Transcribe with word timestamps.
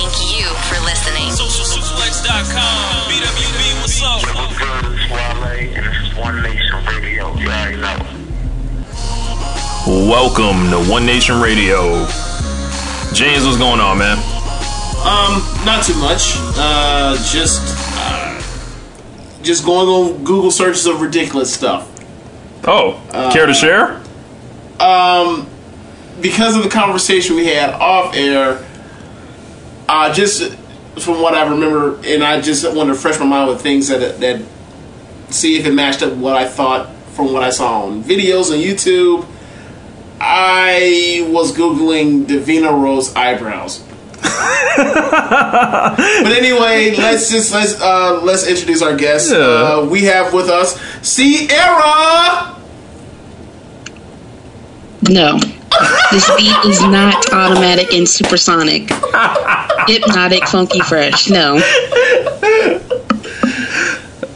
And 0.00 0.10
thank 0.10 0.32
you 0.34 0.46
for 0.46 0.80
listening. 0.84 1.28
SocialSuplex.com. 1.28 3.10
BWB, 3.10 3.80
what's 3.80 4.02
up? 4.02 4.22
What's 4.34 4.58
good? 4.58 4.92
It's 4.94 5.10
Wale, 5.10 5.44
and 5.76 5.86
this 5.86 5.96
is 6.00 6.14
One 6.16 6.42
Nation 6.42 6.84
Radio. 6.86 7.34
You 7.36 7.48
already 7.48 7.76
know. 7.76 7.98
Welcome 10.08 10.70
to 10.70 10.90
One 10.90 11.04
Nation 11.04 11.38
Radio. 11.40 12.06
James, 13.12 13.44
what's 13.44 13.58
going 13.58 13.80
on, 13.80 13.98
man? 13.98 14.16
Um, 15.04 15.42
not 15.66 15.84
too 15.84 15.94
much. 15.96 16.32
Uh, 16.56 17.16
just, 17.30 17.60
uh, 17.98 18.40
just 19.42 19.66
going 19.66 19.86
on 19.86 20.24
Google 20.24 20.50
searches 20.50 20.86
of 20.86 21.02
ridiculous 21.02 21.52
stuff. 21.52 21.86
Oh, 22.66 23.02
care 23.34 23.44
to 23.44 23.52
share? 23.52 24.00
Um, 24.80 25.46
because 26.22 26.56
of 26.56 26.62
the 26.62 26.70
conversation 26.70 27.36
we 27.36 27.46
had 27.48 27.70
off 27.74 28.14
air, 28.14 28.64
uh, 29.90 30.12
just 30.14 30.54
from 31.00 31.20
what 31.20 31.34
I 31.34 31.48
remember, 31.48 31.98
and 32.04 32.22
I 32.22 32.40
just 32.40 32.64
want 32.64 32.86
to 32.88 32.94
refresh 32.94 33.18
my 33.18 33.26
mind 33.26 33.48
with 33.50 33.60
things 33.60 33.88
that 33.88 34.20
that 34.20 34.40
see 35.30 35.58
if 35.58 35.66
it 35.66 35.72
matched 35.72 36.02
up 36.02 36.12
what 36.14 36.36
I 36.36 36.48
thought 36.48 36.94
from 37.14 37.32
what 37.32 37.42
I 37.42 37.50
saw 37.50 37.84
on 37.84 38.04
videos 38.04 38.52
on 38.52 38.58
YouTube. 38.58 39.26
I 40.20 41.26
was 41.30 41.52
googling 41.56 42.26
Davina 42.26 42.70
Rose 42.70 43.14
eyebrows. 43.16 43.80
but 44.20 45.98
anyway, 46.32 46.94
let's 46.96 47.30
just 47.30 47.52
let's 47.52 47.80
uh, 47.80 48.20
let's 48.22 48.46
introduce 48.46 48.82
our 48.82 48.96
guest. 48.96 49.32
Yeah. 49.32 49.38
Uh, 49.38 49.88
we 49.90 50.04
have 50.04 50.32
with 50.32 50.48
us 50.48 50.78
Sierra. 51.02 52.56
No. 55.08 55.40
This 56.10 56.28
beat 56.36 56.56
is 56.66 56.80
not 56.82 57.32
automatic 57.32 57.92
and 57.92 58.08
supersonic. 58.08 58.90
Hypnotic, 59.86 60.46
funky, 60.48 60.80
fresh. 60.80 61.28
No. 61.30 61.60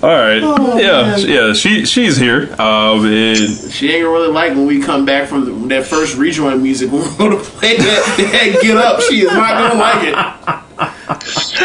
All 0.02 0.10
right. 0.10 0.42
yeah, 0.78 1.16
yeah. 1.16 1.52
She 1.54 1.86
she's 1.86 2.16
here. 2.18 2.52
Um, 2.60 3.06
and 3.06 3.38
She 3.72 3.90
ain't 3.90 4.04
gonna 4.04 4.10
really 4.10 4.28
like 4.32 4.50
when 4.50 4.66
we 4.66 4.82
come 4.82 5.06
back 5.06 5.28
from 5.28 5.44
the, 5.46 5.68
that 5.68 5.86
first 5.86 6.16
rejoin 6.18 6.62
music. 6.62 6.92
When 6.92 7.00
we're 7.00 7.16
gonna 7.16 7.36
play 7.42 7.76
that, 7.78 8.14
that 8.18 8.58
"Get 8.60 8.76
Up." 8.76 9.00
She 9.00 9.20
is 9.22 9.32
not 9.32 9.52
gonna 9.52 9.80
like 9.80 10.08
it. 10.08 10.14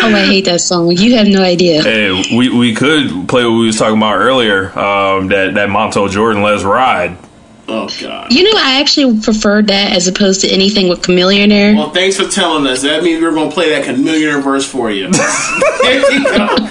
Oh, 0.02 0.16
I 0.16 0.26
hate 0.26 0.46
that 0.46 0.62
song. 0.62 0.92
You 0.92 1.16
have 1.18 1.28
no 1.28 1.42
idea. 1.42 1.82
hey, 1.84 2.12
we, 2.38 2.48
we 2.50 2.74
could 2.74 3.28
play 3.28 3.44
what 3.44 3.54
we 3.58 3.66
was 3.66 3.78
talking 3.78 3.98
about 3.98 4.16
earlier. 4.16 4.68
Um, 4.78 5.28
that 5.30 5.56
that 5.56 5.68
Montel 5.68 6.10
Jordan 6.10 6.42
"Let's 6.42 6.64
Ride." 6.64 7.18
Oh 7.72 7.88
God. 8.02 8.34
You 8.34 8.44
know, 8.44 8.52
I 8.56 8.80
actually 8.80 9.22
preferred 9.22 9.68
that 9.68 9.96
as 9.96 10.08
opposed 10.08 10.42
to 10.42 10.50
anything 10.50 10.90
with 10.90 11.04
Chameleon 11.04 11.50
there. 11.50 11.76
Well, 11.76 11.92
thanks 11.92 12.18
for 12.18 12.28
telling 12.28 12.66
us. 12.66 12.82
That 12.82 13.04
means 13.04 13.22
we're 13.22 13.32
gonna 13.32 13.52
play 13.52 13.70
that 13.70 13.86
chameleon 13.86 14.42
verse 14.42 14.68
for 14.68 14.90
you. 14.90 15.12
there 15.82 16.12
you 16.12 16.24
go. 16.24 16.48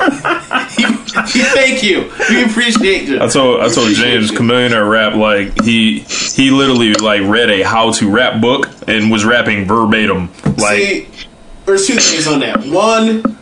Thank 1.55 1.84
you. 1.84 2.12
We 2.28 2.44
appreciate 2.44 3.08
you. 3.08 3.22
I 3.22 3.28
told 3.28 3.60
I 3.60 3.68
told 3.68 3.95
James 3.95 4.33
you. 4.33 4.36
Chameleon 4.36 4.73
rap 4.89 5.14
like 5.14 5.62
he 5.62 6.00
he 6.00 6.50
literally 6.50 6.95
like 6.95 7.23
read 7.23 7.50
a 7.50 7.62
how 7.62 7.92
to 7.92 8.11
rap 8.11 8.40
book 8.40 8.68
and 8.89 9.08
was 9.08 9.24
rapping 9.24 9.67
verbatim. 9.67 10.30
Like 10.56 10.78
See, 10.78 11.08
there's 11.64 11.86
two 11.86 11.94
things 11.94 12.27
on 12.27 12.40
that. 12.40 12.64
One, 12.67 13.39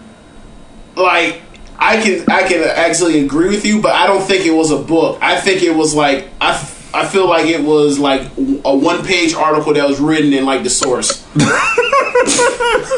like 0.94 1.41
I 1.78 2.02
can 2.02 2.31
I 2.31 2.47
can 2.47 2.62
actually 2.64 3.25
agree 3.25 3.48
with 3.48 3.64
you, 3.64 3.81
but 3.81 3.92
I 3.92 4.06
don't 4.06 4.22
think 4.22 4.44
it 4.44 4.52
was 4.52 4.70
a 4.70 4.78
book. 4.78 5.19
I 5.22 5.41
think 5.41 5.62
it 5.62 5.75
was 5.75 5.94
like 5.94 6.28
I. 6.38 6.72
I 6.96 7.06
feel 7.06 7.28
like 7.28 7.46
it 7.46 7.62
was 7.62 7.98
like 7.98 8.22
a 8.64 8.74
one 8.76 9.04
page 9.04 9.34
article 9.34 9.74
that 9.74 9.86
was 9.88 10.00
written 10.00 10.32
in 10.32 10.44
like 10.44 10.62
the 10.62 10.70
source. 10.70 11.24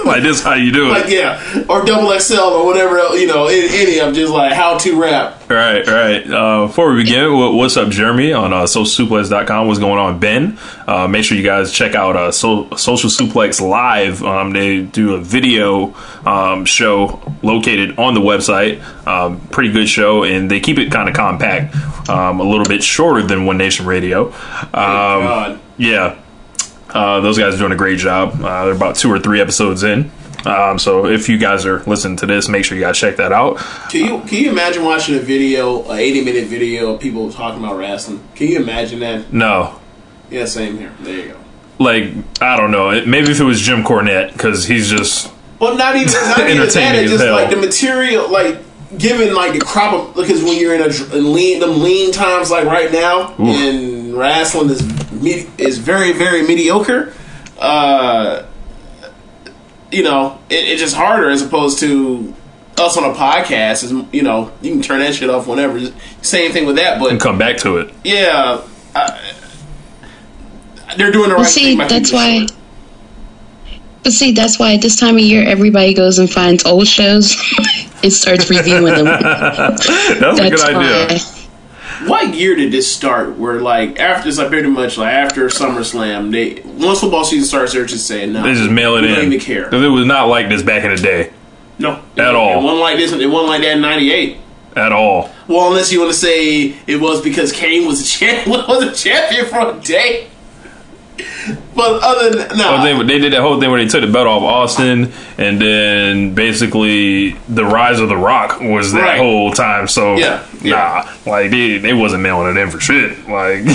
like 0.04 0.22
this 0.22 0.42
how 0.42 0.54
you 0.54 0.72
do 0.72 0.86
it. 0.86 0.90
Like 0.90 1.08
yeah, 1.08 1.64
or 1.68 1.84
double 1.84 2.18
XL 2.18 2.38
or 2.38 2.64
whatever 2.66 2.98
else, 2.98 3.20
you 3.20 3.26
know, 3.26 3.46
any, 3.46 3.98
of 3.98 4.14
just 4.14 4.32
like 4.32 4.52
how 4.52 4.78
to 4.78 5.00
rap. 5.00 5.48
Right, 5.50 5.86
right. 5.86 6.30
Uh, 6.30 6.66
before 6.66 6.92
we 6.92 7.02
begin, 7.02 7.32
wha- 7.32 7.52
what's 7.52 7.76
up, 7.76 7.88
Jeremy 7.88 8.32
on 8.32 8.52
uh, 8.52 8.64
socialsuplex.com? 8.64 9.66
What's 9.66 9.78
going 9.80 9.98
on, 9.98 10.18
Ben? 10.20 10.58
Uh, 10.86 11.08
make 11.08 11.24
sure 11.24 11.36
you 11.36 11.42
guys 11.42 11.72
check 11.72 11.94
out 11.94 12.16
uh, 12.16 12.30
so- 12.32 12.68
Social 12.76 13.10
Suplex 13.10 13.60
Live. 13.60 14.22
Um, 14.22 14.52
they 14.52 14.82
do 14.82 15.14
a 15.14 15.20
video 15.20 15.94
um, 16.26 16.64
show 16.64 17.20
located 17.42 17.98
on 17.98 18.14
the 18.14 18.20
website. 18.20 18.82
Um, 19.06 19.40
pretty 19.48 19.72
good 19.72 19.88
show, 19.88 20.24
and 20.24 20.50
they 20.50 20.60
keep 20.60 20.78
it 20.78 20.92
kind 20.92 21.08
of 21.08 21.14
compact, 21.14 21.74
um, 22.10 22.40
a 22.40 22.44
little 22.44 22.66
bit 22.66 22.82
shorter 22.82 23.26
than 23.26 23.46
One 23.46 23.56
Nation 23.56 23.86
Radio. 23.88 24.32
Um, 24.74 25.60
yeah, 25.76 26.18
uh, 26.90 27.20
those 27.20 27.38
guys 27.38 27.54
are 27.54 27.58
doing 27.58 27.72
a 27.72 27.76
great 27.76 27.98
job. 27.98 28.34
Uh, 28.42 28.66
they're 28.66 28.74
about 28.74 28.96
two 28.96 29.10
or 29.12 29.18
three 29.18 29.40
episodes 29.40 29.82
in. 29.82 30.10
Um, 30.46 30.78
so 30.78 31.06
if 31.06 31.28
you 31.28 31.36
guys 31.36 31.66
are 31.66 31.80
listening 31.80 32.16
to 32.18 32.26
this, 32.26 32.48
make 32.48 32.64
sure 32.64 32.78
you 32.78 32.84
guys 32.84 32.96
check 32.96 33.16
that 33.16 33.32
out. 33.32 33.56
Can 33.90 34.04
you 34.04 34.20
can 34.20 34.38
you 34.44 34.50
imagine 34.50 34.84
watching 34.84 35.16
a 35.16 35.18
video, 35.18 35.82
a 35.90 35.96
eighty 35.96 36.22
minute 36.24 36.46
video 36.46 36.94
of 36.94 37.00
people 37.00 37.32
talking 37.32 37.62
about 37.62 37.76
wrestling? 37.76 38.22
Can 38.36 38.46
you 38.48 38.58
imagine 38.60 39.00
that? 39.00 39.32
No, 39.32 39.80
Yeah, 40.30 40.44
same 40.44 40.78
here. 40.78 40.94
There 41.00 41.16
you 41.26 41.32
go. 41.32 41.38
like 41.80 42.12
I 42.40 42.56
don't 42.56 42.70
know. 42.70 42.90
It, 42.90 43.08
maybe 43.08 43.30
if 43.32 43.40
it 43.40 43.44
was 43.44 43.60
Jim 43.60 43.82
Cornette 43.82 44.32
because 44.32 44.64
he's 44.64 44.88
just 44.88 45.32
Well, 45.58 45.76
not 45.76 45.96
even 45.96 46.12
not 46.12 46.38
even 46.38 46.46
that. 46.46 46.50
Entertaining 46.62 47.02
It's 47.04 47.12
as 47.12 47.18
just 47.18 47.24
hell. 47.24 47.34
like 47.34 47.50
the 47.50 47.56
material, 47.56 48.30
like 48.30 48.58
given 48.96 49.34
like 49.34 49.52
the 49.52 49.60
crop 49.60 49.92
of 49.92 50.14
because 50.14 50.42
when 50.42 50.58
you're 50.58 50.74
in 50.74 50.80
a 50.80 50.88
dr- 50.88 51.12
lean 51.12 51.60
them 51.60 51.82
lean 51.82 52.12
times 52.12 52.50
like 52.50 52.64
right 52.64 52.90
now, 52.90 53.34
and 53.38 54.14
wrestling 54.14 54.70
is 54.70 54.80
is 55.58 55.78
very 55.78 56.12
very 56.12 56.42
mediocre. 56.42 57.12
Uh, 57.58 58.46
you 59.90 60.02
know, 60.02 60.38
it, 60.48 60.54
it's 60.68 60.80
just 60.80 60.94
harder 60.96 61.28
as 61.30 61.42
opposed 61.42 61.80
to 61.80 62.32
us 62.78 62.96
on 62.96 63.04
a 63.04 63.14
podcast. 63.14 63.84
Is 63.84 63.92
you 64.12 64.22
know 64.22 64.52
you 64.62 64.72
can 64.72 64.82
turn 64.82 65.00
that 65.00 65.14
shit 65.14 65.28
off 65.30 65.46
whenever. 65.46 65.80
Same 66.22 66.52
thing 66.52 66.66
with 66.66 66.76
that, 66.76 67.00
but 67.00 67.10
and 67.10 67.20
come 67.20 67.36
back 67.38 67.56
to 67.58 67.78
it. 67.78 67.92
yeah, 68.04 68.62
uh, 68.94 69.18
they're 70.96 71.10
doing 71.12 71.28
the 71.28 71.34
right 71.34 71.40
Well, 71.42 71.44
see, 71.50 71.76
thing. 71.76 71.88
that's 71.88 72.12
why. 72.12 72.38
short. 72.46 72.52
But 74.02 74.12
see, 74.12 74.32
that's 74.32 74.58
why 74.58 74.74
at 74.74 74.82
this 74.82 74.96
time 74.96 75.16
of 75.16 75.20
year, 75.22 75.46
everybody 75.46 75.92
goes 75.94 76.18
and 76.18 76.30
finds 76.30 76.64
old 76.64 76.86
shows 76.86 77.36
and 78.02 78.12
starts 78.12 78.48
reviewing 78.48 78.94
them. 78.94 79.04
That's, 79.06 79.88
a 79.88 80.18
That's 80.20 80.62
good 80.62 80.74
idea. 80.74 81.18
What 82.08 82.32
year 82.34 82.54
did 82.54 82.70
this 82.70 82.90
start? 82.90 83.36
Where 83.36 83.60
like 83.60 83.98
after 83.98 84.28
it's 84.28 84.38
like 84.38 84.48
pretty 84.48 84.68
much 84.68 84.96
like 84.98 85.12
after 85.12 85.46
SummerSlam, 85.48 86.30
they 86.30 86.62
once 86.64 87.00
football 87.00 87.24
season 87.24 87.44
starts, 87.46 87.72
they're 87.72 87.84
just 87.86 88.06
saying 88.06 88.32
no. 88.32 88.44
They 88.44 88.54
just 88.54 88.70
mail 88.70 88.96
it 88.96 89.02
we 89.02 89.08
in. 89.08 89.14
Don't 89.16 89.24
even 89.26 89.40
care. 89.40 89.74
It 89.74 89.88
was 89.88 90.06
not 90.06 90.28
like 90.28 90.48
this 90.48 90.62
back 90.62 90.84
in 90.84 90.90
the 90.90 90.96
day 90.96 91.32
No, 91.78 92.00
At 92.16 92.36
all. 92.36 92.60
It 92.60 92.62
wasn't 92.62 92.80
like 92.80 92.96
this. 92.98 93.12
It 93.12 93.26
wasn't 93.26 93.48
like 93.48 93.62
that 93.62 93.76
in 93.76 93.80
'98. 93.80 94.36
at 94.76 94.92
all. 94.92 95.30
Well, 95.48 95.68
unless 95.68 95.90
you 95.92 95.98
want 95.98 96.12
to 96.12 96.18
say 96.18 96.76
it 96.86 97.00
was 97.00 97.20
because 97.20 97.50
Kane 97.52 97.84
was 97.86 98.00
a 98.00 98.04
champ 98.04 98.46
was 98.68 98.84
a 98.84 98.94
champion 98.94 99.46
for 99.46 99.76
a 99.76 99.80
day. 99.80 100.28
But 101.74 102.02
other 102.02 102.30
than 102.44 102.58
no, 102.58 102.82
they, 102.82 103.02
they 103.04 103.18
did 103.18 103.32
that 103.32 103.40
whole 103.40 103.60
thing 103.60 103.70
where 103.70 103.82
they 103.82 103.88
took 103.88 104.00
the 104.02 104.12
belt 104.12 104.26
off 104.26 104.42
Austin, 104.42 105.12
and 105.38 105.60
then 105.60 106.34
basically 106.34 107.30
the 107.48 107.64
rise 107.64 108.00
of 108.00 108.08
the 108.08 108.16
Rock 108.16 108.60
was 108.60 108.92
that 108.92 109.00
Right. 109.02 109.18
whole 109.18 109.52
time. 109.52 109.88
So 109.88 110.16
Yeah, 110.16 110.46
yeah. 110.62 111.04
nah, 111.26 111.30
like 111.32 111.50
they, 111.50 111.78
they 111.78 111.94
wasn't 111.94 112.22
mailing 112.22 112.56
it 112.56 112.60
in 112.60 112.70
for 112.70 112.80
shit. 112.80 113.28
Like, 113.28 113.60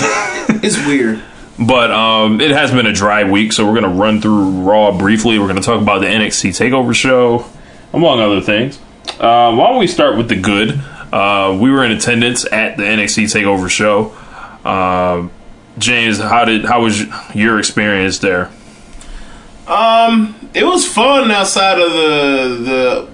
it's 0.62 0.76
weird. 0.86 1.22
but 1.58 1.90
um, 1.90 2.40
it 2.40 2.50
has 2.50 2.70
been 2.70 2.86
a 2.86 2.92
dry 2.92 3.24
week, 3.24 3.52
so 3.52 3.66
we're 3.66 3.74
gonna 3.80 3.88
run 3.94 4.20
through 4.20 4.50
Raw 4.62 4.96
briefly. 4.96 5.38
We're 5.38 5.48
gonna 5.48 5.60
talk 5.60 5.80
about 5.80 6.00
the 6.00 6.06
NXT 6.08 6.50
Takeover 6.50 6.94
show, 6.94 7.46
among 7.92 8.20
other 8.20 8.40
things. 8.40 8.78
Uh, 9.20 9.54
why 9.54 9.68
don't 9.68 9.78
we 9.78 9.86
start 9.86 10.16
with 10.16 10.28
the 10.28 10.36
good? 10.36 10.80
Uh, 11.12 11.56
we 11.60 11.70
were 11.70 11.84
in 11.84 11.92
attendance 11.92 12.44
at 12.50 12.76
the 12.76 12.82
NXT 12.82 13.24
Takeover 13.24 13.70
show. 13.70 14.12
Um, 14.68 15.30
James, 15.78 16.18
how 16.18 16.44
did 16.44 16.64
how 16.64 16.82
was 16.82 17.02
your 17.34 17.58
experience 17.58 18.18
there? 18.18 18.50
Um, 19.66 20.34
it 20.54 20.64
was 20.64 20.86
fun 20.86 21.30
outside 21.30 21.78
of 21.78 21.90
the 21.92 22.58
the 22.64 23.08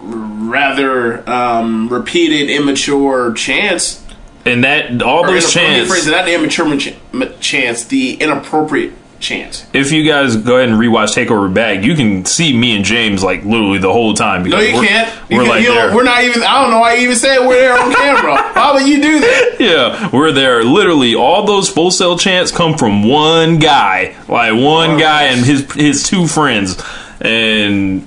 rather 0.00 1.28
um, 1.28 1.88
repeated 1.88 2.50
immature 2.50 3.32
chants. 3.32 4.04
And 4.44 4.64
that 4.64 5.00
all 5.02 5.24
those 5.24 5.44
inappro- 5.44 5.56
let 5.56 5.70
me 5.70 5.74
chants, 5.76 5.90
phrase 5.90 6.06
it, 6.08 6.10
not 6.10 6.24
the 6.24 6.34
immature 6.34 6.76
ch- 6.78 6.94
m- 7.14 7.34
chants, 7.40 7.84
the 7.84 8.14
inappropriate 8.14 8.92
chance. 9.22 9.64
if 9.72 9.90
you 9.92 10.04
guys 10.04 10.36
go 10.36 10.56
ahead 10.58 10.68
and 10.68 10.78
rewatch 10.78 11.14
Takeover 11.14 11.52
Back, 11.52 11.82
you 11.84 11.94
can 11.94 12.24
see 12.24 12.56
me 12.56 12.76
and 12.76 12.84
James 12.84 13.22
like 13.22 13.44
literally 13.44 13.78
the 13.78 13.92
whole 13.92 14.12
time. 14.14 14.42
No, 14.44 14.58
you 14.58 14.74
we're, 14.74 14.84
can't. 14.86 15.30
You 15.30 15.36
We're 15.38 15.42
can- 15.44 15.50
like 15.50 15.64
there. 15.66 15.94
We're 15.94 16.02
not 16.04 16.22
even. 16.24 16.42
I 16.42 16.60
don't 16.60 16.70
know 16.70 16.80
why 16.80 16.94
you 16.94 17.04
even 17.04 17.16
said 17.16 17.38
we're 17.46 17.54
there 17.60 17.78
on 17.78 17.92
camera. 17.94 18.36
Why 18.52 18.72
would 18.74 18.86
you 18.86 19.00
do 19.00 19.20
that? 19.20 19.56
Yeah, 19.58 20.10
we're 20.12 20.32
there. 20.32 20.62
Literally, 20.64 21.14
all 21.14 21.46
those 21.46 21.68
Full 21.68 21.90
Sail 21.90 22.18
chants 22.18 22.50
come 22.50 22.76
from 22.76 23.02
one 23.08 23.58
guy, 23.58 24.14
like 24.28 24.52
one 24.54 24.98
guy 24.98 25.24
and 25.24 25.44
his 25.44 25.72
his 25.72 26.02
two 26.02 26.26
friends, 26.26 26.80
and 27.20 28.06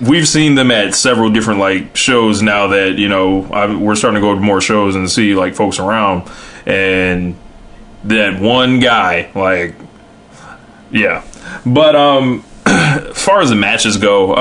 we've 0.00 0.26
seen 0.28 0.54
them 0.54 0.70
at 0.70 0.94
several 0.94 1.30
different 1.30 1.60
like 1.60 1.96
shows 1.96 2.42
now. 2.42 2.68
That 2.68 2.98
you 2.98 3.08
know, 3.08 3.44
I, 3.52 3.74
we're 3.74 3.96
starting 3.96 4.20
to 4.20 4.26
go 4.26 4.34
to 4.34 4.40
more 4.40 4.60
shows 4.60 4.94
and 4.96 5.10
see 5.10 5.34
like 5.34 5.54
folks 5.54 5.78
around, 5.78 6.30
and 6.66 7.36
that 8.04 8.40
one 8.40 8.78
guy, 8.80 9.30
like, 9.34 9.74
yeah. 10.90 11.24
But 11.66 11.94
um, 11.96 12.44
as 12.66 13.22
far 13.22 13.40
as 13.40 13.50
the 13.50 13.56
matches 13.56 13.96
go, 13.96 14.32
uh, 14.34 14.36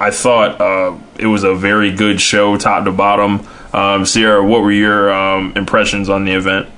I, 0.00 0.06
I 0.06 0.10
thought 0.10 0.60
uh, 0.60 0.96
it 1.18 1.26
was 1.26 1.44
a 1.44 1.54
very 1.54 1.92
good 1.92 2.20
show, 2.20 2.56
top 2.56 2.84
to 2.84 2.92
bottom. 2.92 3.46
Um, 3.72 4.06
Sierra, 4.06 4.44
what 4.44 4.62
were 4.62 4.72
your 4.72 5.12
um, 5.12 5.52
impressions 5.56 6.08
on 6.08 6.24
the 6.24 6.32
event? 6.32 6.68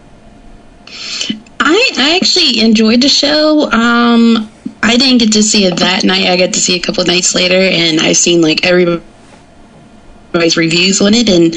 I, 1.60 1.90
I 1.98 2.16
actually 2.20 2.60
enjoyed 2.60 3.02
the 3.02 3.08
show. 3.08 3.70
Um, 3.70 4.50
I 4.82 4.96
didn't 4.96 5.18
get 5.18 5.32
to 5.34 5.42
see 5.42 5.64
it 5.66 5.76
that 5.78 6.04
night. 6.04 6.26
I 6.26 6.36
got 6.36 6.52
to 6.54 6.60
see 6.60 6.76
it 6.76 6.78
a 6.82 6.86
couple 6.86 7.02
of 7.02 7.08
nights 7.08 7.34
later, 7.34 7.56
and 7.56 8.00
I've 8.00 8.16
seen 8.16 8.40
like 8.40 8.64
everybody's 8.64 10.56
reviews 10.56 11.00
on 11.00 11.14
it. 11.14 11.28
And 11.28 11.54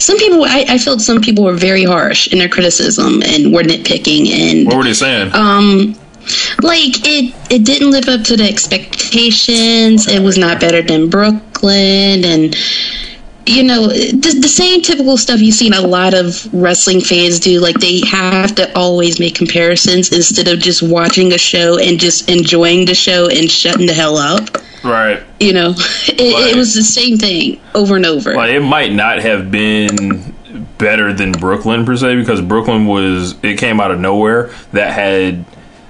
some 0.00 0.18
people, 0.18 0.44
I, 0.44 0.64
I 0.68 0.78
felt 0.78 1.00
some 1.00 1.20
people 1.20 1.44
were 1.44 1.54
very 1.54 1.84
harsh 1.84 2.28
in 2.32 2.38
their 2.38 2.48
criticism 2.48 3.22
and 3.22 3.52
were 3.54 3.62
nitpicking. 3.62 4.28
And 4.28 4.66
What 4.66 4.76
were 4.76 4.84
they 4.84 4.92
saying? 4.92 5.32
um, 5.34 5.94
like 6.62 7.04
it, 7.04 7.34
it 7.50 7.64
didn't 7.64 7.90
live 7.90 8.08
up 8.08 8.22
to 8.24 8.36
the 8.36 8.44
expectations. 8.44 10.06
It 10.08 10.22
was 10.22 10.38
not 10.38 10.60
better 10.60 10.82
than 10.82 11.10
Brooklyn, 11.10 12.24
and 12.24 12.56
you 13.46 13.62
know 13.62 13.88
the, 13.88 14.38
the 14.40 14.48
same 14.48 14.80
typical 14.80 15.16
stuff 15.16 15.40
you've 15.40 15.54
seen 15.54 15.74
a 15.74 15.80
lot 15.80 16.14
of 16.14 16.52
wrestling 16.54 17.00
fans 17.00 17.38
do. 17.40 17.60
Like 17.60 17.76
they 17.76 18.00
have 18.06 18.54
to 18.56 18.72
always 18.76 19.20
make 19.20 19.34
comparisons 19.34 20.12
instead 20.12 20.48
of 20.48 20.60
just 20.60 20.82
watching 20.82 21.32
a 21.32 21.38
show 21.38 21.78
and 21.78 21.98
just 21.98 22.28
enjoying 22.30 22.86
the 22.86 22.94
show 22.94 23.28
and 23.28 23.50
shutting 23.50 23.86
the 23.86 23.94
hell 23.94 24.16
up. 24.16 24.56
right. 24.84 25.22
You 25.40 25.52
know, 25.52 25.70
it, 26.08 26.54
it 26.54 26.56
was 26.56 26.74
the 26.74 26.82
same 26.82 27.18
thing 27.18 27.60
over 27.74 27.96
and 27.96 28.06
over. 28.06 28.34
Like 28.34 28.50
it 28.50 28.60
might 28.60 28.92
not 28.92 29.20
have 29.20 29.50
been 29.50 30.34
better 30.78 31.12
than 31.12 31.32
Brooklyn 31.32 31.84
per 31.84 31.96
se 31.96 32.16
because 32.16 32.40
Brooklyn 32.40 32.86
was 32.86 33.34
it 33.42 33.58
came 33.58 33.80
out 33.80 33.90
of 33.90 34.00
nowhere 34.00 34.50
that 34.72 34.92
had 34.92 35.44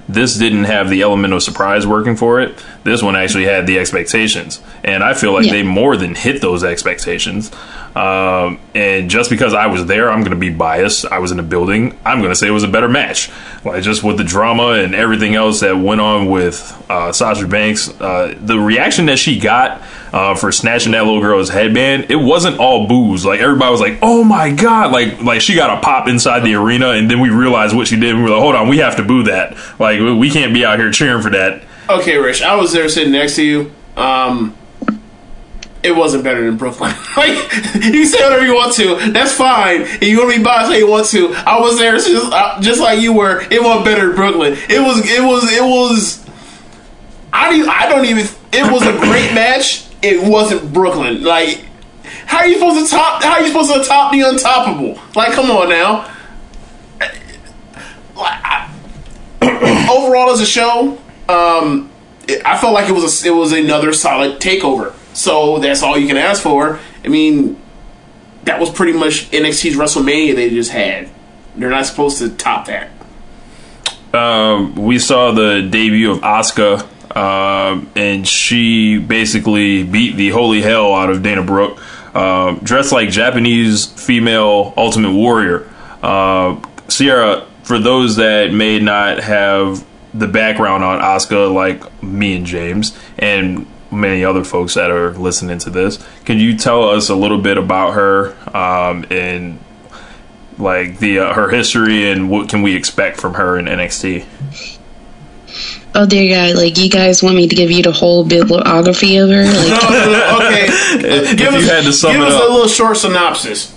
this 0.09 0.37
didn't 0.37 0.65
have 0.65 0.91
the 0.91 1.03
element 1.03 1.33
of 1.33 1.43
surprise 1.43 1.87
working 1.87 2.17
for 2.17 2.41
it. 2.41 2.63
This 2.85 3.03
one 3.03 3.17
actually 3.17 3.45
had 3.47 3.67
the 3.67 3.79
expectations, 3.79 4.61
and 4.85 5.03
I 5.03 5.15
feel 5.15 5.33
like 5.33 5.47
Yeah. 5.47 5.53
they 5.53 5.63
more 5.63 5.97
than 5.97 6.15
hit 6.15 6.41
those 6.43 6.63
expectations. 6.63 7.51
Um, 7.97 8.59
and 8.75 9.09
just 9.09 9.31
because 9.31 9.55
I 9.55 9.69
was 9.69 9.87
there, 9.87 10.11
I'm 10.11 10.21
going 10.21 10.33
to 10.33 10.37
be 10.37 10.51
biased. 10.51 11.07
I 11.07 11.19
was 11.21 11.31
in 11.31 11.37
the 11.37 11.43
building. 11.45 11.97
I'm 12.05 12.19
going 12.19 12.31
to 12.33 12.35
say 12.37 12.49
it 12.49 12.51
was 12.51 12.65
a 12.65 12.69
better 12.69 12.89
match. 12.89 13.31
Like 13.65 13.83
just 13.85 14.03
with 14.03 14.17
the 14.19 14.25
drama 14.25 14.73
and 14.73 14.95
everything 14.97 15.35
else 15.37 15.61
that 15.61 15.79
went 15.79 16.01
on 16.01 16.27
with 16.27 16.85
uh, 16.91 17.13
Sasha 17.13 17.47
Banks, 17.47 17.89
uh, 18.01 18.35
the 18.39 18.59
reaction 18.59 19.07
that 19.07 19.19
she 19.19 19.39
got 19.39 19.81
uh, 20.13 20.35
for 20.35 20.51
snatching 20.53 20.93
that 20.93 21.05
little 21.05 21.21
girl's 21.21 21.49
headband, 21.51 22.11
it 22.11 22.17
wasn't 22.17 22.59
all 22.59 22.87
booze. 22.89 23.25
Like 23.25 23.41
everybody 23.41 23.71
was 23.71 23.81
like, 23.81 23.99
"Oh 24.03 24.25
my 24.25 24.51
god!" 24.51 24.91
Like 24.93 25.23
like 25.23 25.41
she 25.41 25.55
got 25.55 25.79
a 25.79 25.81
pop 25.81 26.09
inside 26.09 26.41
the 26.41 26.55
arena, 26.55 26.91
and 26.91 27.09
then 27.11 27.21
we 27.21 27.31
realized 27.31 27.75
what 27.77 27.87
she 27.87 27.97
did. 27.99 28.11
And 28.11 28.19
we 28.19 28.25
were 28.25 28.31
like, 28.37 28.43
"Hold 28.43 28.55
on, 28.57 28.69
we 28.69 28.79
have 28.79 28.97
to 28.97 29.03
boo 29.05 29.23
that. 29.25 29.57
Like 29.79 30.01
we 30.01 30.13
we 30.13 30.31
can't 30.31 30.53
be 30.53 30.65
out 30.65 30.79
here 30.81 30.91
cheering 30.91 31.23
for 31.23 31.31
that." 31.31 31.63
Okay, 31.89 32.17
Rich. 32.17 32.43
I 32.43 32.57
was 32.57 32.73
there 32.73 32.89
sitting 32.89 33.13
next 33.13 33.37
to 33.37 33.45
you. 33.45 33.73
Um, 33.97 34.57
it 35.83 35.95
wasn't 35.95 36.25
better 36.25 36.45
than 36.47 36.57
Brooklyn. 36.57 36.95
like 37.17 37.37
you 37.75 38.07
say 38.07 38.23
whatever 38.23 38.45
you 38.45 38.55
want 38.55 38.75
to. 38.77 39.13
That's 39.13 39.33
fine. 39.33 39.83
And 39.83 40.03
you 40.03 40.19
want 40.19 40.33
to 40.33 40.39
be 40.39 40.45
biased 40.45 40.73
how 40.73 40.79
you 40.79 40.89
want 40.89 41.07
to. 41.09 41.35
I 41.47 41.61
was 41.61 41.79
there 41.79 41.93
just, 41.97 42.33
uh, 42.33 42.61
just 42.63 42.81
like 42.81 43.01
you 43.01 43.13
were. 43.13 43.43
It 43.51 43.63
wasn't 43.63 43.85
better 43.85 44.07
than 44.07 44.17
Brooklyn. 44.17 44.55
It 44.69 44.81
was. 44.81 44.99
It 45.09 45.23
was. 45.23 45.53
It 45.53 45.63
was. 45.63 46.25
I 47.33 47.57
don't. 47.57 47.69
I 47.69 47.89
don't 47.91 48.07
even. 48.07 48.27
It 48.53 48.73
was 48.73 48.83
a 48.83 48.93
great 48.99 49.35
match. 49.35 49.87
It 50.01 50.27
wasn't 50.27 50.73
Brooklyn. 50.73 51.23
Like, 51.23 51.67
how 52.25 52.39
are 52.39 52.47
you 52.47 52.55
supposed 52.55 52.87
to 52.87 52.91
top? 52.91 53.23
How 53.23 53.33
are 53.33 53.41
you 53.43 53.49
supposed 53.49 53.75
to 53.75 53.85
top 53.85 54.11
the 54.13 54.21
untoppable? 54.21 55.15
Like, 55.15 55.33
come 55.33 55.51
on 55.51 55.69
now. 55.69 56.11
Overall, 59.91 60.31
as 60.31 60.41
a 60.41 60.47
show, 60.47 60.99
um, 61.29 61.91
I 62.45 62.59
felt 62.59 62.73
like 62.75 62.89
it 62.89 62.93
was 62.93 63.25
a, 63.25 63.29
it 63.29 63.35
was 63.35 63.53
another 63.53 63.93
solid 63.93 64.41
takeover. 64.41 64.95
So 65.15 65.59
that's 65.59 65.83
all 65.83 65.97
you 65.99 66.07
can 66.09 66.17
ask 66.17 66.43
for. 66.43 66.81
I 67.05 67.09
mean, 67.09 67.61
that 68.45 68.59
was 68.61 68.71
pretty 68.71 68.93
much 68.99 69.31
NXT's 69.31 69.77
WrestleMania 69.77 70.35
they 70.35 70.51
just 70.51 70.71
had. 70.71 71.09
They're 71.57 71.71
not 71.71 71.87
supposed 71.87 72.19
to 72.19 72.31
top 72.31 72.67
that. 72.67 72.91
um, 74.13 74.75
we 74.75 74.99
saw 74.99 75.33
the 75.33 75.63
debut 75.63 76.11
of 76.11 76.19
Asuka, 76.21 76.83
um, 77.17 77.91
and 77.95 78.27
she 78.27 78.99
basically 78.99 79.83
beat 79.85 80.17
the 80.17 80.31
holy 80.31 80.63
hell 80.63 80.95
out 80.95 81.11
of 81.11 81.23
Dana 81.23 81.43
Brooke, 81.43 81.81
um, 82.17 82.59
dressed 82.59 82.93
like 82.93 83.11
Japanese 83.11 83.87
female 83.87 84.75
Ultimate 84.77 85.13
Warrior. 85.13 85.69
Uh, 86.03 86.61
Sierra, 86.89 87.47
for 87.63 87.79
those 87.79 88.17
that 88.17 88.53
may 88.53 88.79
not 88.79 89.21
have 89.21 89.85
the 90.15 90.29
background 90.29 90.85
on 90.85 91.01
Asuka, 91.01 91.53
like 91.53 92.03
me 92.03 92.37
and 92.37 92.47
James, 92.47 92.97
and 93.19 93.67
many 93.91 94.25
other 94.25 94.45
folks 94.45 94.75
that 94.75 94.91
are 94.91 95.13
listening 95.13 95.59
to 95.59 95.71
this, 95.71 96.05
can 96.25 96.39
you 96.39 96.57
tell 96.57 96.89
us 96.89 97.09
a 97.09 97.15
little 97.15 97.41
bit 97.41 97.59
about 97.59 97.95
her 97.95 98.35
um, 98.57 99.05
and 99.11 99.59
like 100.59 100.99
the 100.99 101.19
uh, 101.19 101.35
her 101.35 101.51
history 101.51 102.11
and 102.11 102.31
what 102.31 102.49
can 102.49 102.63
we 102.63 102.75
expect 102.77 103.21
from 103.21 103.35
her 103.35 103.59
in 103.59 103.67
NXT? 103.67 104.25
oh 105.97 106.07
dear 106.07 106.35
God! 106.35 106.57
Like 106.57 106.79
you 106.79 106.89
guys 106.89 107.23
want 107.23 107.37
me 107.37 107.49
to 107.49 107.55
give 107.55 107.71
you 107.71 107.83
the 107.83 107.93
whole 107.93 108.25
bibliography 108.25 109.17
of 109.17 109.31
her? 109.31 109.45
Like 109.45 109.83
okay, 110.43 110.67
uh, 111.31 111.35
give 111.35 111.53
you 111.53 111.59
us, 111.59 111.69
had 111.69 111.85
to 111.85 111.93
sum 111.93 112.13
give 112.13 112.23
it 112.23 112.29
us 112.29 112.35
up. 112.35 112.49
a 112.49 112.53
little 112.53 112.69
short 112.69 112.97
synopsis. 112.97 113.74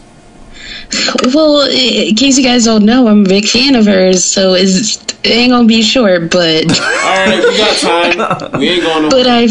Well, 1.33 1.67
in 1.69 2.15
case 2.15 2.37
you 2.37 2.43
guys 2.43 2.65
don't 2.65 2.85
know, 2.85 3.07
I'm 3.07 3.25
a 3.25 3.29
big 3.29 3.45
fan 3.45 3.75
of 3.75 3.85
hers, 3.85 4.23
so 4.23 4.53
it's, 4.53 4.97
it 5.23 5.27
ain't 5.27 5.51
gonna 5.51 5.67
be 5.67 5.81
short, 5.81 6.31
but 6.31 6.63
All 6.79 7.25
right, 7.25 7.43
we 7.45 7.57
got 7.57 7.77
time. 7.77 8.59
We 8.59 8.69
ain't 8.69 8.83
going 8.83 9.03
to. 9.03 9.09
but 9.09 9.27
I, 9.27 9.47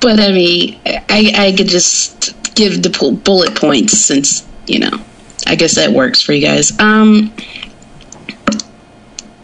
but 0.00 0.20
I 0.20 0.32
mean, 0.32 0.80
I 0.86 1.32
I 1.36 1.54
could 1.56 1.68
just 1.68 2.34
give 2.54 2.82
the 2.82 3.20
bullet 3.24 3.54
points 3.54 3.96
since 3.96 4.46
you 4.66 4.80
know, 4.80 5.00
I 5.46 5.54
guess 5.54 5.76
that 5.76 5.92
works 5.92 6.20
for 6.20 6.32
you 6.32 6.46
guys. 6.46 6.78
Um, 6.78 7.32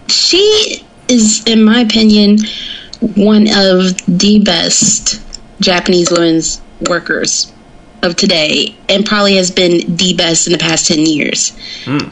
she 0.08 0.84
is, 1.08 1.44
in 1.46 1.64
my 1.64 1.80
opinion, 1.80 2.38
one 3.14 3.46
of 3.48 3.96
the 4.06 4.42
best 4.44 5.22
Japanese 5.60 6.10
women's 6.10 6.60
workers 6.88 7.53
of 8.04 8.16
today 8.16 8.76
and 8.88 9.04
probably 9.04 9.36
has 9.36 9.50
been 9.50 9.96
the 9.96 10.14
best 10.14 10.46
in 10.46 10.52
the 10.52 10.58
past 10.58 10.86
10 10.88 11.06
years. 11.06 11.56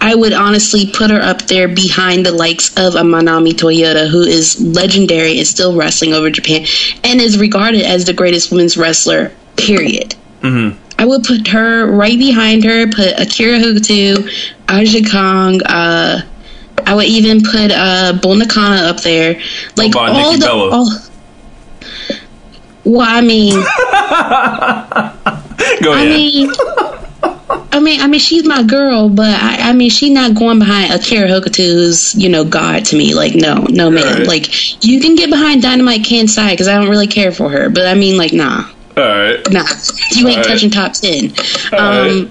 I 0.00 0.14
would 0.14 0.32
honestly 0.32 0.90
put 0.92 1.10
her 1.10 1.20
up 1.20 1.42
there 1.42 1.68
behind 1.68 2.26
the 2.26 2.32
likes 2.32 2.70
of 2.76 2.94
a 2.94 3.02
Manami 3.02 3.52
Toyota, 3.52 4.08
who 4.08 4.22
is 4.22 4.60
legendary 4.60 5.38
and 5.38 5.46
still 5.46 5.76
wrestling 5.76 6.12
over 6.12 6.30
Japan 6.30 6.66
and 7.04 7.20
is 7.20 7.38
regarded 7.38 7.82
as 7.82 8.04
the 8.04 8.12
greatest 8.12 8.50
women's 8.50 8.76
wrestler, 8.76 9.30
period. 9.56 10.14
I 10.98 11.04
would 11.04 11.24
put 11.24 11.48
her 11.48 11.86
right 11.86 12.18
behind 12.18 12.64
her, 12.64 12.86
put 12.86 13.18
Akira 13.20 13.58
Hokuto, 13.58 14.28
Aja 14.68 15.10
Kong, 15.10 15.62
uh, 15.62 16.22
I 16.86 16.94
would 16.94 17.06
even 17.06 17.42
put 17.42 17.70
uh, 17.70 18.18
Bull 18.20 18.36
Nakano 18.36 18.88
up 18.88 19.02
there. 19.02 19.40
Like 19.76 19.94
all 19.94 20.12
Nikki 20.12 20.40
the. 20.40 20.46
Bella? 20.46 20.70
All, 20.70 20.90
well, 22.84 23.06
I 23.08 23.20
mean, 23.20 23.54
Go 25.82 25.92
I 25.92 26.04
mean, 26.04 26.50
I 27.72 27.80
mean, 27.80 28.00
I 28.00 28.06
mean, 28.06 28.20
she's 28.20 28.44
my 28.44 28.62
girl, 28.62 29.08
but 29.08 29.28
I, 29.28 29.70
I 29.70 29.72
mean, 29.72 29.90
she's 29.90 30.10
not 30.10 30.34
going 30.34 30.58
behind 30.58 30.92
Akira 30.92 31.28
Hokuto, 31.28 31.64
who's 31.64 32.14
you 32.14 32.28
know 32.28 32.44
God 32.44 32.84
to 32.86 32.96
me. 32.96 33.14
Like, 33.14 33.34
no, 33.34 33.66
no, 33.70 33.90
man. 33.90 34.18
Right. 34.18 34.26
Like, 34.26 34.84
you 34.84 35.00
can 35.00 35.14
get 35.14 35.30
behind 35.30 35.62
Dynamite 35.62 36.02
Kansai 36.02 36.50
because 36.50 36.68
I 36.68 36.78
don't 36.78 36.90
really 36.90 37.06
care 37.06 37.32
for 37.32 37.48
her, 37.48 37.68
but 37.70 37.86
I 37.86 37.94
mean, 37.94 38.16
like, 38.16 38.32
nah, 38.32 38.68
All 38.96 39.02
right. 39.04 39.40
nah, 39.50 39.64
you 40.12 40.28
ain't 40.28 40.38
Alright. 40.38 40.46
touching 40.46 40.70
top 40.70 40.92
ten. 40.92 41.32
Um, 41.72 41.78
Alright. 41.80 42.30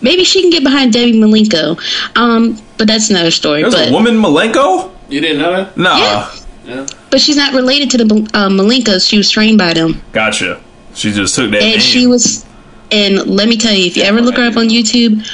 maybe 0.00 0.24
she 0.24 0.40
can 0.40 0.50
get 0.50 0.62
behind 0.62 0.92
Debbie 0.92 1.12
Malenko, 1.12 1.78
um, 2.16 2.58
but 2.78 2.86
that's 2.86 3.10
another 3.10 3.30
story. 3.30 3.62
There's 3.62 3.74
but 3.74 3.88
a 3.88 3.92
woman 3.92 4.14
Malenko? 4.14 4.90
You 5.08 5.20
didn't 5.20 5.38
know 5.42 5.52
that? 5.52 5.76
Nah. 5.76 5.98
Yeah. 5.98 6.34
Yeah. 6.66 6.86
but 7.10 7.20
she's 7.20 7.36
not 7.36 7.52
related 7.52 7.90
to 7.90 7.98
the 7.98 8.14
uh, 8.32 8.48
Malenkos. 8.48 9.06
She 9.06 9.18
was 9.18 9.30
trained 9.30 9.58
by 9.58 9.74
them. 9.74 10.00
Gotcha. 10.12 10.62
She 10.94 11.12
just 11.12 11.34
took 11.34 11.50
that 11.50 11.62
and 11.62 11.72
name. 11.72 11.80
she 11.80 12.06
was 12.06 12.46
and 12.90 13.26
let 13.26 13.48
me 13.48 13.56
tell 13.56 13.74
you 13.74 13.86
if 13.86 13.96
you 13.96 14.04
ever 14.04 14.20
look 14.20 14.36
her 14.36 14.46
up 14.46 14.56
on 14.56 14.68
youtube 14.68 15.26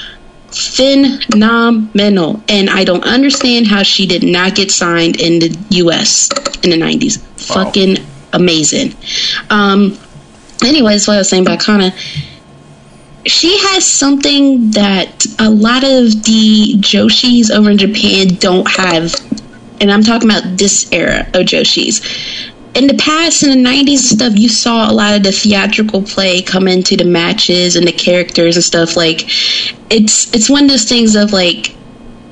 phenomenal. 0.52 2.42
And 2.48 2.70
I 2.70 2.84
don't 2.84 3.04
understand 3.04 3.66
how 3.66 3.82
she 3.82 4.06
did 4.06 4.22
not 4.22 4.54
get 4.54 4.70
signed 4.70 5.20
in 5.20 5.38
the 5.38 5.56
US 5.70 6.28
in 6.62 6.70
the 6.70 6.76
90s. 6.76 7.20
Fucking 7.52 7.98
amazing. 8.32 8.94
Um, 9.48 9.98
anyways, 10.64 11.06
what 11.06 11.14
I 11.14 11.18
was 11.18 11.28
saying 11.28 11.46
about 11.46 11.60
Kana, 11.60 11.92
she 13.26 13.58
has 13.58 13.86
something 13.86 14.70
that 14.72 15.26
a 15.38 15.50
lot 15.50 15.84
of 15.84 16.24
the 16.24 16.76
Joshis 16.80 17.50
over 17.50 17.70
in 17.70 17.78
Japan 17.78 18.28
don't 18.38 18.68
have. 18.70 19.14
And 19.80 19.90
I'm 19.90 20.02
talking 20.02 20.28
about 20.28 20.58
this 20.58 20.90
era 20.92 21.26
of 21.32 21.46
Joshis. 21.46 22.02
In 22.74 22.86
the 22.86 22.94
past, 22.94 23.42
in 23.42 23.50
the 23.50 23.68
90s 23.68 23.98
stuff, 23.98 24.34
you 24.36 24.48
saw 24.48 24.90
a 24.90 24.94
lot 24.94 25.16
of 25.16 25.22
the 25.24 25.32
theatrical 25.32 26.02
play 26.02 26.40
come 26.40 26.68
into 26.68 26.96
the 26.96 27.04
matches 27.04 27.74
and 27.76 27.86
the 27.86 27.92
characters 27.92 28.56
and 28.56 28.64
stuff. 28.64 28.96
Like, 28.96 29.22
it's 29.90 30.32
it's 30.34 30.48
one 30.48 30.64
of 30.64 30.70
those 30.70 30.84
things 30.84 31.16
of 31.16 31.32
like, 31.32 31.74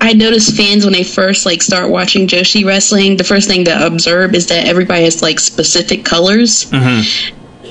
I 0.01 0.13
notice 0.13 0.49
fans 0.57 0.85
when 0.85 0.93
they 0.93 1.03
first 1.03 1.45
like 1.45 1.61
start 1.61 1.91
watching 1.91 2.29
Joshi 2.29 2.65
wrestling, 2.65 3.17
the 3.17 3.25
first 3.25 3.49
thing 3.49 3.65
to 3.65 3.87
observe 3.87 4.35
is 4.35 4.47
that 4.47 4.67
everybody 4.69 5.05
has 5.05 5.23
like 5.23 5.41
specific 5.41 6.05
colors. 6.05 6.71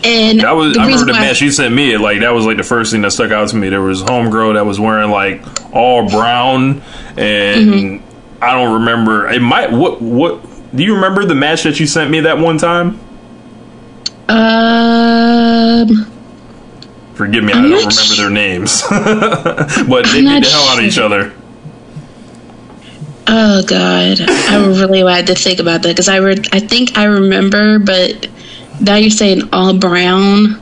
And 0.04 0.42
That 0.42 0.52
was 0.52 0.74
the 0.74 0.82
I 0.82 0.86
remember 0.86 1.06
the 1.06 1.14
match 1.14 1.42
you 1.42 1.52
sent 1.52 1.74
me. 1.74 1.98
Like 1.98 2.20
that 2.20 2.30
was 2.32 2.46
like 2.46 2.58
the 2.58 2.64
first 2.64 2.92
thing 2.92 3.02
that 3.02 3.12
stuck 3.12 3.32
out 3.32 3.48
to 3.50 3.56
me. 3.56 3.70
There 3.70 3.82
was 3.82 4.04
homegirl 4.04 4.54
that 4.56 4.66
was 4.66 4.80
wearing 4.80 5.10
like 5.10 5.42
all 5.74 6.08
brown, 6.10 6.82
and 7.18 7.72
Mm-hmm. 7.72 8.44
I 8.44 8.54
don't 8.54 8.74
remember. 8.82 9.28
It 9.30 9.42
might 9.42 9.72
what 9.72 10.02
what. 10.02 10.42
Do 10.78 10.84
you 10.84 10.94
remember 10.96 11.26
the 11.26 11.36
match 11.36 11.64
that 11.64 11.80
you 11.80 11.88
sent 11.88 12.12
me 12.12 12.20
that 12.22 12.38
one 12.38 12.58
time? 12.60 13.00
Um, 14.30 16.06
Forgive 17.16 17.44
me, 17.44 17.52
I 17.54 17.58
I'm 17.58 17.64
don't 17.64 17.72
remember 17.80 17.92
su- 17.92 18.22
their 18.22 18.30
names, 18.30 18.84
but 18.90 20.06
they 20.06 20.20
I'm 20.20 20.42
beat 20.42 20.44
the 20.44 20.50
hell 20.52 20.70
out 20.70 20.78
of 20.80 20.86
each 20.86 21.00
other. 21.00 21.34
oh 23.28 23.64
god, 23.66 24.22
I 24.22 24.58
really 24.80 25.00
had 25.12 25.26
to 25.28 25.36
think 25.36 25.60
about 25.60 25.82
that 25.82 25.90
because 25.90 26.10
I 26.10 26.18
re- 26.18 26.44
I 26.52 26.60
think 26.60 26.96
I 26.98 27.06
remember, 27.06 27.80
but 27.80 28.28
now 28.80 28.96
you're 28.96 29.10
saying 29.10 29.50
all 29.52 29.74
brown. 29.78 30.62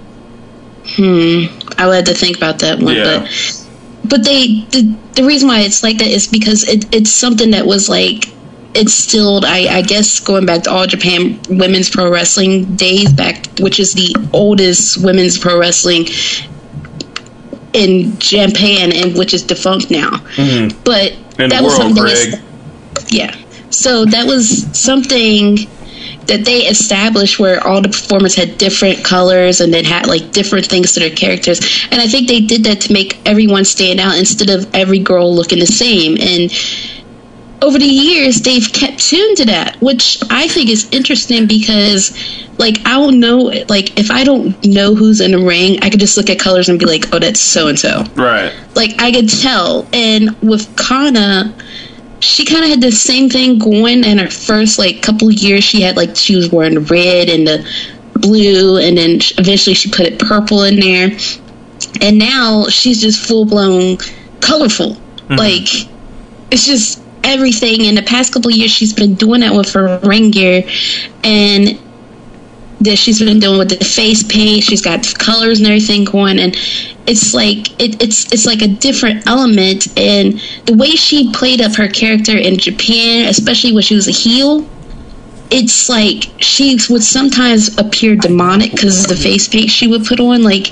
Hmm, 0.95 1.45
I 1.77 1.93
had 1.93 2.05
to 2.05 2.13
think 2.13 2.38
about 2.38 2.60
that 2.60 2.79
one, 2.79 2.95
Yeah. 2.95 3.19
but 3.19 3.62
but 4.05 4.24
they 4.24 4.62
the, 4.72 4.95
the 5.15 5.24
reason 5.25 5.50
why 5.50 5.60
it's 5.62 5.84
like 5.84 5.98
that 5.98 6.07
is 6.07 6.27
because 6.27 6.63
it, 6.67 6.93
it's 6.95 7.10
something 7.10 7.51
that 7.51 7.65
was 7.65 7.89
like 7.89 8.29
instilled 8.75 9.46
I, 9.46 9.77
I 9.77 9.82
guess 9.82 10.20
going 10.20 10.46
back 10.46 10.63
to 10.63 10.72
all 10.72 10.88
japan 10.88 11.39
women's 11.50 11.89
pro 11.89 12.12
wrestling 12.12 12.75
days 12.75 13.12
back 13.13 13.46
which 13.60 13.79
is 13.79 13.94
the 13.94 14.15
oldest 14.34 15.03
women's 15.03 15.38
pro 15.38 15.60
wrestling 15.60 16.05
in 17.74 18.17
japan 18.20 18.91
and 18.94 19.17
which 19.17 19.34
is 19.34 19.44
defunct 19.44 19.91
now 19.91 20.12
but 20.84 21.13
Mm-hmm. 21.36 21.41
In 21.41 21.50
that 21.50 21.63
was 21.63 21.75
something 21.75 21.96
that 21.96 22.01
Greg. 22.01 22.41
was- 22.96 23.12
yeah 23.12 23.36
so 23.70 24.05
that 24.05 24.25
was 24.25 24.65
something 24.77 25.58
that 26.27 26.44
they 26.46 26.60
established 26.62 27.39
where 27.39 27.62
all 27.67 27.82
the 27.82 27.89
performers 27.89 28.34
had 28.36 28.58
different 28.58 29.03
colors 29.03 29.60
and 29.62 29.74
then 29.74 29.84
had 29.86 30.08
like 30.08 30.32
different 30.32 30.65
things 30.65 30.94
to 30.94 31.00
their 31.00 31.12
characters. 31.12 31.60
And 31.91 32.01
I 32.01 32.08
think 32.08 32.27
they 32.27 32.39
did 32.41 32.63
that 32.63 32.82
to 32.82 32.94
make 32.94 33.20
everyone 33.27 33.63
stand 33.65 34.00
out 34.00 34.17
instead 34.17 34.50
of 34.50 34.74
every 34.74 34.98
girl 35.00 35.34
looking 35.36 35.60
the 35.60 35.67
same. 35.67 36.17
And 36.20 36.51
over 37.62 37.79
the 37.79 37.85
years, 37.85 38.41
they've 38.41 38.71
kept 38.71 39.00
tuned 39.00 39.38
to 39.38 39.45
that, 39.45 39.81
which 39.81 40.21
I 40.29 40.47
think 40.47 40.69
is 40.69 40.89
interesting 40.91 41.47
because, 41.47 42.12
like, 42.57 42.79
I 42.85 42.93
don't 42.93 43.19
know, 43.19 43.38
like, 43.69 43.97
if 44.00 44.12
I 44.12 44.24
don't 44.24 44.63
know 44.65 44.93
who's 44.93 45.21
in 45.21 45.31
the 45.31 45.39
ring, 45.39 45.79
I 45.81 45.89
could 45.89 46.00
just 46.00 46.17
look 46.17 46.29
at 46.29 46.38
colors 46.39 46.69
and 46.69 46.77
be 46.77 46.85
like, 46.85 47.13
oh, 47.13 47.19
that's 47.19 47.39
so 47.39 47.67
and 47.67 47.79
so 47.79 48.03
Right. 48.15 48.53
like 48.75 49.01
I 49.01 49.12
could 49.12 49.29
tell. 49.29 49.88
And 49.93 50.39
with 50.41 50.75
Kana, 50.77 51.55
she 52.19 52.45
kind 52.45 52.63
of 52.63 52.69
had 52.69 52.81
the 52.81 52.91
same 52.91 53.29
thing 53.29 53.59
going 53.59 54.03
in 54.03 54.17
her 54.17 54.29
first 54.29 54.79
like 54.79 55.01
couple 55.01 55.31
years. 55.31 55.63
She 55.63 55.81
had 55.81 55.95
like 55.95 56.15
she 56.15 56.35
was 56.35 56.51
wearing 56.51 56.74
the 56.75 56.81
red 56.81 57.29
and 57.29 57.47
the 57.47 57.67
blue, 58.15 58.77
and 58.77 58.97
then 58.97 59.19
eventually 59.38 59.75
she 59.75 59.89
put 59.91 60.05
it 60.05 60.19
purple 60.19 60.63
in 60.63 60.79
there. 60.79 61.12
And 62.01 62.17
now 62.17 62.65
she's 62.67 63.01
just 63.01 63.25
full 63.27 63.45
blown 63.45 63.97
colorful. 64.41 64.91
Mm-hmm. 64.95 65.35
Like 65.35 65.67
it's 66.51 66.65
just 66.65 67.01
everything. 67.25 67.84
In 67.84 67.96
the 67.96 68.03
past 68.03 68.34
couple 68.34 68.51
years, 68.51 68.72
she's 68.72 68.94
been 68.94 69.15
doing 69.15 69.41
that 69.41 69.53
with 69.53 69.74
her 69.74 70.00
ring 70.03 70.32
gear, 70.32 70.63
and 71.24 71.79
that 72.82 72.98
she's 72.98 73.20
been 73.20 73.39
doing 73.39 73.58
with 73.58 73.77
the 73.77 73.84
face 73.84 74.24
paint. 74.24 74.63
She's 74.63 74.82
got 74.82 75.03
colors 75.17 75.60
and 75.60 75.67
everything 75.67 76.05
going, 76.05 76.39
and 76.39 76.55
it's 77.08 77.34
like 77.34 77.72
it, 77.82 78.01
it's 78.01 78.32
it's 78.32 78.46
like 78.46 78.62
a 78.62 78.67
different 78.67 79.27
element. 79.27 79.88
And 79.98 80.39
the 80.65 80.75
way 80.75 80.91
she 80.91 81.32
played 81.34 81.62
up 81.62 81.75
her 81.75 81.88
character 81.88 82.38
in 82.38 82.58
Japan, 82.58 83.27
especially 83.27 83.74
when 83.74 83.84
she 83.84 83.96
was 83.96 84.08
a 84.08 84.12
heel, 84.12 84.67
it's 85.51 85.89
like 85.89 86.32
she 86.38 86.77
would 86.89 87.03
sometimes 87.03 87.77
appear 87.77 88.15
demonic 88.15 88.72
because 88.72 89.03
of 89.03 89.10
the 89.10 89.15
face 89.15 89.48
paint 89.48 89.70
she 89.70 89.88
would 89.88 90.05
put 90.05 90.20
on. 90.20 90.44
Like 90.44 90.67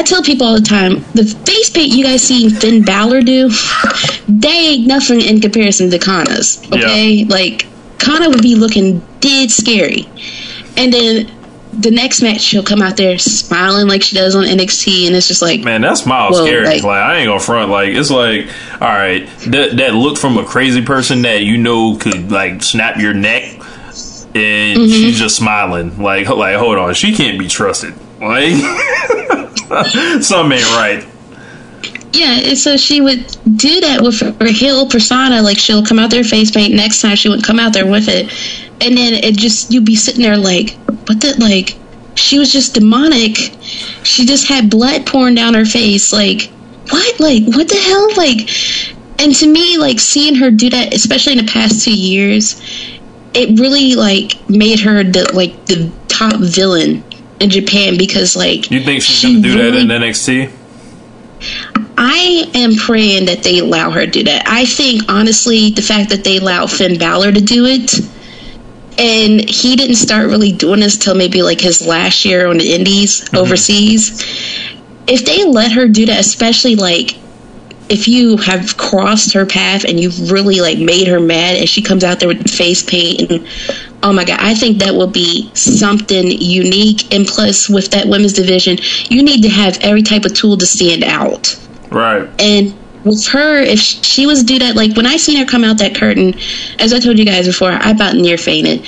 I 0.00 0.02
tell 0.02 0.22
people 0.22 0.46
all 0.46 0.54
the 0.54 0.66
time, 0.66 1.04
the 1.12 1.24
face 1.46 1.68
paint 1.68 1.92
you 1.92 2.02
guys 2.04 2.22
seen 2.22 2.48
Finn 2.48 2.82
Balor 2.82 3.20
do, 3.20 3.50
they 4.28 4.48
ain't 4.48 4.86
nothing 4.86 5.20
in 5.20 5.42
comparison 5.42 5.90
to 5.90 5.98
Kana's. 5.98 6.58
Okay, 6.72 7.26
like 7.26 7.66
Kana 7.98 8.30
would 8.30 8.40
be 8.40 8.54
looking 8.54 9.00
dead 9.20 9.50
scary, 9.50 10.08
and 10.78 10.90
then 10.90 11.30
the 11.72 11.90
next 11.90 12.22
match 12.22 12.40
she'll 12.40 12.62
come 12.62 12.80
out 12.80 12.96
there 12.96 13.18
smiling 13.18 13.86
like 13.88 14.02
she 14.02 14.16
does 14.16 14.34
on 14.34 14.44
NXT, 14.44 15.06
and 15.06 15.14
it's 15.14 15.28
just 15.28 15.42
like 15.42 15.60
Man, 15.60 15.82
that 15.82 15.98
smile 15.98 16.32
scary. 16.32 16.64
like- 16.64 16.82
Like, 16.82 17.02
I 17.02 17.16
ain't 17.18 17.28
gonna 17.28 17.38
front. 17.38 17.70
Like 17.70 17.90
it's 17.90 18.10
like, 18.10 18.46
all 18.80 18.88
right, 18.88 19.28
that 19.48 19.76
that 19.76 19.94
look 19.94 20.16
from 20.16 20.38
a 20.38 20.44
crazy 20.46 20.80
person 20.82 21.20
that 21.22 21.42
you 21.42 21.58
know 21.58 21.96
could 21.96 22.32
like 22.32 22.62
snap 22.62 22.96
your 22.96 23.12
neck, 23.12 23.42
and 24.34 24.78
Mm-hmm. 24.78 24.86
she's 24.90 25.18
just 25.18 25.36
smiling. 25.36 26.02
Like, 26.02 26.26
like 26.30 26.56
hold 26.56 26.78
on, 26.78 26.94
she 26.94 27.14
can't 27.14 27.38
be 27.38 27.48
trusted. 27.48 27.92
Like, 28.20 28.54
something 30.20 30.58
ain't 30.58 30.70
right. 30.72 31.06
Yeah, 32.12 32.40
and 32.40 32.58
so 32.58 32.76
she 32.76 33.00
would 33.00 33.24
do 33.56 33.80
that 33.82 34.00
with 34.02 34.18
her 34.20 34.48
heel 34.48 34.88
persona. 34.88 35.42
Like 35.42 35.58
she'll 35.58 35.84
come 35.84 35.98
out 35.98 36.10
there 36.10 36.24
face 36.24 36.50
paint. 36.50 36.74
Next 36.74 37.00
time 37.00 37.14
she 37.14 37.28
wouldn't 37.28 37.46
come 37.46 37.60
out 37.60 37.72
there 37.72 37.86
with 37.86 38.08
it, 38.08 38.26
and 38.80 38.96
then 38.96 39.14
it 39.14 39.36
just 39.36 39.70
you'd 39.70 39.84
be 39.84 39.94
sitting 39.94 40.22
there 40.22 40.36
like, 40.36 40.74
what 41.06 41.20
the 41.20 41.36
like? 41.38 41.76
She 42.16 42.40
was 42.40 42.52
just 42.52 42.74
demonic. 42.74 43.36
She 44.02 44.26
just 44.26 44.48
had 44.48 44.70
blood 44.70 45.06
pouring 45.06 45.36
down 45.36 45.54
her 45.54 45.64
face. 45.64 46.12
Like 46.12 46.50
what? 46.88 47.20
Like 47.20 47.44
what 47.46 47.68
the 47.68 47.76
hell? 47.76 48.08
Like, 48.16 48.50
and 49.20 49.32
to 49.36 49.46
me, 49.46 49.78
like 49.78 50.00
seeing 50.00 50.34
her 50.34 50.50
do 50.50 50.68
that, 50.70 50.92
especially 50.92 51.38
in 51.38 51.46
the 51.46 51.52
past 51.52 51.84
two 51.84 51.96
years, 51.96 52.60
it 53.34 53.60
really 53.60 53.94
like 53.94 54.32
made 54.50 54.80
her 54.80 55.04
the 55.04 55.30
like 55.32 55.66
the 55.66 55.92
top 56.08 56.34
villain 56.40 57.04
in 57.40 57.50
Japan 57.50 57.96
because 57.98 58.36
like 58.36 58.70
You 58.70 58.84
think 58.84 59.02
she's 59.02 59.16
she 59.16 59.32
gonna 59.34 59.42
do 59.42 59.56
that 59.56 59.64
really- 59.64 59.80
in 59.80 59.88
NXT? 59.88 60.50
I 61.96 62.50
am 62.54 62.76
praying 62.76 63.26
that 63.26 63.42
they 63.42 63.58
allow 63.58 63.90
her 63.90 64.04
to 64.04 64.10
do 64.10 64.24
that. 64.24 64.44
I 64.46 64.64
think 64.64 65.02
honestly, 65.08 65.70
the 65.70 65.82
fact 65.82 66.10
that 66.10 66.24
they 66.24 66.38
allow 66.38 66.66
Finn 66.66 66.98
Balor 66.98 67.32
to 67.32 67.40
do 67.40 67.66
it, 67.66 67.94
and 68.98 69.48
he 69.48 69.76
didn't 69.76 69.96
start 69.96 70.28
really 70.28 70.52
doing 70.52 70.80
this 70.80 70.96
till 70.96 71.14
maybe 71.14 71.42
like 71.42 71.60
his 71.60 71.86
last 71.86 72.24
year 72.24 72.46
on 72.46 72.58
the 72.58 72.74
Indies 72.74 73.22
mm-hmm. 73.22 73.36
overseas. 73.36 74.22
If 75.06 75.26
they 75.26 75.44
let 75.44 75.72
her 75.72 75.88
do 75.88 76.06
that, 76.06 76.20
especially 76.20 76.76
like 76.76 77.16
if 77.90 78.06
you 78.06 78.36
have 78.38 78.76
crossed 78.76 79.34
her 79.34 79.44
path 79.44 79.84
and 79.84 79.98
you've 79.98 80.30
really 80.30 80.60
like 80.60 80.78
made 80.78 81.08
her 81.08 81.20
mad, 81.20 81.56
and 81.56 81.68
she 81.68 81.82
comes 81.82 82.04
out 82.04 82.20
there 82.20 82.28
with 82.28 82.48
face 82.50 82.82
paint 82.82 83.30
and 83.30 83.46
oh 84.02 84.12
my 84.12 84.24
god, 84.24 84.38
I 84.40 84.54
think 84.54 84.78
that 84.78 84.94
will 84.94 85.06
be 85.06 85.50
something 85.54 86.26
unique. 86.26 87.12
And 87.14 87.26
plus, 87.26 87.68
with 87.68 87.90
that 87.90 88.06
women's 88.06 88.32
division, 88.32 88.78
you 89.08 89.22
need 89.22 89.42
to 89.42 89.48
have 89.48 89.78
every 89.82 90.02
type 90.02 90.24
of 90.24 90.34
tool 90.34 90.56
to 90.56 90.66
stand 90.66 91.04
out. 91.04 91.56
Right. 91.90 92.28
And 92.40 92.74
with 93.04 93.26
her, 93.28 93.60
if 93.60 93.78
she 93.78 94.26
was 94.26 94.40
to 94.40 94.46
do 94.46 94.58
that, 94.60 94.76
like 94.76 94.96
when 94.96 95.06
I 95.06 95.16
seen 95.16 95.38
her 95.38 95.46
come 95.46 95.64
out 95.64 95.78
that 95.78 95.94
curtain, 95.94 96.34
as 96.78 96.92
I 96.92 96.98
told 96.98 97.18
you 97.18 97.24
guys 97.24 97.46
before, 97.46 97.72
I 97.72 97.90
about 97.90 98.14
near 98.14 98.38
fainted. 98.38 98.86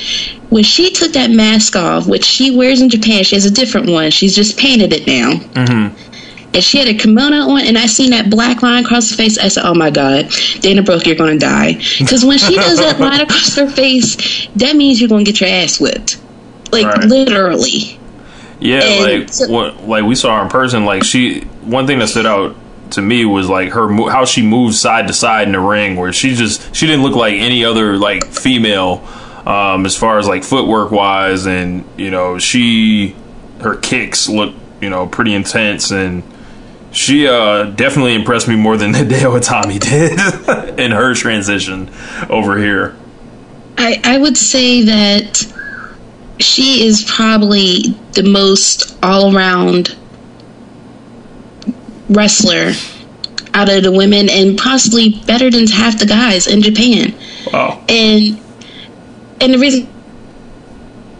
When 0.50 0.64
she 0.64 0.90
took 0.90 1.12
that 1.12 1.30
mask 1.30 1.76
off, 1.76 2.06
which 2.06 2.24
she 2.24 2.54
wears 2.54 2.82
in 2.82 2.90
Japan, 2.90 3.24
she 3.24 3.36
has 3.36 3.46
a 3.46 3.50
different 3.50 3.88
one. 3.88 4.10
She's 4.10 4.34
just 4.34 4.58
painted 4.58 4.92
it 4.92 5.06
now. 5.06 5.32
Mm-hmm. 5.32 6.11
And 6.54 6.62
she 6.62 6.78
had 6.78 6.88
a 6.88 6.94
kimono 6.94 7.48
on, 7.50 7.60
and 7.66 7.78
I 7.78 7.86
seen 7.86 8.10
that 8.10 8.28
black 8.30 8.62
line 8.62 8.84
across 8.84 9.08
her 9.10 9.16
face. 9.16 9.38
I 9.38 9.48
said, 9.48 9.64
"Oh 9.64 9.74
my 9.74 9.90
God, 9.90 10.28
Dana 10.60 10.82
Brooke, 10.82 11.06
you're 11.06 11.16
gonna 11.16 11.38
die." 11.38 11.74
Because 11.98 12.24
when 12.24 12.36
she 12.38 12.54
does 12.56 12.78
that 12.78 13.00
line 13.00 13.20
across 13.22 13.56
her 13.56 13.68
face, 13.70 14.48
that 14.56 14.76
means 14.76 15.00
you're 15.00 15.08
gonna 15.08 15.24
get 15.24 15.40
your 15.40 15.48
ass 15.48 15.80
whipped, 15.80 16.18
like 16.70 16.84
Right. 16.86 17.04
literally. 17.06 17.98
Yeah, 18.60 18.80
And 18.84 19.20
like 19.22 19.32
so- 19.32 19.48
what, 19.50 19.88
like 19.88 20.04
we 20.04 20.14
saw 20.14 20.36
her 20.38 20.42
in 20.44 20.48
person. 20.50 20.84
Like 20.84 21.04
she, 21.04 21.40
one 21.62 21.86
thing 21.86 21.98
that 22.00 22.08
stood 22.08 22.26
out 22.26 22.54
to 22.90 23.00
me 23.02 23.24
was 23.24 23.48
like 23.48 23.70
her 23.70 23.88
how 24.10 24.24
she 24.26 24.42
moves 24.42 24.78
side 24.78 25.06
to 25.08 25.14
side 25.14 25.46
in 25.46 25.52
the 25.52 25.60
ring, 25.60 25.96
where 25.96 26.12
she 26.12 26.34
just 26.34 26.74
she 26.76 26.86
didn't 26.86 27.02
look 27.02 27.16
like 27.16 27.34
any 27.34 27.64
other 27.64 27.96
like 27.96 28.26
female, 28.26 29.02
um, 29.46 29.86
as 29.86 29.96
far 29.96 30.18
as 30.18 30.28
like 30.28 30.44
footwork 30.44 30.90
wise, 30.90 31.46
and 31.46 31.84
you 31.96 32.10
know 32.10 32.38
she 32.38 33.16
her 33.62 33.74
kicks 33.76 34.28
look 34.28 34.54
you 34.82 34.90
know 34.90 35.06
pretty 35.06 35.32
intense, 35.34 35.90
and 35.90 36.22
she 36.92 37.26
uh, 37.26 37.64
definitely 37.64 38.14
impressed 38.14 38.48
me 38.48 38.56
more 38.56 38.76
than 38.76 38.92
Hideo 38.94 39.38
Itami 39.40 39.80
did 39.80 40.78
in 40.78 40.92
her 40.92 41.14
transition 41.14 41.90
over 42.28 42.58
here. 42.58 42.96
I, 43.78 44.00
I 44.04 44.18
would 44.18 44.36
say 44.36 44.82
that 44.82 45.52
she 46.38 46.86
is 46.86 47.04
probably 47.08 47.94
the 48.12 48.22
most 48.22 48.96
all 49.02 49.34
around 49.34 49.96
wrestler 52.08 52.72
out 53.54 53.68
of 53.68 53.82
the 53.82 53.92
women 53.92 54.28
and 54.30 54.58
possibly 54.58 55.20
better 55.26 55.50
than 55.50 55.66
half 55.66 55.98
the 55.98 56.06
guys 56.06 56.46
in 56.46 56.62
Japan. 56.62 57.14
Wow. 57.52 57.84
And 57.88 58.40
and 59.40 59.54
the 59.54 59.58
reason 59.58 59.88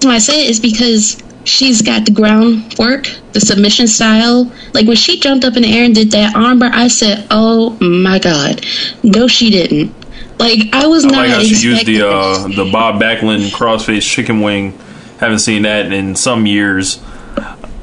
why 0.03 0.15
I 0.15 0.19
say 0.19 0.45
it 0.45 0.51
is 0.51 0.61
because 0.61 1.23
she's 1.45 1.83
got 1.83 2.05
the 2.05 2.11
groundwork, 2.11 3.07
the 3.33 3.41
submission 3.41 3.87
style. 3.87 4.51
Like 4.73 4.87
when 4.87 4.97
she 4.97 5.19
jumped 5.21 5.45
up 5.45 5.57
in 5.57 5.63
the 5.63 5.73
air 5.73 5.85
and 5.85 5.95
did 5.95 6.11
that 6.13 6.35
armbar, 6.35 6.71
I 6.73 6.89
said, 6.89 7.27
"Oh 7.31 7.71
my 7.81 8.19
god!" 8.19 8.65
No, 9.03 9.29
she 9.29 9.51
didn't. 9.51 9.95
Like 10.39 10.73
I 10.73 10.87
was 10.87 11.05
I 11.05 11.09
not 11.09 11.17
like 11.19 11.31
how 11.31 11.43
she 11.43 11.69
used 11.69 11.87
the 11.87 12.03
uh, 12.09 12.49
the 12.49 12.69
Bob 12.71 13.01
Backlund 13.01 13.51
crossface 13.51 14.03
chicken 14.03 14.41
wing. 14.41 14.79
Haven't 15.19 15.39
seen 15.39 15.63
that 15.63 15.93
in 15.93 16.17
some 16.17 16.47
years. 16.47 17.01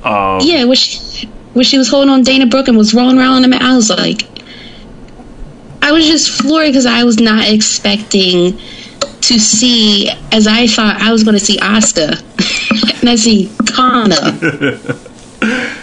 Um, 0.03 0.39
yeah, 0.41 0.65
when 0.65 0.75
she, 0.75 1.27
when 1.53 1.65
she 1.65 1.77
was 1.77 1.89
holding 1.89 2.09
on 2.09 2.23
Dana 2.23 2.45
Brooke 2.45 2.67
and 2.67 2.77
was 2.77 2.93
rolling 2.93 3.17
around 3.17 3.33
on 3.33 3.41
the 3.43 3.47
mat, 3.47 3.61
I 3.61 3.75
was 3.75 3.89
like, 3.89 4.23
I 5.81 5.91
was 5.91 6.05
just 6.05 6.29
floored 6.29 6.67
because 6.67 6.85
I 6.85 7.03
was 7.03 7.19
not 7.19 7.47
expecting 7.47 8.57
to 9.21 9.39
see, 9.39 10.09
as 10.31 10.47
I 10.47 10.67
thought 10.67 11.01
I 11.01 11.11
was 11.11 11.23
going 11.23 11.37
to 11.37 11.43
see 11.43 11.57
Asuka, 11.57 12.21
and 12.99 13.09
I 13.09 13.15
see 13.15 13.51
Kana. 13.67 14.79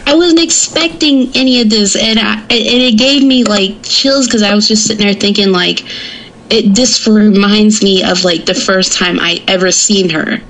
I 0.06 0.14
wasn't 0.14 0.40
expecting 0.40 1.30
any 1.34 1.60
of 1.60 1.70
this, 1.70 1.96
and 1.96 2.18
I, 2.18 2.34
and 2.34 2.50
it 2.50 2.98
gave 2.98 3.24
me 3.24 3.44
like 3.44 3.82
chills 3.82 4.26
because 4.26 4.42
I 4.42 4.54
was 4.54 4.68
just 4.68 4.86
sitting 4.86 5.04
there 5.04 5.14
thinking 5.14 5.50
like, 5.50 5.84
it 6.50 6.74
this 6.74 7.06
reminds 7.06 7.82
me 7.82 8.04
of 8.04 8.24
like 8.24 8.46
the 8.46 8.54
first 8.54 8.92
time 8.92 9.18
I 9.18 9.42
ever 9.48 9.70
seen 9.72 10.10
her 10.10 10.40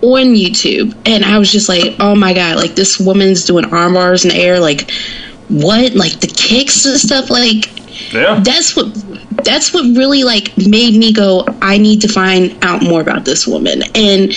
on 0.00 0.34
YouTube, 0.34 0.96
and 1.06 1.24
I 1.24 1.38
was 1.38 1.52
just 1.52 1.68
like, 1.68 1.96
oh 2.00 2.14
my 2.14 2.32
god, 2.32 2.56
like 2.56 2.74
this 2.74 2.98
woman's 2.98 3.44
doing 3.44 3.66
arm 3.66 3.94
bars 3.94 4.24
in 4.24 4.30
the 4.30 4.36
air, 4.36 4.58
like 4.58 4.90
what, 5.48 5.94
like 5.94 6.20
the 6.20 6.26
kicks 6.26 6.84
and 6.84 6.98
stuff, 6.98 7.30
like 7.30 7.78
yeah. 8.12 8.40
that's 8.40 8.74
what 8.74 8.88
that's 9.44 9.72
what 9.72 9.82
really 9.96 10.24
like 10.24 10.56
made 10.56 10.98
me 10.98 11.12
go 11.12 11.44
i 11.62 11.78
need 11.78 12.00
to 12.00 12.08
find 12.08 12.56
out 12.64 12.82
more 12.82 13.00
about 13.00 13.24
this 13.24 13.46
woman 13.46 13.82
and 13.94 14.32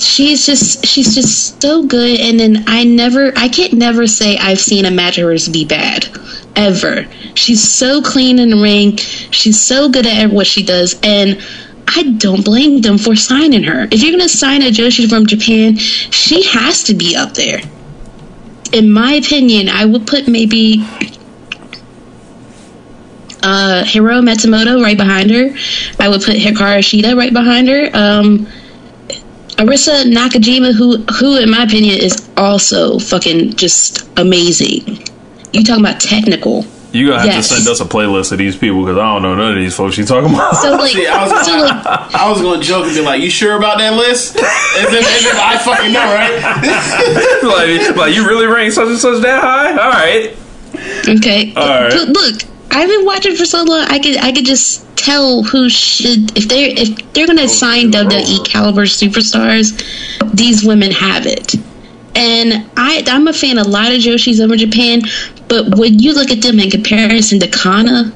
she's 0.00 0.46
just 0.46 0.86
she's 0.86 1.14
just 1.14 1.60
so 1.60 1.84
good 1.84 2.20
and 2.20 2.38
then 2.38 2.64
i 2.66 2.84
never 2.84 3.32
i 3.36 3.48
can't 3.48 3.72
never 3.72 4.06
say 4.06 4.36
i've 4.38 4.60
seen 4.60 4.84
a 4.84 5.12
hers 5.12 5.48
be 5.48 5.64
bad 5.64 6.06
ever 6.56 7.06
she's 7.34 7.62
so 7.62 8.00
clean 8.02 8.38
in 8.38 8.50
the 8.50 8.56
ring 8.56 8.96
she's 8.96 9.60
so 9.60 9.88
good 9.88 10.06
at 10.06 10.30
what 10.30 10.46
she 10.46 10.62
does 10.62 10.98
and 11.02 11.42
I 11.90 12.02
don't 12.18 12.44
blame 12.44 12.82
them 12.82 12.98
for 12.98 13.16
signing 13.16 13.64
her. 13.64 13.88
If 13.90 14.02
you're 14.02 14.12
going 14.12 14.22
to 14.22 14.28
sign 14.28 14.60
a 14.60 14.66
Joshi 14.66 15.08
from 15.08 15.26
Japan, 15.26 15.76
she 15.78 16.42
has 16.42 16.82
to 16.84 16.94
be 16.94 17.16
up 17.16 17.32
there. 17.32 17.60
In 18.72 18.92
my 18.92 19.14
opinion, 19.14 19.70
I 19.70 19.86
would 19.86 20.06
put 20.06 20.28
maybe 20.28 20.86
uh, 23.42 23.84
Hiro 23.84 24.20
Matsumoto 24.20 24.82
right 24.82 24.96
behind 24.96 25.30
her. 25.30 25.56
I 25.98 26.08
would 26.08 26.22
put 26.22 26.36
Hikaru 26.36 26.80
Shida 26.80 27.16
right 27.16 27.32
behind 27.32 27.68
her. 27.68 27.90
Um, 27.94 28.46
Arisa 29.58 30.04
Nakajima, 30.04 30.72
who 30.72 30.98
who 31.18 31.36
in 31.38 31.50
my 31.50 31.64
opinion 31.64 31.98
is 31.98 32.28
also 32.36 32.98
fucking 32.98 33.54
just 33.54 34.08
amazing. 34.18 35.02
You 35.52 35.64
talking 35.64 35.84
about 35.84 36.00
technical? 36.00 36.64
You 36.92 37.08
gonna 37.08 37.18
have 37.20 37.26
Yes. 37.28 37.48
to 37.48 37.54
send 37.56 37.68
us 37.68 37.80
a 37.80 37.84
playlist 37.84 38.32
of 38.32 38.38
these 38.38 38.56
people 38.56 38.80
because 38.82 38.96
I 38.96 39.12
don't 39.12 39.22
know 39.22 39.34
none 39.34 39.50
of 39.52 39.56
these 39.58 39.74
folks 39.74 39.98
you 39.98 40.04
talking 40.06 40.32
about. 40.32 40.54
So 40.56 40.70
like, 40.76 40.92
See, 40.96 41.06
I 41.06 41.22
was, 41.26 41.46
so 41.46 41.58
like, 41.58 41.86
I 42.14 42.30
was 42.30 42.40
going 42.40 42.60
to 42.60 42.66
joke 42.66 42.86
and 42.86 42.94
be 42.94 43.02
like, 43.02 43.20
"You 43.20 43.28
sure 43.30 43.56
about 43.58 43.78
that 43.78 43.94
list?" 43.94 44.36
And 44.36 44.86
then, 44.86 45.04
and 45.04 45.24
then 45.26 45.36
I 45.36 45.58
fucking 45.58 45.92
know, 45.92 46.06
right? 46.14 46.38
like, 47.88 47.96
like 47.96 48.14
you 48.14 48.26
really 48.26 48.46
rank 48.46 48.72
such 48.72 48.88
and 48.88 48.98
such 48.98 49.20
that 49.22 49.42
high? 49.42 49.70
All 49.72 49.90
right. 49.90 50.36
okay. 51.18 51.52
All 51.56 51.68
right. 51.68 51.90
But 51.92 52.08
look, 52.08 52.42
I've 52.78 52.88
been 52.88 53.04
watching 53.04 53.34
for 53.34 53.44
so 53.44 53.64
long. 53.64 53.86
I 53.88 53.98
could 53.98 54.16
I 54.18 54.30
could 54.30 54.44
just 54.44 54.86
tell 54.96 55.42
who 55.42 55.68
should 55.68 56.36
if 56.38 56.48
they 56.48 56.70
if 56.74 57.12
they're 57.12 57.26
gonna 57.26 57.42
oh, 57.42 57.46
sign 57.48 57.90
WWE 57.90 58.46
caliber 58.46 58.82
superstars, 58.82 59.74
these 60.32 60.64
women 60.64 60.92
have 60.92 61.26
it. 61.26 61.56
And 62.14 62.70
I 62.76 63.02
I'm 63.08 63.26
a 63.26 63.32
fan 63.32 63.58
of 63.58 63.66
a 63.66 63.68
lot 63.68 63.90
of 63.90 63.98
Joshis 63.98 64.38
over 64.40 64.54
Japan, 64.54 65.02
but 65.48 65.76
when 65.76 65.98
you 65.98 66.14
look 66.14 66.30
at 66.30 66.40
them 66.40 66.60
in 66.60 66.70
comparison 66.70 67.40
to 67.40 67.48
Kana, 67.48 68.12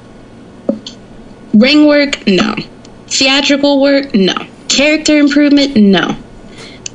ring 1.55 1.89
work, 1.89 2.25
no. 2.29 2.55
Theatrical 3.09 3.83
work, 3.83 4.15
no. 4.15 4.47
Character 4.69 5.19
improvement, 5.19 5.75
no. 5.77 6.17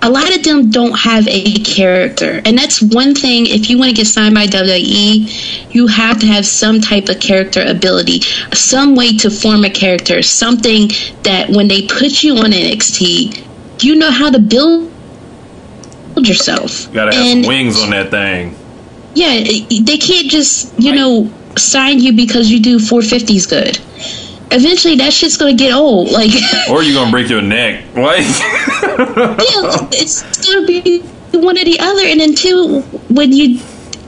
A 0.04 0.10
lot 0.10 0.34
of 0.36 0.44
them 0.44 0.70
don't 0.70 0.98
have 0.98 1.28
a 1.28 1.54
character. 1.64 2.42
And 2.46 2.58
that's 2.58 2.82
one 2.82 3.16
thing, 3.16 3.48
if 3.48 3.70
you 3.70 3.78
want 3.80 3.90
to 3.90 3.96
get 3.96 4.06
signed 4.08 4.36
by 4.36 4.46
WWE, 4.46 5.74
you 5.74 5.88
have 5.88 6.20
to 6.20 6.28
have 6.28 6.46
some 6.46 6.80
type 6.82 7.10
of 7.10 7.20
character 7.20 7.64
ability, 7.66 8.22
some 8.54 8.96
way 8.96 9.18
to 9.18 9.30
form 9.32 9.64
a 9.66 9.70
character, 9.70 10.22
something 10.22 10.90
that 11.24 11.50
when 11.50 11.68
they 11.68 11.88
put 11.88 12.24
you 12.24 12.38
on 12.38 12.52
NXT, 12.52 13.44
you 13.84 13.96
know 13.96 14.12
how 14.12 14.30
to 14.30 14.40
build 14.40 14.92
yourself. 16.18 16.88
You 16.88 16.94
Gotta 16.94 17.16
have 17.16 17.26
And- 17.38 17.46
wings 17.48 17.80
on 17.80 17.90
that 17.92 18.12
thing. 18.12 18.56
yeah, 19.16 19.40
they 19.42 19.98
can't 19.98 20.30
just, 20.30 20.72
you 20.78 20.94
know, 20.94 21.30
sign 21.58 22.00
you 22.00 22.14
because 22.14 22.52
you 22.52 22.60
do 22.60 22.78
450s 22.80 23.48
good. 23.48 23.80
Eventually, 24.52 24.96
that 24.96 25.12
shit's 25.14 25.38
gonna 25.38 25.54
get 25.54 25.74
old. 25.74 26.10
Like, 26.12 26.32
Or 26.70 26.82
you're 26.84 26.94
gonna 26.94 27.12
break 27.12 27.30
your 27.30 27.42
neck. 27.42 27.84
Like 27.96 28.24
yeah, 28.24 29.88
it's 29.92 30.24
gonna 30.46 30.66
be 30.66 31.00
one 31.34 31.58
or 31.58 31.64
the 31.66 31.78
other. 31.80 32.04
And 32.06 32.20
then, 32.20 32.34
two, 32.36 32.82
when 33.10 33.32
you, 33.34 33.60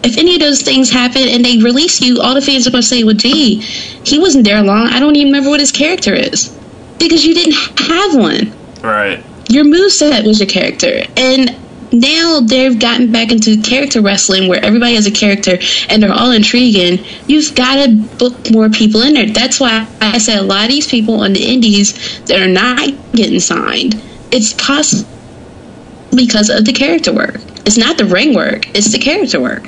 if 0.04 0.18
any 0.18 0.36
of 0.36 0.40
those 0.40 0.62
things 0.62 0.90
happen 0.90 1.24
and 1.28 1.44
they 1.44 1.58
release 1.58 2.02
you, 2.02 2.22
all 2.22 2.34
the 2.34 2.42
fans 2.42 2.68
are 2.68 2.72
gonna 2.72 2.84
say, 2.84 3.04
well, 3.04 3.16
gee, 3.16 3.60
he 4.04 4.20
wasn't 4.20 4.46
there 4.46 4.62
long. 4.64 4.88
I 4.88 5.00
don't 5.00 5.16
even 5.16 5.28
remember 5.32 5.50
what 5.50 5.60
his 5.60 5.72
character 5.72 6.14
is. 6.14 6.56
Because 7.00 7.26
you 7.26 7.34
didn't 7.34 7.56
have 7.80 8.16
one. 8.16 8.54
Right. 8.82 9.24
your 9.50 9.66
moveset 9.66 10.26
was 10.26 10.40
your 10.40 10.48
character. 10.48 11.04
And 11.18 11.56
now 11.92 12.40
they've 12.42 12.80
gotten 12.80 13.12
back 13.12 13.32
into 13.32 13.62
character 13.62 14.02
wrestling 14.02 14.48
where 14.48 14.64
everybody 14.64 14.96
has 14.96 15.08
a 15.08 15.12
character 15.12 15.58
and 15.90 16.02
they're 16.02 16.14
all 16.14 16.32
intriguing. 16.32 17.04
You've 17.28 17.56
got 17.56 17.86
to 17.86 17.96
book 17.96 18.52
more 18.52 18.70
people 18.70 19.02
in 19.02 19.14
there. 19.14 19.28
That's 19.28 19.60
why 19.60 19.88
I 20.02 20.18
said 20.20 20.40
a 20.40 20.44
lot 20.44 20.66
of 20.66 20.70
these 20.70 20.88
people 20.88 21.22
on 21.22 21.34
the 21.34 21.44
indies 21.44 22.20
that 22.26 22.40
are 22.40 22.48
not 22.48 22.90
getting 23.14 23.40
signed, 23.40 24.02
it's 24.32 24.54
possible 24.54 25.10
because 26.16 26.50
of 26.50 26.66
the 26.66 26.74
character 26.74 27.14
work. 27.14 27.36
It's 27.66 27.78
not 27.78 27.98
the 27.98 28.06
ring 28.06 28.34
work, 28.34 28.68
it's 28.76 28.92
the 28.92 29.00
character 29.00 29.40
work. 29.40 29.68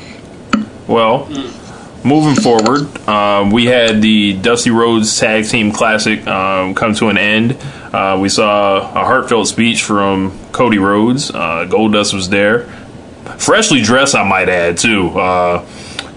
Well, 0.87 1.25
hmm. 1.25 1.60
Moving 2.03 2.41
forward, 2.41 2.97
um, 3.07 3.51
we 3.51 3.65
had 3.65 4.01
the 4.01 4.33
Dusty 4.33 4.71
Rhodes 4.71 5.19
Tag 5.19 5.45
Team 5.45 5.71
Classic 5.71 6.25
um, 6.27 6.73
come 6.75 6.93
to 6.95 7.09
an 7.09 7.17
end. 7.17 7.57
Uh, 7.93 8.17
we 8.19 8.29
saw 8.29 8.77
a 8.77 9.05
heartfelt 9.05 9.47
speech 9.47 9.83
from 9.83 10.37
Cody 10.51 10.77
Rhodes. 10.77 11.29
Uh, 11.31 11.67
Goldust 11.69 12.13
was 12.13 12.29
there, 12.29 12.63
freshly 13.37 13.81
dressed, 13.81 14.15
I 14.15 14.27
might 14.27 14.49
add 14.49 14.77
too. 14.77 15.09
Uh, 15.09 15.65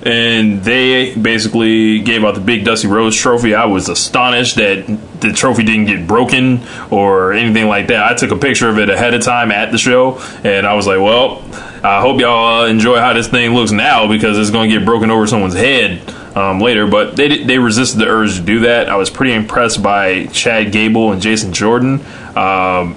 and 0.05 0.63
they 0.63 1.15
basically 1.15 2.01
gave 2.01 2.25
out 2.25 2.35
the 2.35 2.41
big 2.41 2.65
Dusty 2.65 2.89
Rhodes 2.89 3.17
trophy. 3.17 3.55
I 3.55 3.65
was 3.65 3.89
astonished 3.89 4.57
that 4.57 4.85
the 5.21 5.33
trophy 5.33 5.65
didn't 5.65 5.87
get 5.87 6.07
broken 6.07 6.61
or 6.91 7.33
anything 7.33 7.69
like 7.69 7.87
that. 7.87 8.13
I 8.13 8.15
took 8.15 8.31
a 8.31 8.37
picture 8.37 8.69
of 8.69 8.79
it 8.79 8.91
ahead 8.91 9.15
of 9.15 9.23
time 9.23 9.51
at 9.51 9.73
the 9.73 9.79
show, 9.79 10.21
and 10.45 10.67
I 10.67 10.75
was 10.75 10.87
like, 10.87 11.01
"Well, 11.01 11.43
I 11.85 12.01
hope 12.01 12.19
y'all 12.19 12.63
uh, 12.63 12.67
enjoy 12.67 12.99
how 12.99 13.13
this 13.13 13.29
thing 13.29 13.55
looks 13.55 13.71
now 13.71 14.09
because 14.09 14.39
it's 14.39 14.51
going 14.51 14.71
to 14.71 14.79
get 14.79 14.87
broken 14.87 15.11
over 15.11 15.27
someone's 15.27 15.55
head 15.55 16.09
um, 16.35 16.59
later." 16.61 16.87
But 16.87 17.15
they 17.15 17.45
they 17.45 17.59
resisted 17.59 18.01
the 18.01 18.07
urge 18.07 18.37
to 18.37 18.41
do 18.41 18.61
that. 18.61 18.89
I 18.89 18.97
was 18.97 19.11
pretty 19.11 19.35
impressed 19.35 19.83
by 19.83 20.27
Chad 20.27 20.73
Gable 20.73 21.13
and 21.13 21.21
Jason 21.21 21.53
Jordan. 21.53 22.01
Um, 22.37 22.97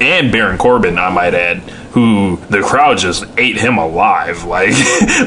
and 0.00 0.32
Baron 0.32 0.58
Corbin, 0.58 0.98
I 0.98 1.10
might 1.10 1.34
add, 1.34 1.58
who 1.92 2.36
the 2.50 2.60
crowd 2.60 2.98
just 2.98 3.24
ate 3.38 3.56
him 3.56 3.78
alive. 3.78 4.44
Like, 4.54 4.72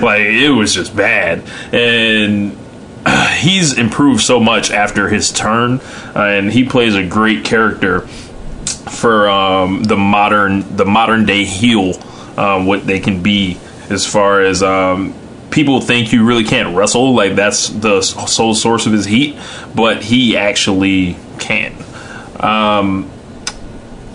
like 0.01 0.21
it 0.21 0.49
was 0.49 0.73
just 0.73 0.95
bad. 0.95 1.43
And 1.73 2.57
uh, 3.05 3.27
he's 3.35 3.77
improved 3.77 4.21
so 4.21 4.39
much 4.39 4.71
after 4.71 5.09
his 5.09 5.31
turn, 5.31 5.79
uh, 6.15 6.23
and 6.23 6.51
he 6.51 6.65
plays 6.65 6.95
a 6.95 7.05
great 7.05 7.45
character 7.45 8.01
for 8.01 9.29
um, 9.29 9.83
the 9.83 9.97
modern 9.97 10.75
the 10.75 10.85
modern 10.85 11.25
day 11.25 11.45
heel. 11.45 11.93
Um, 12.37 12.65
what 12.67 12.85
they 12.85 12.99
can 12.99 13.23
be 13.23 13.57
as 13.89 14.05
far 14.05 14.41
as 14.41 14.61
um, 14.61 15.15
people 15.49 15.81
think 15.81 16.11
you 16.11 16.23
really 16.25 16.43
can't 16.43 16.75
wrestle. 16.75 17.13
Like 17.15 17.35
that's 17.35 17.69
the 17.69 18.01
sole 18.01 18.53
source 18.53 18.85
of 18.85 18.93
his 18.93 19.05
heat, 19.05 19.37
but 19.75 20.03
he 20.03 20.37
actually 20.37 21.17
can. 21.39 21.73
Um, 22.39 23.09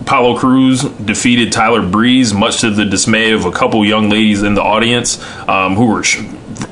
Apollo 0.01 0.39
Crews 0.39 0.83
defeated 0.83 1.53
Tyler 1.53 1.87
Breeze, 1.87 2.35
much 2.35 2.61
to 2.61 2.71
the 2.71 2.85
dismay 2.85 3.33
of 3.33 3.45
a 3.45 3.53
couple 3.53 3.85
young 3.85 4.11
ladies 4.11 4.43
in 4.43 4.55
the 4.55 4.63
audience 4.63 5.23
um, 5.49 5.77
who 5.77 5.87
were 5.87 6.03
sh- 6.03 6.23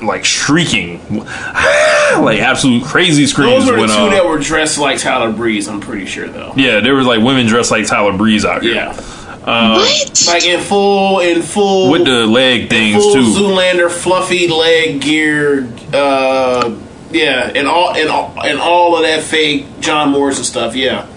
like 0.01 0.25
shrieking, 0.25 0.99
like 1.15 2.39
absolute 2.39 2.83
crazy 2.83 3.25
screams. 3.25 3.65
Those 3.65 3.71
were 3.71 3.75
the 3.75 3.81
when, 3.81 3.89
two 3.89 3.95
uh, 3.95 4.09
that 4.11 4.25
were 4.25 4.37
dressed 4.37 4.77
like 4.77 4.99
Tyler 4.99 5.31
Breeze. 5.31 5.67
I'm 5.67 5.79
pretty 5.79 6.05
sure 6.05 6.27
though. 6.27 6.53
yeah, 6.55 6.81
there 6.81 6.93
was 6.93 7.07
like 7.07 7.21
women 7.21 7.47
dressed 7.47 7.71
like 7.71 7.87
Tyler 7.87 8.15
Breeze 8.15 8.43
out 8.45 8.63
here. 8.63 8.75
Yeah, 8.75 8.93
what? 9.43 10.23
like 10.27 10.45
in 10.45 10.59
full 10.61 11.19
in 11.19 11.41
full 11.41 11.91
with 11.91 12.05
the 12.05 12.25
leg 12.27 12.69
things 12.69 12.95
full 13.03 13.13
too. 13.13 13.21
Zoolander 13.21 13.89
fluffy 13.89 14.47
leg 14.47 15.01
gear. 15.01 15.67
Uh, 15.93 16.75
yeah, 17.11 17.51
and 17.55 17.67
all 17.67 17.93
and 17.95 18.09
all 18.09 18.33
and 18.43 18.59
all 18.59 18.95
of 18.95 19.03
that 19.03 19.23
fake 19.23 19.65
John 19.79 20.11
Morrison 20.11 20.43
stuff. 20.43 20.75
Yeah, 20.75 21.07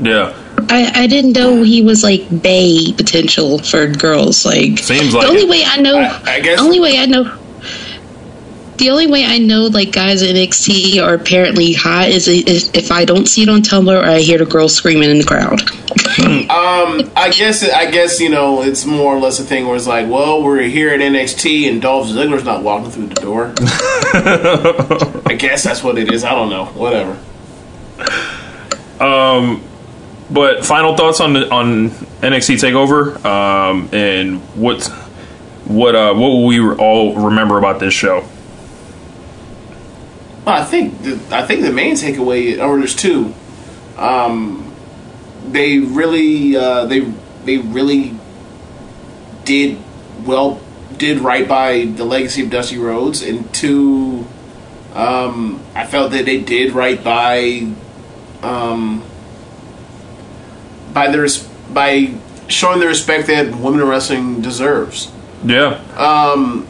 Yeah, 0.00 0.34
I, 0.68 0.90
I 1.02 1.06
didn't 1.06 1.32
know 1.32 1.62
he 1.62 1.82
was 1.82 2.02
like 2.02 2.42
Bay 2.42 2.92
potential 2.96 3.58
for 3.58 3.86
girls. 3.86 4.44
Like 4.44 4.78
Seems 4.78 5.14
like 5.14 5.24
the 5.26 5.28
only 5.30 5.42
it. 5.42 5.48
way 5.48 5.62
I 5.64 5.80
know, 5.80 5.98
I- 5.98 6.20
I 6.26 6.40
guess- 6.40 6.60
only 6.60 6.80
way 6.80 6.98
I 6.98 7.06
know, 7.06 7.24
the 8.78 8.90
only 8.90 9.06
way 9.06 9.24
I 9.24 9.38
know 9.38 9.66
like 9.66 9.92
guys 9.92 10.22
in 10.22 10.36
NXT 10.36 11.02
are 11.02 11.14
apparently 11.14 11.72
hot 11.72 12.08
is, 12.08 12.28
is 12.28 12.70
if 12.74 12.92
I 12.92 13.04
don't 13.04 13.26
see 13.26 13.42
it 13.42 13.48
on 13.48 13.62
Tumblr 13.62 13.94
or 13.94 14.04
I 14.04 14.18
hear 14.18 14.38
the 14.38 14.46
girls 14.46 14.74
screaming 14.74 15.10
in 15.10 15.18
the 15.18 15.24
crowd. 15.24 15.60
um, 16.50 17.10
I 17.16 17.30
guess 17.30 17.68
I 17.68 17.90
guess 17.90 18.20
you 18.20 18.28
know 18.28 18.62
it's 18.62 18.84
more 18.84 19.14
or 19.14 19.18
less 19.18 19.38
a 19.38 19.44
thing 19.44 19.66
where 19.66 19.76
it's 19.76 19.86
like, 19.86 20.08
well, 20.08 20.42
we're 20.42 20.62
here 20.62 20.90
at 20.90 21.00
NXT 21.00 21.70
and 21.70 21.80
Dolph 21.80 22.08
Ziggler's 22.08 22.44
not 22.44 22.62
walking 22.62 22.90
through 22.90 23.08
the 23.08 23.14
door. 23.14 23.54
I 25.26 25.34
guess 25.34 25.64
that's 25.64 25.82
what 25.82 25.98
it 25.98 26.12
is. 26.12 26.24
I 26.24 26.30
don't 26.30 26.50
know. 26.50 26.66
Whatever. 26.66 27.18
Um, 29.00 29.62
but 30.30 30.64
final 30.64 30.96
thoughts 30.96 31.20
on 31.20 31.32
the 31.34 31.50
on 31.50 31.90
NXT 31.90 32.56
Takeover, 32.56 33.24
um, 33.24 33.88
and 33.92 34.40
what 34.54 34.86
what 35.66 35.94
uh, 35.94 36.14
what 36.14 36.28
will 36.28 36.46
we 36.46 36.60
all 36.60 37.14
remember 37.14 37.58
about 37.58 37.80
this 37.80 37.94
show? 37.94 38.26
Well, 40.46 40.62
I 40.62 40.64
think 40.64 41.02
the, 41.02 41.20
I 41.32 41.44
think 41.44 41.62
the 41.62 41.72
main 41.72 41.96
takeaway, 41.96 42.62
or 42.62 42.78
there's 42.78 42.94
two. 42.94 43.34
Um, 43.96 44.72
they 45.48 45.78
really 45.78 46.56
uh, 46.56 46.86
they 46.86 47.00
they 47.44 47.58
really 47.58 48.14
did 49.44 49.78
well 50.24 50.60
did 50.96 51.18
right 51.18 51.48
by 51.48 51.86
the 51.86 52.04
legacy 52.04 52.44
of 52.44 52.50
Dusty 52.50 52.78
Rhodes, 52.78 53.22
and 53.22 53.52
two, 53.52 54.24
um, 54.94 55.60
I 55.74 55.84
felt 55.84 56.12
that 56.12 56.26
they 56.26 56.40
did 56.40 56.72
right 56.72 57.02
by 57.02 57.68
um, 58.42 59.02
by 60.92 61.10
the 61.10 61.48
by 61.72 62.14
showing 62.46 62.78
the 62.78 62.86
respect 62.86 63.26
that 63.26 63.52
women 63.56 63.80
in 63.80 63.88
wrestling 63.88 64.42
deserves. 64.42 65.10
Yeah, 65.44 65.80
um, 65.96 66.68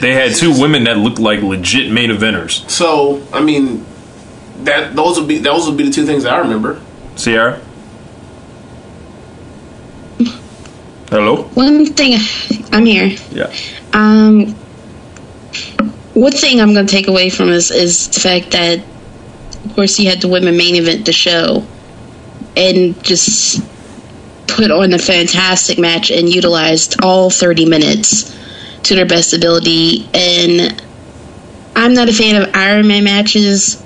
they 0.00 0.12
had 0.14 0.34
two 0.34 0.58
women 0.60 0.84
that 0.84 0.98
looked 0.98 1.18
like 1.18 1.40
legit 1.42 1.90
main 1.92 2.10
eventers. 2.10 2.68
So 2.70 3.26
I 3.32 3.42
mean, 3.42 3.84
that 4.64 4.94
those 4.94 5.18
would 5.18 5.28
be 5.28 5.38
those 5.38 5.66
would 5.68 5.76
be 5.76 5.84
the 5.84 5.92
two 5.92 6.06
things 6.06 6.24
that 6.24 6.32
I 6.34 6.38
remember. 6.38 6.80
Sierra, 7.16 7.60
hello. 11.08 11.44
One 11.54 11.86
thing, 11.86 12.18
I'm 12.72 12.84
here. 12.84 13.16
Yeah, 13.30 13.52
Um, 13.92 14.54
one 16.14 16.32
thing 16.32 16.60
I'm 16.60 16.74
going 16.74 16.86
to 16.86 16.92
take 16.92 17.08
away 17.08 17.30
from 17.30 17.48
this 17.48 17.70
is 17.70 18.08
the 18.08 18.20
fact 18.20 18.50
that, 18.52 18.80
of 19.64 19.74
course, 19.74 19.98
you 19.98 20.08
had 20.08 20.20
the 20.20 20.28
women 20.28 20.56
main 20.56 20.74
event 20.74 21.06
the 21.06 21.12
show, 21.12 21.64
and 22.56 23.02
just 23.04 23.62
put 24.48 24.70
on 24.70 24.92
a 24.92 24.98
fantastic 24.98 25.78
match 25.78 26.10
and 26.10 26.28
utilized 26.28 27.02
all 27.02 27.30
30 27.30 27.66
minutes 27.66 28.34
to 28.84 28.94
their 28.94 29.06
best 29.06 29.32
ability. 29.32 30.08
And 30.14 30.82
I'm 31.76 31.94
not 31.94 32.08
a 32.08 32.12
fan 32.12 32.40
of 32.40 32.54
Iron 32.54 32.88
Man 32.88 33.04
matches, 33.04 33.82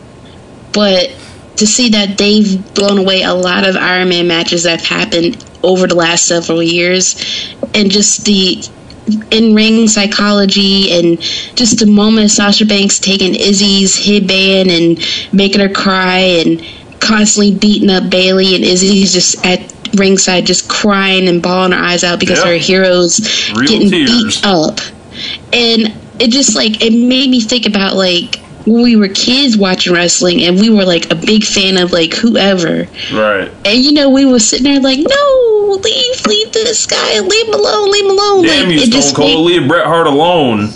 but 0.73 1.15
to 1.57 1.67
see 1.67 1.91
that 1.91 2.17
they've 2.19 2.75
blown 2.75 2.99
away 2.99 3.23
a 3.23 3.35
lot 3.35 3.67
of 3.67 3.77
Iron 3.77 4.11
Man 4.11 4.29
matches 4.29 4.65
that 4.65 4.81
have 4.81 4.87
happened 4.87 5.45
over 5.63 5.87
the 5.87 5.95
last 5.95 6.27
several 6.27 6.63
years, 6.63 7.17
and 7.75 7.91
just 7.91 8.25
the 8.25 8.63
in 9.31 9.55
ring 9.55 9.89
psychology 9.89 10.93
and 10.93 11.21
just 11.57 11.79
the 11.79 11.87
moment 11.87 12.31
Sasha 12.31 12.67
Banks 12.67 12.99
taking 12.99 13.35
Izzy's 13.35 13.97
headband 14.05 14.71
and 14.71 14.99
making 15.33 15.63
her 15.63 15.69
cry 15.71 16.19
and 16.19 16.63
constantly 17.01 17.55
beating 17.55 17.91
up 17.91 18.11
Bayley 18.11 18.55
and 18.55 18.65
Izzy's 18.65 19.15
just 19.15 19.45
at 19.47 19.73
ringside 19.95 20.47
just 20.47 20.69
crying 20.69 21.29
and 21.29 21.43
bawling 21.43 21.73
her 21.73 21.79
eyes 21.79 22.05
out 22.05 22.21
because 22.21 22.39
Yeah. 22.41 22.53
her 22.53 22.59
heroes 22.59 23.51
Real 23.55 23.69
getting 23.69 23.91
tears. 23.91 24.11
beat 24.41 24.47
up. 24.47 24.81
And 25.53 25.93
it 26.21 26.31
just 26.31 26.55
like 26.57 26.83
it 26.83 26.93
made 26.93 27.31
me 27.31 27.41
think 27.41 27.67
about 27.67 27.97
like 27.97 28.41
when 28.67 28.83
we 28.83 28.97
were 28.97 29.09
kids 29.09 29.57
watching 29.57 29.93
wrestling 29.95 30.43
and 30.43 30.59
we 30.61 30.69
were 30.69 30.85
like 30.85 31.11
a 31.11 31.15
big 31.15 31.43
fan 31.45 31.79
of 31.79 31.93
like 31.93 32.13
whoever 32.13 32.87
right. 33.15 33.51
and 33.65 33.79
you 33.83 33.93
know 33.93 34.11
we 34.11 34.27
were 34.27 34.39
sitting 34.41 34.65
there 34.65 34.81
like 34.81 34.99
no 34.99 35.79
leave 35.83 36.27
leave 36.27 36.53
this 36.53 36.85
guy 36.87 37.19
leave 37.21 37.47
him 37.49 37.55
alone 37.55 37.91
leave 37.91 38.05
him 38.05 38.11
alone 38.11 38.43
Damn 38.45 38.67
like 38.67 38.75
you, 38.75 38.81
it 38.83 38.87
Stone 38.89 38.91
just 38.91 39.17
Cold. 39.17 39.29
made, 39.29 39.61
Leave 39.61 39.69
Bret 39.69 39.87
Hart 39.87 40.07
alone. 40.07 40.69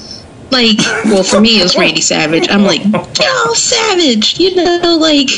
like 0.51 0.79
well 1.07 1.23
for 1.23 1.41
me 1.41 1.61
it 1.61 1.65
was 1.65 1.77
Randy 1.77 2.01
Savage 2.01 2.49
I'm 2.49 2.63
like 2.63 2.83
yo 3.21 3.53
Savage 3.55 4.39
you 4.41 4.55
know 4.55 4.97
like 4.99 5.29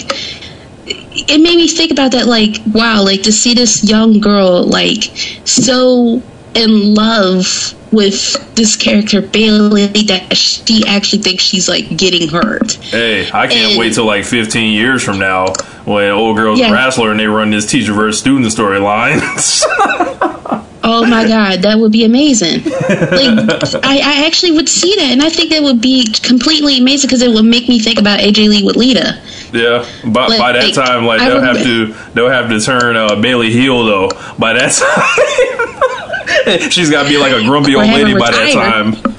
it 1.29 1.41
made 1.43 1.57
me 1.57 1.69
think 1.69 1.91
about 1.91 2.13
that 2.13 2.27
like 2.27 2.57
wow 2.73 3.03
like 3.03 3.23
to 3.23 3.33
see 3.33 3.55
this 3.55 3.83
young 3.89 4.21
girl 4.21 4.63
like 4.65 5.05
so 5.45 6.23
in 6.55 6.95
love 6.95 7.75
with 7.93 8.55
this 8.57 8.77
character 8.77 9.21
Bayley 9.23 9.87
that 9.87 10.37
she 10.37 10.85
actually 10.87 11.23
thinks 11.23 11.43
she's 11.45 11.69
like 11.69 11.97
getting 11.97 12.29
hurt 12.29 12.73
Hey, 12.75 13.29
I 13.33 13.47
can't 13.47 13.71
And- 13.73 13.79
wait 13.79 13.95
till 13.95 14.05
like 14.07 14.25
15 14.25 14.73
years 14.73 15.03
from 15.03 15.19
now 15.19 15.53
when 15.85 16.11
old 16.11 16.37
girl's 16.37 16.59
Yeah. 16.59 16.73
wrestler 16.73 17.11
and 17.13 17.21
they 17.21 17.27
run 17.27 17.51
this 17.51 17.67
teacher 17.67 17.93
versus 17.93 18.21
student 18.21 18.47
storyline. 18.53 19.21
Oh 20.87 21.07
my 21.07 21.27
god, 21.27 21.63
that 21.63 21.79
would 21.79 21.93
be 21.93 22.05
amazing. 22.05 22.63
Like, 22.65 23.75
I, 23.83 24.01
I 24.05 24.27
actually 24.27 24.53
would 24.53 24.69
see 24.69 24.95
that, 24.97 25.13
and 25.13 25.23
I 25.23 25.31
think 25.31 25.49
that 25.51 25.63
would 25.63 25.81
be 25.81 26.07
completely 26.23 26.77
amazing 26.79 27.09
because 27.09 27.23
it 27.23 27.31
would 27.33 27.47
make 27.47 27.71
me 27.71 27.79
think 27.79 27.99
about 27.99 28.21
AJ 28.21 28.49
Lee 28.51 28.63
with 28.63 28.77
Lita. 28.77 29.19
Yeah, 29.55 29.87
but 30.05 30.31
Like, 30.31 30.39
by 30.41 30.53
that 30.53 30.65
like, 30.65 30.75
time, 30.75 31.05
like 31.07 31.21
I 31.21 31.29
they'll 31.29 31.41
have 31.41 31.57
remember- 31.65 31.95
to 31.95 32.11
they'll 32.15 32.29
have 32.29 32.49
to 32.49 32.61
turn 32.61 32.97
uh, 32.97 33.15
Bayley 33.21 33.51
heel 33.53 33.85
though. 33.85 34.11
By 34.39 34.53
that 34.55 34.73
time, 36.61 36.71
she's 36.71 36.91
got 36.91 37.05
to 37.05 37.09
be 37.09 37.17
like 37.19 37.33
a 37.33 37.43
grumpy 37.45 37.75
old 37.75 37.87
lady 37.87 38.13
by 38.19 38.31
that 38.31 38.45
retire. 38.47 38.83
time. 38.93 39.15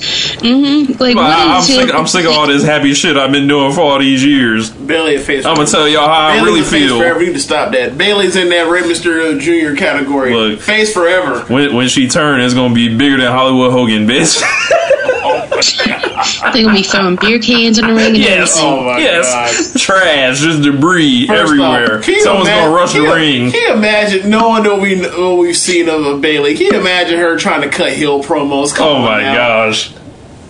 Like, 0.00 1.14
what 1.14 1.26
I, 1.26 1.56
I'm 1.58 1.62
sick. 1.62 1.94
I'm 1.94 2.06
sick 2.06 2.24
of 2.24 2.30
all 2.32 2.46
this 2.46 2.64
happy 2.64 2.94
shit 2.94 3.18
I've 3.18 3.32
been 3.32 3.46
doing 3.48 3.72
for 3.74 3.82
all 3.82 3.98
these 3.98 4.24
years. 4.24 4.70
Bayley 4.70 5.16
a 5.16 5.20
face. 5.20 5.44
I'm 5.44 5.56
gonna 5.56 5.66
tell 5.68 5.86
y'all 5.86 6.06
how 6.08 6.28
I 6.28 6.40
really 6.42 6.60
a 6.60 6.64
face 6.64 6.86
feel. 6.88 6.98
forever. 6.98 7.20
You 7.20 7.26
need 7.26 7.32
to 7.34 7.38
stop 7.40 7.72
that. 7.72 7.98
Bayley's 7.98 8.34
in 8.36 8.48
that 8.48 8.70
Rey 8.70 8.80
Mysterio 8.80 9.38
Jr. 9.38 9.76
category. 9.78 10.32
Look. 10.34 10.60
face 10.60 10.94
forever. 10.94 11.40
When, 11.52 11.74
when 11.76 11.88
she 11.88 12.08
turn, 12.08 12.40
it's 12.40 12.54
gonna 12.54 12.72
be 12.74 12.96
bigger 12.96 13.18
than 13.18 13.30
Hollywood 13.30 13.72
Hogan, 13.72 14.06
bitch. 14.06 14.40
They're 16.52 16.62
gonna 16.64 16.72
be 16.74 16.82
throwing 16.82 17.16
beer 17.16 17.38
cans 17.38 17.78
in 17.78 17.86
the 17.86 17.94
ring 17.94 18.08
and 18.08 18.16
yes. 18.18 18.56
Oh 18.60 18.84
my 18.84 18.98
yes. 18.98 19.72
Trash, 19.82 20.40
just 20.40 20.62
debris 20.62 21.26
First 21.26 21.40
everywhere. 21.52 21.98
off, 21.98 22.04
Someone's 22.04 22.48
imagine- 22.48 22.64
gonna 22.64 22.74
rush 22.74 22.92
the 22.92 22.98
you- 23.02 23.14
ring. 23.14 23.50
Can 23.52 23.60
you 23.60 23.72
imagine 23.74 24.30
knowing 24.30 24.64
what 24.64 24.80
we 24.80 25.00
what 25.00 25.38
we've 25.38 25.56
seen 25.56 25.88
of 25.88 26.04
a 26.04 26.16
Bayley? 26.16 26.54
Can 26.56 26.66
you 26.66 26.80
imagine 26.80 27.18
her 27.18 27.36
trying 27.36 27.62
to 27.62 27.68
cut 27.68 27.92
heel 27.92 28.22
promos? 28.22 28.74
Come 28.74 28.86
Oh 28.88 28.94
on 28.96 29.02
my 29.04 29.22
now. 29.22 29.34
gosh. 29.34 29.90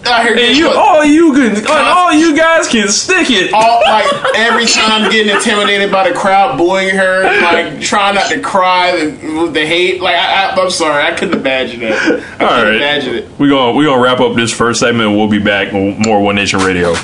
I 0.06 0.22
heard 0.24 0.38
And 0.38 0.56
you, 0.56 0.70
all 0.70 1.04
you 1.04 1.32
can, 1.34 1.64
all 1.68 2.12
you 2.12 2.34
guys 2.36 2.66
can 2.66 2.88
stick 2.88 3.26
it. 3.30 3.52
all 3.52 3.80
like 3.82 4.06
every 4.34 4.64
time 4.66 5.10
getting 5.10 5.34
intimidated 5.34 5.92
by 5.92 6.08
the 6.08 6.14
crowd 6.14 6.56
booing 6.56 6.88
her, 6.90 7.24
like 7.42 7.80
trying 7.80 8.14
not 8.14 8.30
to 8.30 8.40
cry 8.40 8.92
the, 8.96 9.50
the 9.52 9.64
hate. 9.66 10.00
Like 10.00 10.16
I, 10.16 10.50
I'm 10.50 10.70
sorry, 10.70 11.04
I 11.04 11.14
couldn't 11.16 11.38
imagine 11.38 11.82
it. 11.82 11.92
I 11.92 11.98
All 12.12 12.18
couldn't 12.18 12.64
right. 12.64 12.74
imagine 12.76 13.14
it. 13.16 13.28
We 13.38 13.48
gonna 13.50 13.72
we 13.76 13.84
gonna 13.84 14.02
wrap 14.02 14.20
up 14.20 14.34
this 14.36 14.52
first 14.56 14.80
segment. 14.80 15.08
and 15.10 15.16
We'll 15.18 15.28
be 15.28 15.38
back 15.38 15.72
with 15.72 15.98
more 15.98 16.22
One 16.22 16.34
Nation 16.36 16.60
Radio. 16.60 16.94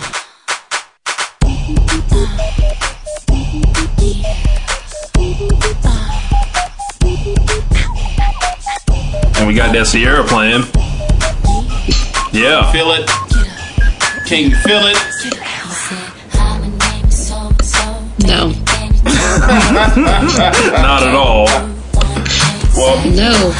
And 9.38 9.46
we 9.46 9.54
got 9.54 9.72
that 9.74 9.86
Sierra 9.86 10.24
playing. 10.24 10.62
Yeah. 12.36 12.70
Feel 12.70 12.90
it? 12.92 13.08
Can 14.26 14.50
you 14.50 14.56
feel 14.56 14.82
it? 14.84 14.96
No, 18.26 18.48
Not 20.82 21.02
at 21.02 21.14
all. 21.14 21.46
Well, 22.76 23.10
no. 23.10 23.52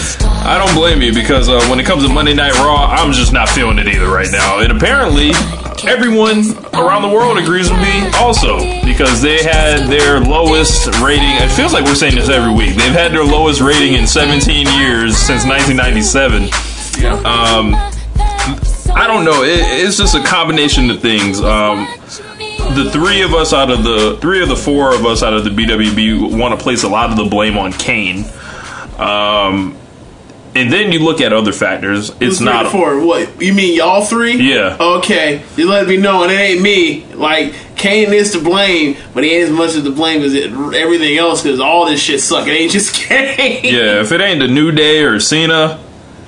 I 0.45 0.63
don't 0.63 0.75
blame 0.75 1.01
you 1.01 1.15
because 1.15 1.49
uh, 1.49 1.65
when 1.71 1.81
it 1.81 1.87
comes 1.87 2.07
to 2.07 2.13
Monday 2.13 2.35
Night 2.35 2.53
Raw, 2.55 2.87
I'm 2.91 3.13
just 3.13 3.33
not 3.33 3.49
feeling 3.49 3.79
it 3.79 3.87
either 3.89 4.09
right 4.09 4.31
now. 4.31 4.59
And 4.59 4.71
apparently, 4.71 5.31
everyone 5.89 6.45
around 6.75 7.01
the 7.01 7.09
world 7.09 7.39
agrees 7.39 7.71
with 7.71 7.81
me 7.81 8.11
also 8.17 8.59
because 8.85 9.23
they 9.23 9.43
had 9.43 9.89
their 9.89 10.21
lowest 10.21 10.87
rating. 11.01 11.33
It 11.41 11.51
feels 11.53 11.73
like 11.73 11.85
we're 11.85 11.95
saying 11.95 12.17
this 12.17 12.29
every 12.29 12.53
week. 12.53 12.77
They've 12.77 12.93
had 12.93 13.13
their 13.13 13.25
lowest 13.25 13.63
rating 13.63 13.95
in 13.95 14.07
17 14.07 14.67
years 14.79 15.17
since 15.17 15.47
1997. 15.47 16.51
Yeah. 17.01 17.15
Um, 17.25 17.96
I 18.97 19.07
don't 19.07 19.27
know. 19.27 19.43
It, 19.43 19.61
it's 19.85 19.99
just 19.99 20.15
a 20.15 20.23
combination 20.25 20.91
of 20.91 21.01
things. 21.01 21.39
Um, 21.41 21.87
the 22.75 22.89
three 22.91 23.23
of 23.23 23.35
us 23.35 23.53
out 23.53 23.71
of 23.71 23.85
the 23.85 24.17
three 24.21 24.43
of 24.43 24.49
the 24.49 24.57
four 24.57 24.95
of 24.95 25.05
us 25.05 25.23
out 25.23 25.35
of 25.35 25.45
the 25.45 25.51
BWB 25.51 26.39
want 26.39 26.59
to 26.59 26.63
place 26.63 26.83
a 26.83 26.89
lot 26.89 27.11
of 27.11 27.17
the 27.17 27.25
blame 27.25 27.59
on 27.59 27.73
Kane. 27.73 28.25
Um, 28.99 29.77
and 30.55 30.73
then 30.73 30.93
you 30.93 31.01
look 31.01 31.21
at 31.21 31.35
other 31.35 31.53
factors. 31.53 32.11
It's 32.21 32.39
three 32.39 32.47
not 32.47 32.73
four? 32.73 33.05
What 33.05 33.43
you 33.43 33.53
mean, 33.53 33.77
y'all 33.77 34.05
three? 34.05 34.37
Yeah. 34.37 34.79
Okay, 34.81 35.43
you 35.57 35.69
let 35.69 35.87
me 35.87 35.99
know, 35.99 36.23
and 36.23 36.33
it 36.33 36.37
ain't 36.37 36.63
me. 36.63 37.05
Like 37.13 37.55
Kane 37.77 38.15
is 38.15 38.33
to 38.33 38.43
blame, 38.43 38.97
but 39.13 39.25
he 39.25 39.35
ain't 39.35 39.51
as 39.51 39.55
much 39.55 39.75
as 39.75 39.85
to 39.85 39.91
blame 39.93 40.23
as 40.23 40.33
it, 40.33 40.51
everything 40.53 41.19
else. 41.19 41.43
Because 41.43 41.61
all 41.61 41.85
this 41.85 42.01
shit 42.01 42.23
suck. 42.23 42.49
It 42.49 42.53
ain't 42.53 42.73
just 42.73 42.95
Kane. 43.09 43.63
Yeah, 43.63 44.01
if 44.01 44.11
it 44.13 44.23
ain't 44.23 44.41
the 44.41 44.49
New 44.49 44.73
Day 44.73 45.05
or 45.05 45.21
Cena, 45.21 45.79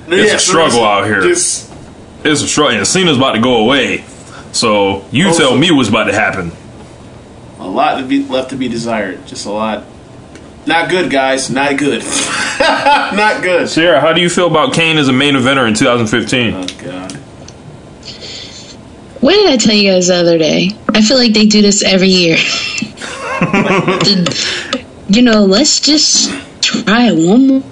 it's 0.06 0.34
a 0.34 0.38
struggle 0.38 0.84
out 0.84 1.06
here. 1.06 1.22
Just 1.22 1.67
it's 2.24 2.42
a 2.42 2.48
struggle. 2.48 2.76
And 2.76 2.86
Cena's 2.86 3.16
about 3.16 3.32
to 3.32 3.40
go 3.40 3.56
away. 3.62 4.04
So 4.52 5.04
you 5.10 5.28
Also- 5.28 5.50
tell 5.50 5.56
me 5.58 5.70
what's 5.70 5.88
about 5.88 6.04
to 6.04 6.12
happen. 6.14 6.52
a 7.60 7.66
lot 7.68 7.98
to 7.98 8.04
be 8.04 8.22
left 8.24 8.50
to 8.50 8.56
be 8.56 8.68
desired. 8.68 9.26
Just 9.26 9.44
a 9.46 9.50
lot. 9.50 9.84
Not 10.66 10.88
good, 10.90 11.10
guys. 11.10 11.50
Not 11.50 11.76
good. 11.76 12.02
Not 12.60 13.42
good. 13.42 13.68
Sierra, 13.68 14.00
how 14.00 14.12
do 14.12 14.20
you 14.20 14.28
feel 14.30 14.46
about 14.46 14.72
Kane 14.74 14.96
as 14.98 15.08
a 15.08 15.12
main 15.12 15.34
eventer 15.34 15.66
in 15.66 15.74
2015? 15.74 16.54
Oh 16.54 16.66
god. 16.84 17.12
What 19.20 19.32
did 19.32 19.50
I 19.50 19.56
tell 19.56 19.74
you 19.74 19.90
guys 19.90 20.06
the 20.08 20.14
other 20.16 20.38
day? 20.38 20.70
I 20.94 21.02
feel 21.02 21.16
like 21.16 21.32
they 21.34 21.46
do 21.46 21.60
this 21.62 21.82
every 21.82 22.08
year. 22.08 22.36
You 25.10 25.22
know, 25.22 25.46
let's 25.46 25.80
just 25.80 26.30
try 26.60 27.10
one 27.12 27.46
more. 27.46 27.62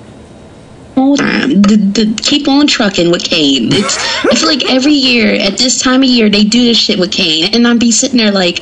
More 0.96 1.16
Time. 1.16 1.62
The, 1.62 1.76
the, 1.76 2.20
keep 2.22 2.48
on 2.48 2.66
trucking 2.66 3.10
with 3.10 3.22
Kane. 3.24 3.68
It's. 3.72 3.96
I 4.24 4.34
feel 4.34 4.48
like 4.48 4.64
every 4.70 4.92
year 4.94 5.34
at 5.34 5.58
this 5.58 5.80
time 5.80 6.02
of 6.02 6.08
year 6.08 6.28
they 6.28 6.44
do 6.44 6.64
this 6.64 6.78
shit 6.78 6.98
with 6.98 7.12
Kane, 7.12 7.54
and 7.54 7.66
I'd 7.68 7.78
be 7.80 7.92
sitting 7.92 8.16
there 8.18 8.32
like, 8.32 8.60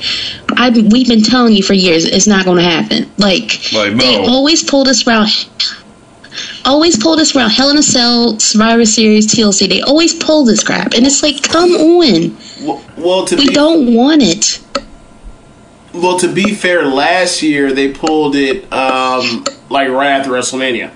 I 0.57 0.71
we've 0.71 1.09
been 1.09 1.23
telling 1.23 1.53
you 1.55 1.63
for 1.63 1.73
years 1.75 2.05
it's 2.05 2.27
not 2.27 2.45
going 2.45 2.59
to 2.59 2.65
happen. 2.65 3.11
Like, 3.19 3.73
Like, 3.73 3.97
they 3.97 4.17
no. 4.21 4.27
always 4.29 4.63
pull 4.69 4.85
this 4.85 5.07
route. 5.07 5.49
Always 6.65 7.01
pull 7.03 7.17
this 7.17 7.35
route. 7.35 7.53
Hell 7.53 7.71
in 7.71 7.79
a 7.79 7.83
Cell, 7.83 8.39
Survivor 8.41 8.85
Series, 8.85 9.27
TLC. 9.33 9.69
They 9.69 9.81
always 9.83 10.15
pull 10.15 10.45
this 10.45 10.63
crap, 10.65 10.95
and 10.95 11.07
it's 11.07 11.23
like, 11.23 11.43
come 11.43 11.71
on. 11.73 12.37
Well, 12.63 12.85
well, 12.97 13.25
to 13.27 13.37
We 13.37 13.49
be 13.49 13.55
don't 13.55 13.95
want 13.95 14.23
it. 14.23 14.61
well 15.93 16.19
to 16.19 16.33
be 16.33 16.55
fair, 16.55 16.85
last 16.87 17.43
year 17.43 17.73
they 17.73 17.93
pulled 17.93 18.35
it 18.37 18.71
um, 18.73 19.45
like 19.71 19.89
right 19.91 20.11
after 20.11 20.31
WrestleMania. 20.31 20.91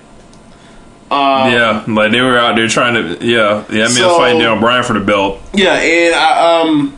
Um, 1.11 1.51
yeah, 1.51 1.83
like 1.87 2.11
they 2.11 2.21
were 2.21 2.37
out 2.37 2.55
there 2.55 2.67
trying 2.67 2.93
to. 2.93 3.25
Yeah, 3.25 3.63
yeah. 3.71 3.85
I 3.85 3.87
mean, 3.87 3.89
So- 3.89 4.17
fighting 4.17 4.39
Daniel 4.39 4.59
Bryan 4.59 4.83
for 4.83 4.93
the 4.93 4.99
belt. 4.99 5.41
Yeah, 5.53 5.73
and 5.73 6.13
I, 6.15 6.61
um, 6.61 6.97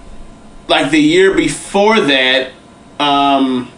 like 0.68 0.92
the 0.92 1.00
year 1.00 1.34
before 1.34 2.00
that, 2.02 2.50
um, 3.00 3.70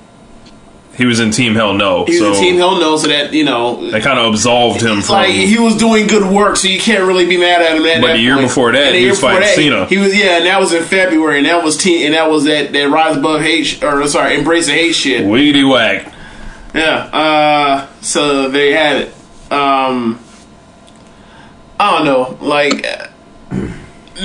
He 0.98 1.06
was 1.06 1.20
in 1.20 1.32
Team 1.32 1.54
Hell 1.56 1.74
No, 1.74 2.06
he 2.06 2.20
was 2.20 2.20
so 2.20 2.32
a 2.34 2.36
team 2.44 2.58
hell 2.58 2.80
knows 2.80 3.02
so 3.04 3.08
that 3.10 3.34
you 3.34 3.44
know, 3.46 3.90
that 3.92 4.02
kind 4.04 4.18
of 4.20 4.32
absolved 4.34 4.82
him 4.82 5.02
from. 5.02 5.16
like 5.16 5.30
he 5.32 5.58
was 5.60 5.76
doing 5.78 6.08
good 6.08 6.24
work, 6.32 6.56
so 6.56 6.68
you 6.68 6.80
can't 6.80 7.04
really 7.04 7.26
be 7.28 7.38
mad 7.38 7.62
at 7.62 7.76
him. 7.78 7.86
At 7.86 8.02
But 8.02 8.08
that 8.08 8.14
the 8.14 8.20
year 8.20 8.36
point. 8.36 8.48
before 8.48 8.72
that, 8.74 8.88
And 8.88 8.96
he 8.96 9.08
was 9.10 9.20
fighting 9.20 9.42
that, 9.42 9.56
Cena. 9.56 9.86
He 9.86 9.98
was 9.98 10.16
yeah, 10.18 10.38
and 10.38 10.46
that 10.48 10.60
was 10.60 10.72
in 10.74 10.84
February, 10.84 11.38
and 11.38 11.46
that 11.48 11.64
was 11.64 11.78
team, 11.78 12.06
and 12.06 12.14
that 12.16 12.30
was 12.30 12.44
that 12.46 12.74
that 12.74 12.90
rise 12.90 13.18
above 13.18 13.42
hate 13.42 13.84
or 13.84 14.08
sorry, 14.08 14.36
embrace 14.38 14.66
the 14.68 14.74
hate 14.74 14.94
shit. 14.96 15.26
Wiggity 15.26 15.68
whack. 15.70 16.12
Yeah. 16.74 16.96
Uh, 17.14 17.88
so 18.02 18.50
they 18.50 18.72
had 18.74 18.96
it. 18.98 19.16
Um, 19.52 20.20
I 21.80 21.98
don't 21.98 22.06
know. 22.06 22.38
Like, 22.46 22.86
uh, 22.86 23.08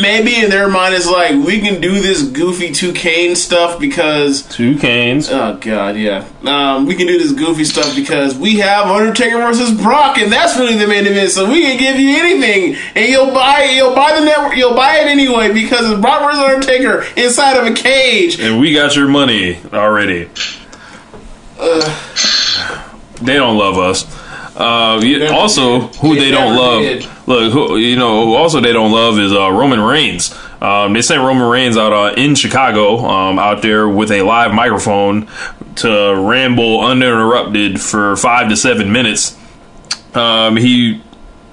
maybe 0.00 0.36
in 0.36 0.50
their 0.50 0.68
mind 0.68 0.94
it's 0.94 1.08
like 1.08 1.32
we 1.32 1.60
can 1.60 1.80
do 1.80 2.00
this 2.00 2.22
goofy 2.22 2.72
two 2.72 2.92
Kane 2.92 3.34
stuff 3.34 3.80
because. 3.80 4.42
Two 4.42 4.76
Kanes. 4.76 5.28
Oh 5.32 5.56
God, 5.58 5.96
yeah. 5.96 6.28
Um, 6.44 6.86
we 6.86 6.94
can 6.94 7.06
do 7.06 7.18
this 7.18 7.32
goofy 7.32 7.64
stuff 7.64 7.94
because 7.94 8.36
we 8.36 8.58
have 8.58 8.86
Undertaker 8.86 9.38
versus 9.38 9.70
Brock, 9.80 10.18
and 10.18 10.32
that's 10.32 10.58
really 10.58 10.76
the 10.76 10.86
main 10.86 11.06
event. 11.06 11.30
So 11.30 11.50
we 11.50 11.62
can 11.62 11.78
give 11.78 11.98
you 11.98 12.16
anything, 12.16 12.76
and 12.94 13.08
you'll 13.08 13.32
buy 13.32 13.72
you'll 13.74 13.94
buy 13.94 14.18
the 14.18 14.24
network, 14.24 14.56
you'll 14.56 14.74
buy 14.74 14.96
it 14.98 15.06
anyway 15.06 15.52
because 15.52 15.90
it's 15.90 16.00
Brock 16.00 16.22
versus 16.22 16.40
Undertaker 16.40 17.04
inside 17.16 17.56
of 17.56 17.66
a 17.66 17.74
cage. 17.74 18.40
And 18.40 18.60
we 18.60 18.72
got 18.72 18.94
your 18.96 19.08
money 19.08 19.58
already. 19.72 20.28
they 23.20 23.34
don't 23.34 23.58
love 23.58 23.78
us. 23.78 24.17
Uh, 24.58 25.00
also, 25.32 25.80
who 26.00 26.16
They 26.16 26.30
don't 26.32 26.56
love. 26.56 26.82
Look, 27.28 27.52
who, 27.52 27.76
you 27.76 27.94
know, 27.96 28.24
who 28.26 28.34
also 28.34 28.60
they 28.60 28.72
don't 28.72 28.90
love 28.90 29.18
is 29.18 29.32
uh, 29.32 29.50
Roman 29.52 29.80
Reigns. 29.80 30.34
Um, 30.60 30.94
they 30.94 31.02
sent 31.02 31.20
Roman 31.22 31.48
Reigns 31.48 31.76
out 31.76 31.92
uh, 31.92 32.14
in 32.16 32.34
Chicago, 32.34 32.98
um, 33.06 33.38
out 33.38 33.62
there 33.62 33.88
with 33.88 34.10
a 34.10 34.22
live 34.22 34.52
microphone 34.52 35.28
to 35.76 36.16
ramble 36.16 36.80
uninterrupted 36.80 37.80
for 37.80 38.16
five 38.16 38.48
to 38.48 38.56
seven 38.56 38.90
minutes. 38.90 39.36
Um, 40.14 40.56
he 40.56 41.02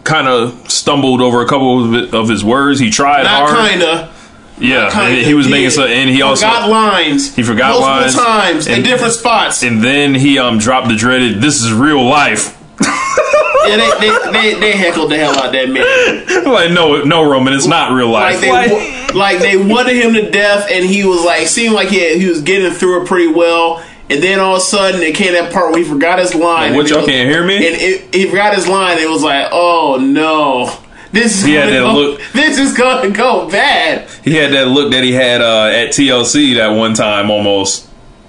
kind 0.03 0.27
of 0.27 0.71
stumbled 0.71 1.21
over 1.21 1.41
a 1.43 1.47
couple 1.47 1.93
of 1.95 2.13
of 2.13 2.29
his 2.29 2.43
words. 2.43 2.79
He 2.79 2.89
tried 2.89 3.23
Not 3.23 3.49
hard. 3.49 3.69
kinda. 3.69 4.11
Yeah, 4.57 5.09
he 5.09 5.33
was 5.33 5.49
making 5.49 5.71
some, 5.71 5.83
and 5.89 6.09
he 6.09 6.21
also 6.21 6.47
forgot 6.47 6.69
lines. 6.69 7.35
He 7.35 7.43
forgot 7.43 7.71
multiple 7.79 7.99
lines. 8.01 8.15
times 8.15 8.67
in 8.67 8.75
And- 8.75 8.83
different 8.85 9.13
spots. 9.13 9.61
and 9.63 9.83
then 9.83 10.15
he 10.15 10.39
um 10.39 10.57
dropped 10.59 10.87
the 10.87 10.95
dreaded 10.95 11.41
"This 11.41 11.61
is 11.61 11.73
real 11.73 12.03
life." 12.03 12.54
Yeah, 12.81 13.77
they, 13.77 13.91
they, 13.99 14.31
they, 14.53 14.59
they 14.59 14.71
heckled 14.77 15.09
the 15.11 15.17
hell 15.17 15.37
out 15.39 15.51
that 15.51 15.69
man. 15.69 16.43
like 16.51 16.71
no, 16.71 17.03
no, 17.03 17.29
Roman, 17.29 17.53
it's 17.53 17.67
not 17.67 17.91
real 17.91 18.09
life. 18.09 18.41
Like 18.41 18.69
they, 18.69 19.11
like 19.13 19.39
they 19.39 19.57
wanted 19.57 19.95
him 19.95 20.13
to 20.13 20.29
death, 20.29 20.67
and 20.71 20.85
he 20.85 21.03
was 21.05 21.23
like, 21.25 21.47
seemed 21.47 21.73
like 21.73 21.89
he 21.89 21.99
had, 21.99 22.17
he 22.17 22.27
was 22.27 22.41
getting 22.41 22.71
through 22.71 23.01
it 23.03 23.07
pretty 23.07 23.31
well. 23.31 23.83
And 24.07 24.21
then 24.21 24.39
all 24.39 24.55
of 24.55 24.61
a 24.61 24.61
sudden, 24.61 25.01
it 25.01 25.15
came 25.15 25.33
that 25.33 25.51
part 25.51 25.71
where 25.71 25.81
he 25.81 25.89
forgot 25.89 26.19
his 26.19 26.35
line. 26.35 26.75
What, 26.75 26.89
y'all 26.89 26.99
was- 26.99 27.07
can't 27.07 27.27
hear 27.29 27.43
me? 27.45 27.55
And 27.55 27.75
it, 27.75 28.13
he 28.13 28.29
forgot 28.29 28.53
his 28.55 28.67
line. 28.67 28.99
It 28.99 29.09
was 29.09 29.23
like, 29.23 29.47
oh 29.51 29.97
no, 29.99 30.77
this 31.11 31.39
is 31.39 31.43
He 31.45 31.53
had 31.53 31.61
gonna 31.69 31.71
that 31.71 31.79
go, 31.79 31.93
look- 31.93 32.21
This 32.33 32.59
is 32.59 32.77
gonna 32.77 33.09
go 33.09 33.49
bad. 33.49 34.07
he 34.23 34.35
had 34.35 34.51
that 34.53 34.67
look 34.67 34.91
that 34.91 35.03
he 35.03 35.11
had 35.13 35.41
uh, 35.41 35.65
at 35.73 35.89
TLC 35.89 36.55
that 36.57 36.67
one 36.69 36.93
time 36.93 37.31
almost. 37.31 37.84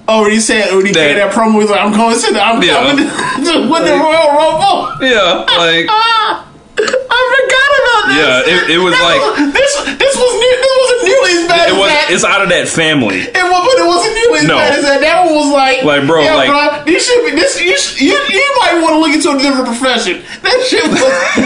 Oh, 0.08 0.22
when 0.22 0.30
he 0.30 0.38
said 0.40 0.70
when 0.74 0.86
he 0.86 0.92
That- 0.92 1.18
that 1.18 1.32
promo, 1.34 1.52
he 1.52 1.58
was 1.66 1.70
like, 1.70 1.80
"I'm 1.82 1.90
going 1.90 2.14
to 2.14 2.32
the, 2.32 2.40
I'm 2.40 2.62
Yeah. 2.62 2.78
coming 2.78 2.98
to, 3.02 3.52
win 3.70 3.82
the 3.84 3.94
Royal 3.98 4.30
Rumble." 4.38 4.94
Yeah, 5.02 5.42
like 5.58 5.86
I 5.90 7.18
forgot 7.18 7.70
about 7.80 8.02
this. 8.06 8.16
Yeah, 8.20 8.54
it- 8.54 8.70
it 8.76 8.78
was 8.78 8.94
That 8.94 9.02
like- 9.02 9.22
was- 9.24 9.52
this. 9.52 9.72
This 9.98 10.14
was 10.14 10.32
new. 10.38 10.54
This 10.62 10.85
wasn't 10.96 11.12
nearly 11.12 11.32
as 11.36 11.44
bad 11.48 11.68
it 11.68 11.72
as 11.72 11.78
was. 11.78 11.88
that. 11.92 12.06
It's 12.10 12.24
out 12.24 12.42
of 12.42 12.48
that 12.50 12.66
family. 12.68 13.20
It 13.20 13.44
was, 13.46 13.62
but 13.68 13.76
it 13.78 13.86
wasn't 13.86 14.14
nearly 14.16 14.38
as 14.40 14.46
No. 14.48 14.56
bad 14.56 14.72
as 14.78 14.84
that. 14.84 15.00
That 15.00 15.24
one 15.26 15.34
was 15.36 15.50
like, 15.52 15.84
Like, 15.84 16.06
bro, 16.06 16.22
yeah, 16.24 16.34
like- 16.34 16.48
bro, 16.50 16.92
you 16.92 16.98
should 17.00 17.22
be 17.24 17.32
this. 17.36 17.60
You, 17.60 17.76
you 18.00 18.16
you 18.16 18.46
might 18.60 18.80
want 18.82 18.94
to 18.96 19.00
look 19.00 19.12
into 19.12 19.30
a 19.32 19.38
different 19.38 19.66
profession. 19.66 20.22
That 20.42 20.56
shit 20.68 20.84
was 20.88 21.00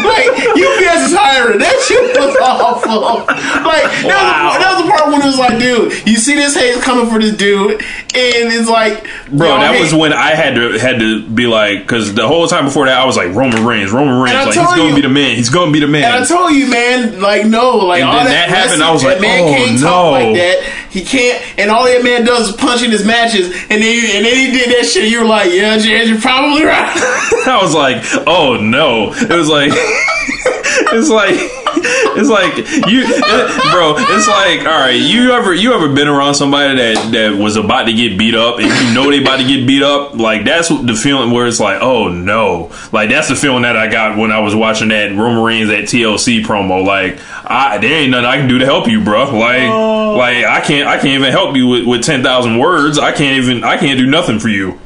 like 0.04 0.28
UPS 0.54 1.10
is 1.10 1.14
hiring. 1.16 1.58
That 1.58 1.76
shit 1.86 2.02
was 2.18 2.36
awful. 2.42 3.26
Like 3.64 3.84
that, 4.04 4.04
Wow. 4.04 4.50
was, 4.52 4.58
that 4.58 4.70
was 4.76 4.84
the 4.84 4.90
part 4.90 5.06
when 5.12 5.20
it 5.22 5.26
was 5.26 5.38
like, 5.38 5.58
dude, 5.58 6.06
you 6.06 6.16
see 6.16 6.34
this 6.34 6.54
hate 6.56 6.80
coming 6.82 7.08
for 7.10 7.18
this 7.20 7.36
dude, 7.36 7.72
and 7.80 8.52
it's 8.52 8.68
like, 8.68 9.04
Bro, 9.30 9.48
that 9.60 9.74
hate- 9.74 9.80
was 9.80 9.94
when 9.94 10.12
I 10.12 10.34
had 10.34 10.54
to 10.56 10.78
had 10.78 10.98
to 11.00 11.22
be 11.26 11.46
like, 11.46 11.80
because 11.82 12.14
the 12.14 12.26
whole 12.26 12.46
time 12.48 12.64
before 12.66 12.86
that, 12.86 12.98
I 12.98 13.04
was 13.06 13.16
like 13.16 13.34
Roman 13.34 13.64
Reigns, 13.64 13.90
Roman 13.92 14.20
Reigns, 14.20 14.34
like 14.46 14.54
he's 14.54 14.56
gonna 14.56 14.88
you- 14.88 14.94
be 14.96 15.00
the 15.02 15.08
man, 15.08 15.36
he's 15.36 15.50
gonna 15.50 15.72
be 15.72 15.80
the 15.80 15.86
man. 15.86 16.04
And 16.04 16.24
I 16.24 16.26
told 16.26 16.52
you, 16.52 16.68
man, 16.68 17.20
like 17.20 17.46
no, 17.46 17.76
like 17.78 18.00
And 18.00 18.08
all 18.10 18.16
then 18.16 18.26
that, 18.26 18.48
that 18.48 18.48
happened, 18.50 18.82
I 18.82 18.90
was 18.92 19.04
like, 19.04 19.20
man 19.20 19.39
oh, 19.39 19.39
Oh, 19.40 19.54
can't 19.54 19.80
no. 19.80 19.86
talk 19.86 20.12
like 20.12 20.34
that. 20.34 20.86
He 20.90 21.04
can't, 21.04 21.58
and 21.58 21.70
all 21.70 21.84
that 21.84 22.02
man 22.02 22.24
does 22.24 22.50
is 22.50 22.56
punch 22.56 22.82
in 22.82 22.90
his 22.90 23.04
matches, 23.04 23.46
and 23.70 23.82
then 23.82 23.94
you, 23.94 24.02
and 24.16 24.24
then 24.24 24.36
he 24.36 24.50
did 24.50 24.70
that 24.76 24.86
shit. 24.86 25.10
You 25.10 25.20
were 25.20 25.26
like, 25.26 25.50
yeah, 25.52 25.78
James, 25.78 26.08
you're 26.08 26.20
probably 26.20 26.64
right. 26.64 26.90
I 27.46 27.58
was 27.62 27.74
like, 27.74 28.02
oh 28.26 28.56
no. 28.56 29.12
It 29.14 29.30
was 29.30 29.48
like, 29.48 29.70
it's 29.74 31.10
like, 31.10 31.59
it's 31.76 32.28
like 32.28 32.56
you, 32.90 33.02
it- 33.06 33.72
bro. 33.72 33.94
It's 33.96 34.28
like, 34.28 34.60
all 34.60 34.80
right, 34.80 34.90
you 35.00 35.32
ever 35.32 35.54
you 35.54 35.72
ever 35.74 35.92
been 35.92 36.08
around 36.08 36.34
somebody 36.34 36.76
that 36.76 37.12
that 37.12 37.36
was 37.36 37.56
about 37.56 37.84
to 37.84 37.92
get 37.92 38.18
beat 38.18 38.34
up 38.34 38.58
and 38.58 38.66
you 38.66 38.94
know 38.94 39.10
they 39.10 39.22
about 39.22 39.38
to 39.38 39.44
get 39.46 39.66
beat 39.66 39.82
up? 39.82 40.14
Like 40.16 40.44
that's 40.44 40.68
the 40.68 40.94
feeling 41.00 41.30
where 41.30 41.46
it's 41.46 41.60
like, 41.60 41.80
oh 41.82 42.08
no. 42.08 42.70
Like 42.92 43.10
that's 43.10 43.28
the 43.28 43.36
feeling 43.36 43.62
that 43.62 43.76
I 43.76 43.88
got 43.90 44.16
when 44.18 44.32
I 44.32 44.40
was 44.40 44.54
watching 44.54 44.88
that 44.88 45.10
Reigns 45.10 45.70
at 45.70 45.84
TLC 45.84 46.42
promo. 46.44 46.84
Like, 46.84 47.18
I 47.44 47.78
there 47.78 48.00
ain't 48.02 48.10
nothing 48.10 48.26
I 48.26 48.36
can 48.36 48.48
do 48.48 48.58
to 48.58 48.64
help 48.64 48.88
you, 48.88 49.02
bro. 49.04 49.24
Like, 49.36 49.68
like 50.16 50.44
I 50.44 50.60
can't 50.60 50.88
I 50.88 50.94
can't 50.96 51.20
even 51.20 51.30
help 51.30 51.56
you 51.56 51.66
with, 51.66 51.86
with 51.86 52.02
ten 52.04 52.22
thousand 52.22 52.58
words. 52.58 52.98
I 52.98 53.12
can't 53.12 53.42
even 53.42 53.64
I 53.64 53.76
can't 53.76 53.98
do 53.98 54.06
nothing 54.06 54.38
for 54.38 54.48
you. 54.48 54.78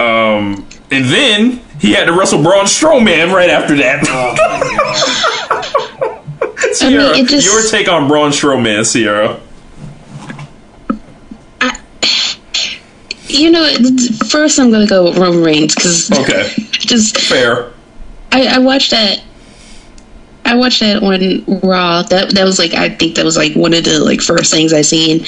Um, 0.00 0.66
and 0.90 1.04
then 1.06 1.60
he 1.84 1.92
had 1.92 2.06
to 2.06 2.12
wrestle 2.14 2.42
Braun 2.42 2.64
Strowman 2.64 3.30
right 3.30 3.50
after 3.50 3.76
that. 3.76 4.02
Oh, 4.08 4.34
Sierra, 6.72 7.16
it 7.16 7.28
just- 7.28 7.46
your 7.46 7.62
take 7.70 7.88
on 7.88 8.08
Braun 8.08 8.30
Strowman, 8.30 8.86
Sierra? 8.86 9.38
You 13.26 13.50
know, 13.50 13.68
first 14.28 14.58
I'm 14.60 14.70
gonna 14.70 14.86
go 14.86 15.04
with 15.04 15.18
Roman 15.18 15.42
Reigns 15.42 15.74
because 15.74 16.10
Okay, 16.12 16.48
just 16.70 17.18
fair. 17.18 17.72
I, 18.30 18.46
I 18.46 18.58
watched 18.60 18.92
that. 18.92 19.22
I, 20.44 20.52
I 20.52 20.54
watched 20.54 20.80
that 20.80 21.02
on 21.02 21.60
Raw. 21.60 22.02
That 22.02 22.30
that 22.34 22.44
was 22.44 22.58
like 22.60 22.74
I 22.74 22.90
think 22.90 23.16
that 23.16 23.24
was 23.24 23.36
like 23.36 23.54
one 23.54 23.74
of 23.74 23.84
the 23.84 23.98
like 23.98 24.20
first 24.20 24.52
things 24.52 24.72
I 24.72 24.82
seen. 24.82 25.24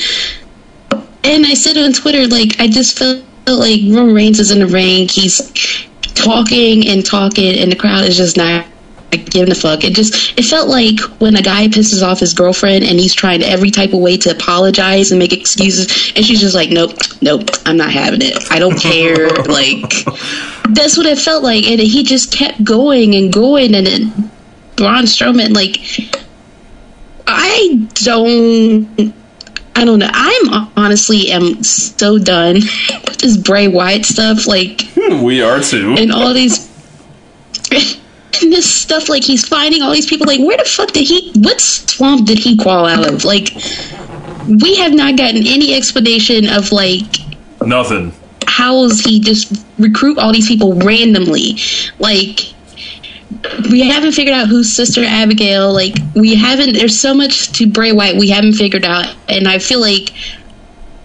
And 1.24 1.44
I 1.46 1.54
said 1.54 1.76
on 1.76 1.92
Twitter 1.92 2.26
like 2.28 2.60
I 2.60 2.68
just 2.68 2.96
felt 2.96 3.24
like 3.46 3.80
Roman 3.88 4.14
Reigns 4.14 4.38
is 4.38 4.52
in 4.52 4.60
the 4.60 4.66
ring. 4.68 5.08
He's 5.08 5.40
talking 6.16 6.88
and 6.88 7.04
talking, 7.04 7.58
and 7.58 7.70
the 7.70 7.76
crowd 7.76 8.04
is 8.04 8.16
just 8.16 8.36
not 8.36 8.66
like, 9.12 9.30
giving 9.30 9.52
a 9.52 9.54
fuck. 9.54 9.84
It 9.84 9.94
just 9.94 10.38
it 10.38 10.44
felt 10.44 10.68
like 10.68 10.98
when 11.20 11.36
a 11.36 11.42
guy 11.42 11.68
pisses 11.68 12.02
off 12.02 12.20
his 12.20 12.34
girlfriend 12.34 12.84
and 12.84 12.98
he's 12.98 13.14
trying 13.14 13.42
every 13.42 13.70
type 13.70 13.92
of 13.92 14.00
way 14.00 14.16
to 14.18 14.30
apologize 14.30 15.12
and 15.12 15.18
make 15.18 15.32
excuses, 15.32 16.12
and 16.16 16.24
she's 16.24 16.40
just 16.40 16.54
like, 16.54 16.70
nope, 16.70 16.92
nope, 17.22 17.48
I'm 17.64 17.76
not 17.76 17.90
having 17.90 18.22
it. 18.22 18.50
I 18.50 18.58
don't 18.58 18.78
care. 18.78 19.28
like 19.46 19.90
that's 20.70 20.96
what 20.96 21.06
it 21.06 21.18
felt 21.18 21.42
like, 21.42 21.64
and 21.64 21.80
he 21.80 22.02
just 22.02 22.32
kept 22.32 22.64
going 22.64 23.14
and 23.14 23.32
going, 23.32 23.74
and 23.74 23.86
then 23.86 24.30
Braun 24.76 25.04
Strowman, 25.04 25.54
like 25.54 25.78
I 27.26 27.88
don't. 27.94 29.14
I 29.76 29.84
don't 29.84 29.98
know. 29.98 30.08
I'm 30.10 30.70
honestly 30.76 31.30
am 31.30 31.62
so 31.62 32.18
done 32.18 32.54
with 32.54 33.18
this 33.18 33.36
Bray 33.36 33.68
Wyatt 33.68 34.06
stuff. 34.06 34.46
Like, 34.46 34.80
hmm, 34.94 35.22
we 35.22 35.42
are 35.42 35.60
too. 35.60 35.94
and 35.98 36.10
all 36.10 36.32
these 36.32 36.66
and 38.42 38.52
this 38.52 38.70
stuff 38.72 39.08
like 39.08 39.22
he's 39.24 39.46
finding 39.46 39.82
all 39.82 39.92
these 39.92 40.06
people 40.06 40.26
like 40.26 40.40
where 40.40 40.56
the 40.56 40.64
fuck 40.64 40.92
did 40.92 41.06
he 41.06 41.32
what 41.36 41.60
swamp 41.60 42.26
did 42.26 42.38
he 42.38 42.56
crawl 42.56 42.86
out 42.86 43.06
of 43.06 43.24
like 43.24 43.54
we 44.46 44.76
have 44.76 44.92
not 44.92 45.16
gotten 45.16 45.46
any 45.46 45.74
explanation 45.74 46.48
of 46.48 46.70
like 46.72 47.04
Nothing. 47.64 48.12
how 48.46 48.84
is 48.84 49.00
he 49.00 49.20
just 49.20 49.64
recruit 49.78 50.18
all 50.18 50.32
these 50.32 50.48
people 50.48 50.74
randomly 50.74 51.56
like 51.98 52.54
we 53.70 53.80
haven't 53.88 54.12
figured 54.12 54.34
out 54.34 54.48
who's 54.48 54.72
sister 54.72 55.02
abigail 55.04 55.72
like 55.72 55.94
we 56.14 56.34
haven't 56.34 56.72
there's 56.74 56.98
so 56.98 57.14
much 57.14 57.52
to 57.52 57.66
Bray 57.66 57.92
Wyatt 57.92 58.16
we 58.18 58.28
haven't 58.30 58.54
figured 58.54 58.84
out 58.84 59.14
and 59.28 59.46
i 59.48 59.58
feel 59.58 59.80
like 59.80 60.10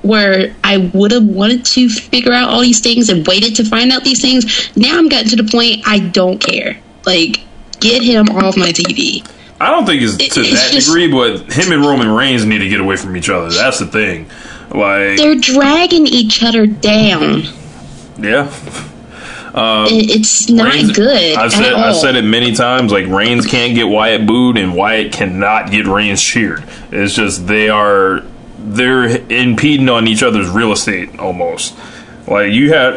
where 0.04 0.56
I 0.64 0.90
would 0.96 1.12
have 1.12 1.26
wanted 1.26 1.64
to 1.66 1.88
figure 1.88 2.34
out 2.34 2.50
all 2.50 2.62
these 2.62 2.80
things 2.80 3.10
and 3.10 3.26
waited 3.28 3.56
to 3.58 3.64
find 3.64 3.92
out 3.92 4.04
these 4.04 4.20
things. 4.20 4.76
Now 4.76 4.98
I'm 4.98 5.08
gotten 5.10 5.30
to 5.30 5.36
the 5.36 5.44
point 5.44 5.84
I 5.86 6.00
don't 6.00 6.40
care. 6.40 6.80
Like, 7.06 7.42
get 7.80 8.02
him 8.02 8.28
off 8.30 8.58
my 8.58 8.72
TV. 8.72 9.24
I 9.60 9.70
don't 9.70 9.86
think 9.86 10.02
it's 10.02 10.18
to 10.18 10.24
it's 10.24 10.36
that 10.54 10.72
just- 10.72 10.88
degree, 10.88 11.08
but 11.08 11.54
him 11.54 11.72
and 11.72 11.86
Roman 11.86 12.10
Reigns 12.10 12.46
need 12.46 12.58
to 12.60 12.68
get 12.68 12.80
away 12.82 12.96
from 12.96 13.16
each 13.16 13.30
other. 13.30 13.52
That's 13.52 13.78
the 13.78 13.86
thing. 13.86 14.26
Like, 14.74 15.18
They're 15.18 15.36
dragging 15.36 16.08
each 16.08 16.42
other 16.42 16.66
down. 16.66 17.44
yeah. 18.20 18.50
Uh, 19.54 19.88
it- 19.90 20.10
it's 20.12 20.50
not 20.50 20.74
Reigns- 20.74 20.92
good 20.92 21.36
I've 21.38 21.52
said. 21.52 21.74
I've 21.74 21.96
said 21.96 22.16
it 22.16 22.24
many 22.24 22.54
times. 22.54 22.92
Like 22.92 23.08
Reigns 23.08 23.46
can't 23.46 23.76
get 23.76 23.88
Wyatt 23.88 24.26
booed, 24.26 24.58
and 24.58 24.74
Wyatt 24.76 25.12
cannot 25.12 25.72
get 25.72 25.86
Reigns 25.88 26.22
cheered. 26.22 26.64
It's 26.92 27.14
just 27.16 27.48
they 27.48 27.70
are 27.70 28.24
they're 28.64 29.06
impeding 29.30 29.90
on 29.90 30.08
each 30.08 30.24
other's 30.24 30.48
real 30.50 30.72
estate 30.72 31.18
almost. 31.20 31.74
Like 32.28 32.52
you 32.52 32.72
had, 32.74 32.94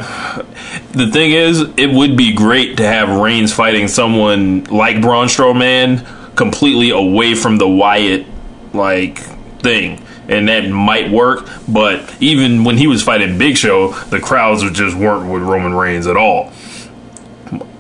the 0.93 1.09
thing 1.11 1.33
is, 1.33 1.63
it 1.79 1.91
would 1.91 2.17
be 2.17 2.33
great 2.35 2.77
to 2.77 2.87
have 2.87 3.09
Reigns 3.09 3.53
fighting 3.53 3.89
someone 3.89 4.65
like 4.65 5.01
Braun 5.01 5.27
Strowman 5.29 6.05
completely 6.37 6.91
away 6.91 7.35
from 7.35 7.57
the 7.57 7.67
Wyatt 7.69 8.27
like 8.75 9.19
thing. 9.61 10.01
And 10.27 10.49
that 10.49 10.69
might 10.71 11.11
work, 11.11 11.47
but 11.69 12.15
even 12.19 12.65
when 12.65 12.79
he 12.79 12.87
was 12.87 13.03
fighting 13.03 13.37
Big 13.37 13.59
Show, 13.59 13.93
the 14.05 14.21
crowds 14.21 14.63
just 14.71 14.97
weren't 14.97 15.31
with 15.31 15.43
Roman 15.43 15.75
Reigns 15.75 16.07
at 16.07 16.17
all. 16.17 16.51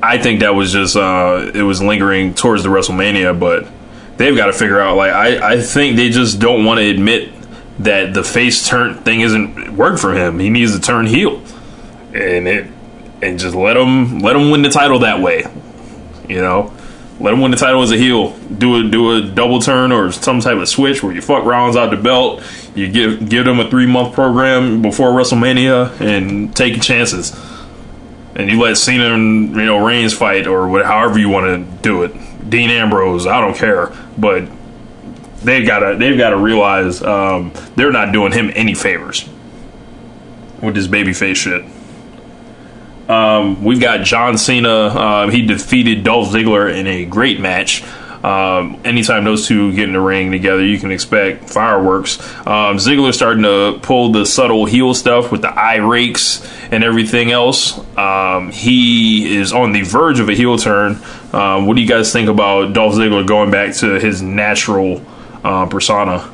I 0.02 0.18
think 0.18 0.40
that 0.40 0.54
was 0.54 0.70
just 0.70 0.94
uh, 0.94 1.50
it 1.54 1.62
was 1.62 1.83
lingering 1.83 2.35
towards 2.35 2.62
the 2.62 2.68
WrestleMania, 2.68 3.38
but 3.40 3.66
they've 4.18 4.37
got 4.37 4.46
to 4.46 4.52
figure 4.52 4.78
out. 4.78 4.96
Like 4.96 5.12
I, 5.12 5.54
I 5.54 5.61
think 5.62 5.96
they 5.96 6.11
just 6.11 6.38
don't 6.38 6.66
want 6.66 6.80
to 6.80 6.87
admit 6.88 7.33
that 7.78 8.12
the 8.12 8.22
face 8.22 8.68
turn 8.68 8.98
thing 8.98 9.22
isn't 9.22 9.74
work 9.74 9.98
for 9.98 10.12
him. 10.12 10.38
He 10.38 10.50
needs 10.50 10.74
to 10.74 10.80
turn 10.80 11.07
heel, 11.07 11.42
and 12.12 12.46
it 12.46 12.66
and 13.22 13.38
just 13.38 13.54
let 13.54 13.76
him 13.76 14.18
let 14.18 14.37
him 14.37 14.50
win 14.50 14.61
the 14.61 14.68
title 14.68 14.98
that 15.00 15.20
way. 15.20 15.44
You 16.28 16.40
know, 16.40 16.73
let 17.20 17.33
him 17.33 17.40
win 17.40 17.50
the 17.50 17.57
title 17.57 17.83
as 17.83 17.92
a 17.92 17.96
heel. 17.96 18.31
Do 18.38 18.77
a 18.77 18.90
do 18.90 19.12
a 19.12 19.22
double 19.22 19.61
turn 19.61 19.92
or 19.92 20.12
some 20.12 20.40
type 20.40 20.57
of 20.57 20.68
switch 20.68 21.03
where 21.03 21.14
you 21.14 21.20
fuck 21.20 21.44
Rollins 21.44 21.77
out 21.77 21.90
the 21.90 21.96
belt. 21.96 22.42
You 22.74 22.90
give 22.90 23.29
give 23.29 23.44
them 23.44 23.61
a 23.61 23.70
three 23.70 23.87
month 23.87 24.14
program 24.14 24.83
before 24.83 25.11
WrestleMania 25.11 26.00
and 26.00 26.55
take 26.55 26.81
chances 26.83 27.33
and 28.35 28.50
you 28.50 28.61
let 28.61 28.77
Cena 28.77 29.14
and 29.14 29.55
you 29.55 29.64
know 29.64 29.85
Reigns 29.85 30.12
fight 30.12 30.46
or 30.46 30.68
what, 30.68 30.85
however 30.85 31.18
you 31.18 31.29
want 31.29 31.46
to 31.46 31.83
do 31.83 32.03
it. 32.03 32.12
Dean 32.48 32.70
Ambrose, 32.70 33.27
I 33.27 33.40
don't 33.40 33.57
care, 33.57 33.92
but 34.18 34.48
they've 35.42 35.66
got 35.66 35.81
to 35.81 35.96
they've 35.96 36.18
got 36.18 36.31
to 36.31 36.37
realize 36.37 37.03
um, 37.03 37.53
they're 37.77 37.92
not 37.92 38.12
doing 38.12 38.33
him 38.33 38.50
any 38.55 38.74
favors 38.74 39.29
with 40.61 40.74
this 40.74 40.87
babyface 40.87 41.37
shit. 41.37 41.64
Um, 43.09 43.62
we've 43.64 43.81
got 43.81 44.05
John 44.05 44.38
Cena. 44.38 44.88
Um, 44.88 45.31
he 45.31 45.47
defeated 45.47 46.05
Dolph 46.05 46.29
Ziggler 46.29 46.75
in 46.75 46.87
a 46.87 47.05
great 47.05 47.40
match. 47.40 47.85
Um, 48.25 48.81
anytime 48.87 49.25
those 49.25 49.47
two 49.47 49.75
get 49.75 49.85
in 49.85 49.93
the 49.93 50.01
ring 50.01 50.31
together, 50.31 50.64
you 50.64 50.79
can 50.79 50.90
expect 50.90 51.51
fireworks. 51.51 52.19
Um, 52.47 52.79
Ziggler 52.79 53.12
starting 53.12 53.43
to 53.43 53.79
pull 53.83 54.12
the 54.12 54.25
subtle 54.25 54.64
heel 54.64 54.95
stuff 54.95 55.31
with 55.31 55.43
the 55.43 55.51
eye 55.51 55.77
rakes 55.77 56.43
and 56.71 56.83
everything 56.83 57.31
else. 57.31 57.79
Um, 57.99 58.51
he 58.51 59.37
is 59.37 59.53
on 59.53 59.73
the 59.73 59.83
verge 59.83 60.21
of 60.21 60.31
a 60.31 60.35
heel 60.35 60.57
turn. 60.57 60.99
Um, 61.35 61.67
what 61.67 61.77
do 61.77 61.83
you 61.83 61.88
guys 61.88 62.14
think 62.14 62.31
about 62.31 62.73
Dolph 62.73 62.95
Ziggler 62.95 63.27
going 63.27 63.51
back 63.51 63.75
to 63.77 64.01
his 64.01 64.23
natural 64.23 65.05
uh, 65.45 65.67
persona? 65.67 66.31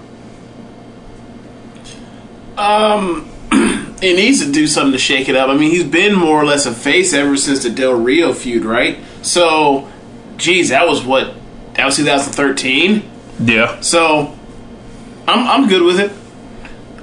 He 4.00 4.14
needs 4.14 4.44
to 4.44 4.50
do 4.50 4.66
something 4.66 4.92
to 4.92 4.98
shake 4.98 5.28
it 5.28 5.36
up. 5.36 5.50
I 5.50 5.56
mean, 5.56 5.70
he's 5.70 5.84
been 5.84 6.14
more 6.14 6.40
or 6.40 6.44
less 6.44 6.64
a 6.66 6.72
face 6.72 7.12
ever 7.12 7.36
since 7.36 7.62
the 7.62 7.70
Del 7.70 7.92
Rio 7.94 8.32
feud, 8.32 8.64
right? 8.64 8.98
So, 9.22 9.90
geez, 10.36 10.70
that 10.70 10.86
was 10.88 11.04
what 11.04 11.34
that 11.74 11.84
was 11.84 11.96
2013. 11.96 13.02
Yeah, 13.42 13.80
So, 13.80 14.38
I'm 15.26 15.46
I'm 15.46 15.68
good 15.68 15.82
with 15.82 15.98
it. 15.98 16.12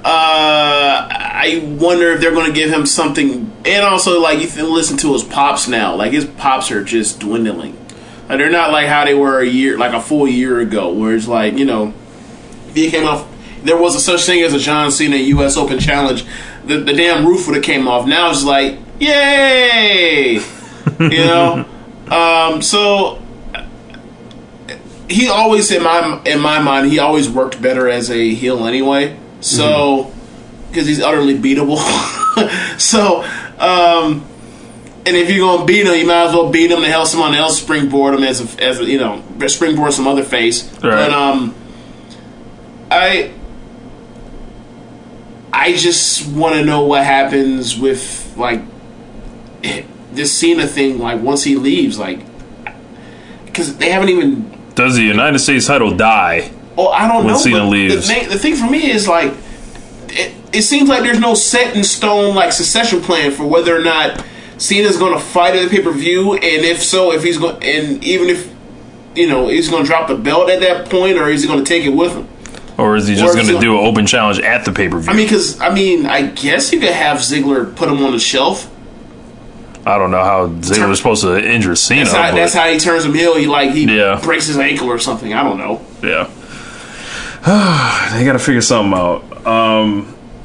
Uh, 0.04 1.08
I 1.10 1.76
wonder 1.78 2.12
if 2.12 2.20
they're 2.20 2.32
going 2.32 2.46
to 2.46 2.52
give 2.52 2.70
him 2.70 2.86
something, 2.86 3.52
and 3.64 3.84
also 3.84 4.20
like 4.20 4.40
you 4.40 4.46
can 4.46 4.72
listen 4.72 4.96
to 4.98 5.12
his 5.12 5.24
pops 5.24 5.66
now. 5.68 5.96
Like 5.96 6.12
his 6.12 6.24
pops 6.24 6.70
are 6.70 6.84
just 6.84 7.20
dwindling. 7.20 7.76
Like, 8.28 8.38
they're 8.38 8.50
not 8.50 8.70
like 8.70 8.86
how 8.86 9.04
they 9.04 9.14
were 9.14 9.40
a 9.40 9.46
year, 9.46 9.76
like 9.76 9.94
a 9.94 10.00
full 10.00 10.28
year 10.28 10.60
ago, 10.60 10.92
where 10.92 11.14
it's 11.14 11.26
like 11.26 11.54
you 11.54 11.64
know, 11.64 11.92
he 12.74 12.90
came 12.90 13.06
off, 13.06 13.26
there 13.64 13.76
was 13.76 13.96
a 13.96 14.00
such 14.00 14.24
thing 14.24 14.42
as 14.42 14.54
a 14.54 14.58
John 14.58 14.90
Cena 14.92 15.16
U.S. 15.16 15.56
Open 15.56 15.78
Challenge. 15.78 16.24
The, 16.68 16.78
the 16.78 16.92
damn 16.92 17.26
roof 17.26 17.46
would 17.46 17.56
have 17.56 17.64
came 17.64 17.88
off. 17.88 18.06
Now 18.06 18.30
it's 18.30 18.44
like, 18.44 18.78
yay, 19.00 20.34
you 21.00 21.08
know. 21.08 21.66
um, 22.10 22.62
so 22.62 23.22
he 25.08 25.28
always 25.28 25.70
in 25.70 25.82
my 25.82 26.20
in 26.24 26.40
my 26.40 26.60
mind 26.60 26.90
he 26.90 26.98
always 26.98 27.28
worked 27.28 27.60
better 27.60 27.88
as 27.88 28.10
a 28.10 28.34
heel 28.34 28.66
anyway. 28.66 29.18
So 29.40 30.12
because 30.68 30.86
he's 30.86 31.00
utterly 31.00 31.38
beatable. 31.38 31.78
so 32.78 33.22
um, 33.58 34.24
and 35.06 35.16
if 35.16 35.30
you're 35.30 35.46
gonna 35.46 35.64
beat 35.64 35.86
him, 35.86 35.94
you 35.94 36.06
might 36.06 36.26
as 36.26 36.34
well 36.34 36.50
beat 36.50 36.70
him 36.70 36.80
to 36.80 36.88
help 36.88 37.06
someone 37.06 37.34
else 37.34 37.60
springboard 37.60 38.14
him 38.14 38.22
as 38.24 38.40
a, 38.40 38.62
as 38.62 38.78
a, 38.80 38.84
you 38.84 38.98
know 38.98 39.24
springboard 39.46 39.92
some 39.92 40.06
other 40.06 40.24
face. 40.24 40.70
Right. 40.74 40.82
But 40.82 41.12
um, 41.12 41.54
I 42.90 43.32
I 45.52 45.74
just 45.74 46.30
want 46.32 46.54
to 46.54 46.64
know 46.64 46.82
what 46.82 47.04
happens 47.04 47.78
with 47.78 48.34
like 48.36 48.60
this 50.12 50.32
Cena 50.32 50.66
thing. 50.66 50.98
Like 50.98 51.20
once 51.20 51.44
he 51.44 51.56
leaves, 51.56 51.98
like 51.98 52.20
because 53.46 53.76
they 53.78 53.90
haven't 53.90 54.08
even 54.10 54.58
does 54.78 54.94
the 54.94 55.02
United 55.02 55.40
States 55.40 55.66
title 55.66 55.96
die? 55.96 56.52
Oh, 56.76 56.86
I 56.86 57.08
don't 57.08 57.24
When 57.24 57.34
know. 57.34 57.38
Cena 57.40 57.64
leaves. 57.64 57.96
The, 57.96 58.02
thing, 58.02 58.28
the 58.28 58.38
thing 58.38 58.54
for 58.54 58.70
me 58.70 58.88
is 58.88 59.08
like, 59.08 59.32
it, 60.10 60.32
it 60.52 60.62
seems 60.62 60.88
like 60.88 61.02
there's 61.02 61.18
no 61.18 61.34
set 61.34 61.74
in 61.74 61.82
stone 61.82 62.36
like 62.36 62.52
succession 62.52 63.00
plan 63.00 63.32
for 63.32 63.44
whether 63.44 63.76
or 63.76 63.82
not 63.82 64.24
Cena's 64.56 64.96
going 64.96 65.14
to 65.14 65.20
fight 65.20 65.56
at 65.56 65.68
the 65.68 65.76
pay 65.76 65.82
per 65.82 65.90
view, 65.90 66.34
and 66.34 66.64
if 66.64 66.80
so, 66.80 67.12
if 67.12 67.24
he's 67.24 67.38
going, 67.38 67.60
and 67.64 68.04
even 68.04 68.28
if 68.28 68.54
you 69.16 69.26
know 69.26 69.48
he's 69.48 69.68
going 69.68 69.82
to 69.82 69.88
drop 69.88 70.06
the 70.06 70.14
belt 70.14 70.48
at 70.48 70.60
that 70.60 70.88
point, 70.88 71.18
or 71.18 71.28
is 71.28 71.42
he 71.42 71.48
going 71.48 71.64
to 71.64 71.68
take 71.68 71.84
it 71.84 71.90
with 71.90 72.12
him? 72.12 72.28
Or 72.78 72.94
is 72.96 73.08
he 73.08 73.16
just 73.16 73.34
going 73.34 73.48
to 73.48 73.58
do 73.58 73.76
an 73.76 73.84
open 73.84 74.06
challenge 74.06 74.38
at 74.38 74.64
the 74.64 74.72
pay 74.72 74.88
per 74.88 75.00
view? 75.00 75.10
I 75.12 75.16
mean, 75.16 75.26
because 75.26 75.60
I 75.60 75.74
mean, 75.74 76.06
I 76.06 76.28
guess 76.28 76.72
you 76.72 76.78
could 76.78 76.90
have 76.92 77.18
Ziggler 77.18 77.74
put 77.74 77.88
him 77.88 78.02
on 78.04 78.12
the 78.12 78.20
shelf. 78.20 78.72
I 79.84 79.98
don't 79.98 80.10
know 80.12 80.22
how 80.22 80.48
Ziggler 80.48 80.88
was 80.88 80.98
supposed 80.98 81.22
to 81.22 81.36
injure 81.44 81.74
Cena. 81.74 82.04
That's 82.04 82.14
how, 82.16 82.34
that's 82.34 82.54
how 82.54 82.68
he 82.70 82.78
turns 82.78 83.04
him 83.04 83.14
heel. 83.14 83.36
He 83.36 83.46
like 83.46 83.72
he 83.72 83.84
Yeah. 83.84 84.20
breaks 84.22 84.46
his 84.46 84.58
ankle 84.58 84.88
or 84.88 84.98
something. 84.98 85.34
I 85.34 85.42
don't 85.42 85.58
know. 85.58 85.84
Yeah. 86.02 86.30
they 88.12 88.24
got 88.24 88.32
to 88.34 88.38
figure 88.38 88.60
something 88.60 88.92
out. 88.98 89.46
Um, 89.46 90.14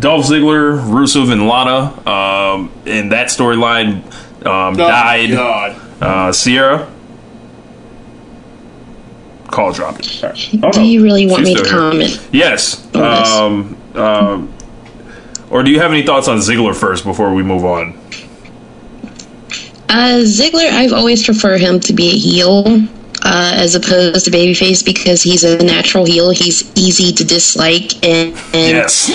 Dolph 0.00 0.26
Ziggler, 0.26 0.78
Rusev, 0.80 1.30
and 1.32 1.46
Lana 1.46 2.08
um, 2.08 2.72
in 2.84 3.10
that 3.10 3.28
storyline 3.28 4.04
um, 4.44 4.74
Oh, 4.74 4.76
died. 4.76 5.30
God. 5.30 6.02
Uh, 6.02 6.32
Sierra. 6.32 6.91
Call 9.52 9.72
dropped. 9.72 10.22
All 10.24 10.30
right. 10.30 10.48
Oh, 10.62 10.72
Do 10.72 10.80
no. 10.80 10.86
you 10.86 11.02
really 11.04 11.26
want 11.26 11.46
She's 11.46 11.54
me 11.56 11.62
to 11.62 11.64
still 11.64 11.92
here. 11.92 12.00
comment? 12.00 12.28
Yes. 12.32 12.84
on 12.94 13.02
this? 13.02 13.30
Um, 13.30 13.76
um, 13.94 14.54
or 15.50 15.62
do 15.62 15.70
you 15.70 15.78
have 15.80 15.92
any 15.92 16.02
thoughts 16.04 16.26
on 16.28 16.38
Ziggler 16.38 16.74
first 16.74 17.04
before 17.04 17.32
we 17.34 17.42
move 17.42 17.64
on? 17.64 17.92
Uh, 19.88 20.20
Ziggler, 20.24 20.70
I've 20.70 20.92
always 20.92 21.24
preferred 21.24 21.60
him 21.60 21.78
to 21.80 21.92
be 21.92 22.08
a 22.08 22.16
heel 22.16 22.64
uh, 23.24 23.52
as 23.56 23.74
opposed 23.74 24.24
to 24.24 24.30
babyface 24.30 24.84
because 24.84 25.22
he's 25.22 25.44
a 25.44 25.62
natural 25.62 26.06
heel. 26.06 26.30
He's 26.30 26.70
easy 26.76 27.12
to 27.12 27.24
dislike, 27.24 27.94
and, 28.04 28.34
and 28.54 28.76
Yes. 28.78 29.10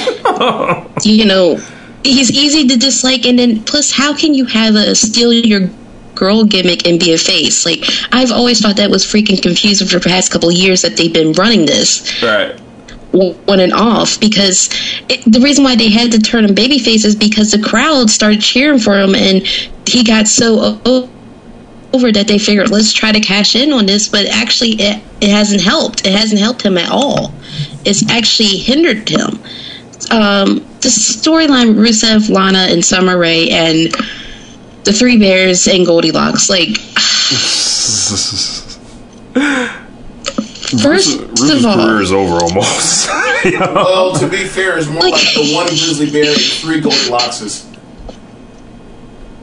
you 1.05 1.25
know, 1.25 1.55
he's 2.03 2.31
easy 2.31 2.67
to 2.67 2.77
dislike. 2.77 3.25
And 3.25 3.39
then 3.39 3.63
plus, 3.63 3.91
how 3.91 4.15
can 4.15 4.33
you 4.35 4.45
have 4.45 4.75
a 4.75 4.93
steal 4.93 5.33
your 5.33 5.67
girl 6.17 6.43
gimmick 6.43 6.87
and 6.87 6.99
be 6.99 7.13
a 7.13 7.17
face? 7.17 7.65
Like 7.65 7.83
I've 8.11 8.31
always 8.31 8.59
thought 8.59 8.77
that 8.77 8.89
was 8.89 9.05
freaking 9.05 9.41
confusing 9.41 9.87
for 9.87 9.99
the 9.99 10.09
past 10.09 10.31
couple 10.31 10.49
of 10.49 10.55
years 10.55 10.81
that 10.81 10.97
they've 10.97 11.13
been 11.13 11.33
running 11.33 11.65
this. 11.65 12.21
right. 12.23 12.59
on 13.13 13.59
and 13.59 13.73
off 13.73 14.19
because 14.19 14.69
it, 15.09 15.23
the 15.25 15.39
reason 15.39 15.63
why 15.63 15.75
they 15.75 15.89
had 15.89 16.11
to 16.11 16.19
turn 16.19 16.45
him 16.45 16.55
babyface 16.55 17.05
is 17.05 17.15
because 17.15 17.51
the 17.51 17.61
crowd 17.61 18.09
started 18.09 18.41
cheering 18.41 18.79
for 18.79 18.97
him 18.97 19.15
and 19.15 19.45
he 19.87 20.03
got 20.03 20.27
so 20.27 20.79
over 21.93 22.11
that 22.11 22.27
they 22.27 22.37
figured 22.37 22.69
let's 22.69 22.91
try 22.93 23.11
to 23.11 23.19
cash 23.21 23.55
in 23.55 23.71
on 23.71 23.85
this 23.85 24.09
but 24.09 24.25
actually 24.27 24.71
it, 24.73 25.01
it 25.21 25.29
hasn't 25.29 25.61
helped 25.61 26.05
it 26.05 26.11
hasn't 26.11 26.39
helped 26.39 26.61
him 26.61 26.77
at 26.77 26.91
all 26.91 27.33
it's 27.85 28.07
actually 28.09 28.57
hindered 28.57 29.07
him 29.07 29.39
um, 30.11 30.55
the 30.81 30.89
storyline 30.89 31.75
Rusev, 31.75 32.29
Lana, 32.29 32.67
and 32.69 32.83
Summer 32.83 33.17
Rae 33.17 33.49
and 33.49 33.93
the 34.87 34.93
Three 34.93 35.17
Bears 35.17 35.67
and 35.67 35.85
Goldilocks 35.85 36.49
like 36.49 36.77
first 40.81 41.19
Rusev's 41.19 41.51
of 41.51 41.65
all 41.65 41.75
career 41.85 42.01
is 42.01 42.11
over 42.11 42.35
almost. 42.43 43.09
Well, 43.45 44.13
to 44.15 44.27
be 44.27 44.43
fair, 44.45 44.77
it's 44.77 44.87
more 44.89 45.01
Like- 45.03 45.13
like 45.13 45.33
the 45.35 45.53
one 45.55 45.67
grizzly 45.67 46.09
bear 46.09 46.31
and 46.31 46.41
three 46.41 46.81
Goldilockses. 46.81 47.65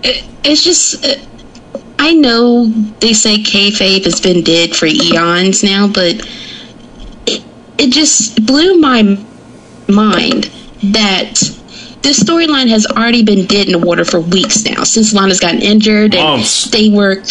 it, 0.03 0.24
it's 0.42 0.62
just 0.64 1.05
uh, 1.05 1.14
I 1.99 2.12
know 2.12 2.66
they 3.01 3.12
say 3.14 3.38
kayfabe 3.38 4.05
has 4.05 4.20
been 4.20 4.42
dead 4.42 4.74
for 4.74 4.86
eons 4.86 5.62
now, 5.62 5.86
but 5.88 6.16
it, 7.26 7.42
it 7.78 7.92
just 7.92 8.45
blew 8.45 8.78
my 8.80 9.03
mind 9.88 10.51
that 10.82 11.40
this 12.05 12.23
storyline 12.23 12.69
has 12.69 12.87
already 12.87 13.25
been 13.25 13.47
dead 13.47 13.67
in 13.67 13.81
the 13.81 13.85
water 13.85 14.05
for 14.05 14.21
weeks 14.21 14.65
now 14.65 14.85
since 14.85 15.13
Lana's 15.13 15.41
gotten 15.41 15.63
injured 15.63 16.15
and 16.15 16.25
Months. 16.25 16.71
they 16.71 16.91
were 16.91 17.23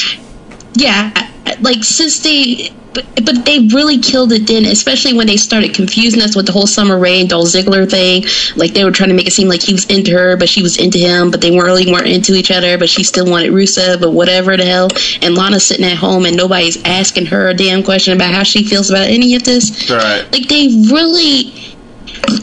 yeah 0.74 1.30
like 1.62 1.84
since 1.84 2.20
they 2.20 2.74
but, 2.94 3.06
but 3.26 3.46
they 3.46 3.60
really 3.74 3.98
killed 4.00 4.32
it 4.34 4.46
then 4.48 4.66
especially 4.66 5.14
when 5.14 5.28
they 5.28 5.38
started 5.38 5.74
confusing 5.74 6.22
us 6.22 6.36
with 6.36 6.46
the 6.46 6.52
whole 6.52 6.68
summer 6.68 6.98
rae 6.98 7.22
and 7.22 7.30
Dolph 7.30 7.48
ziggler 7.48 7.90
thing 7.90 8.24
like 8.56 8.74
they 8.74 8.84
were 8.84 8.92
trying 8.92 9.10
to 9.10 9.16
make 9.16 9.28
it 9.28 9.32
seem 9.32 9.48
like 9.48 9.62
he 9.62 9.74
was 9.74 9.86
into 9.86 10.12
her 10.12 10.38
but 10.38 10.50
she 10.50 10.62
was 10.62 10.78
into 10.78 10.98
him 10.98 11.30
but 11.32 11.42
they 11.42 11.52
weren't 11.52 11.66
really 11.66 11.92
weren't 11.92 12.08
into 12.08 12.34
each 12.34 12.52
other 12.52 12.78
but 12.78 12.90
she 12.90 13.04
still 13.04 13.30
wanted 13.30 13.52
rusev 13.52 14.02
but 14.02 14.12
whatever 14.12 14.58
the 14.58 14.66
hell 14.66 14.90
and 15.22 15.36
lana's 15.36 15.66
sitting 15.66 15.86
at 15.86 15.98
home 15.98 16.26
and 16.26 16.36
nobody's 16.36 16.84
asking 16.84 17.28
her 17.28 17.50
a 17.50 17.54
damn 17.54 17.84
question 17.84 18.14
about 18.14 18.34
how 18.34 18.44
she 18.44 18.64
feels 18.64 18.90
about 18.90 19.08
any 19.08 19.36
of 19.36 19.44
this 19.44 19.90
right. 19.90 20.28
like 20.32 20.48
they 20.48 20.68
really 20.92 21.73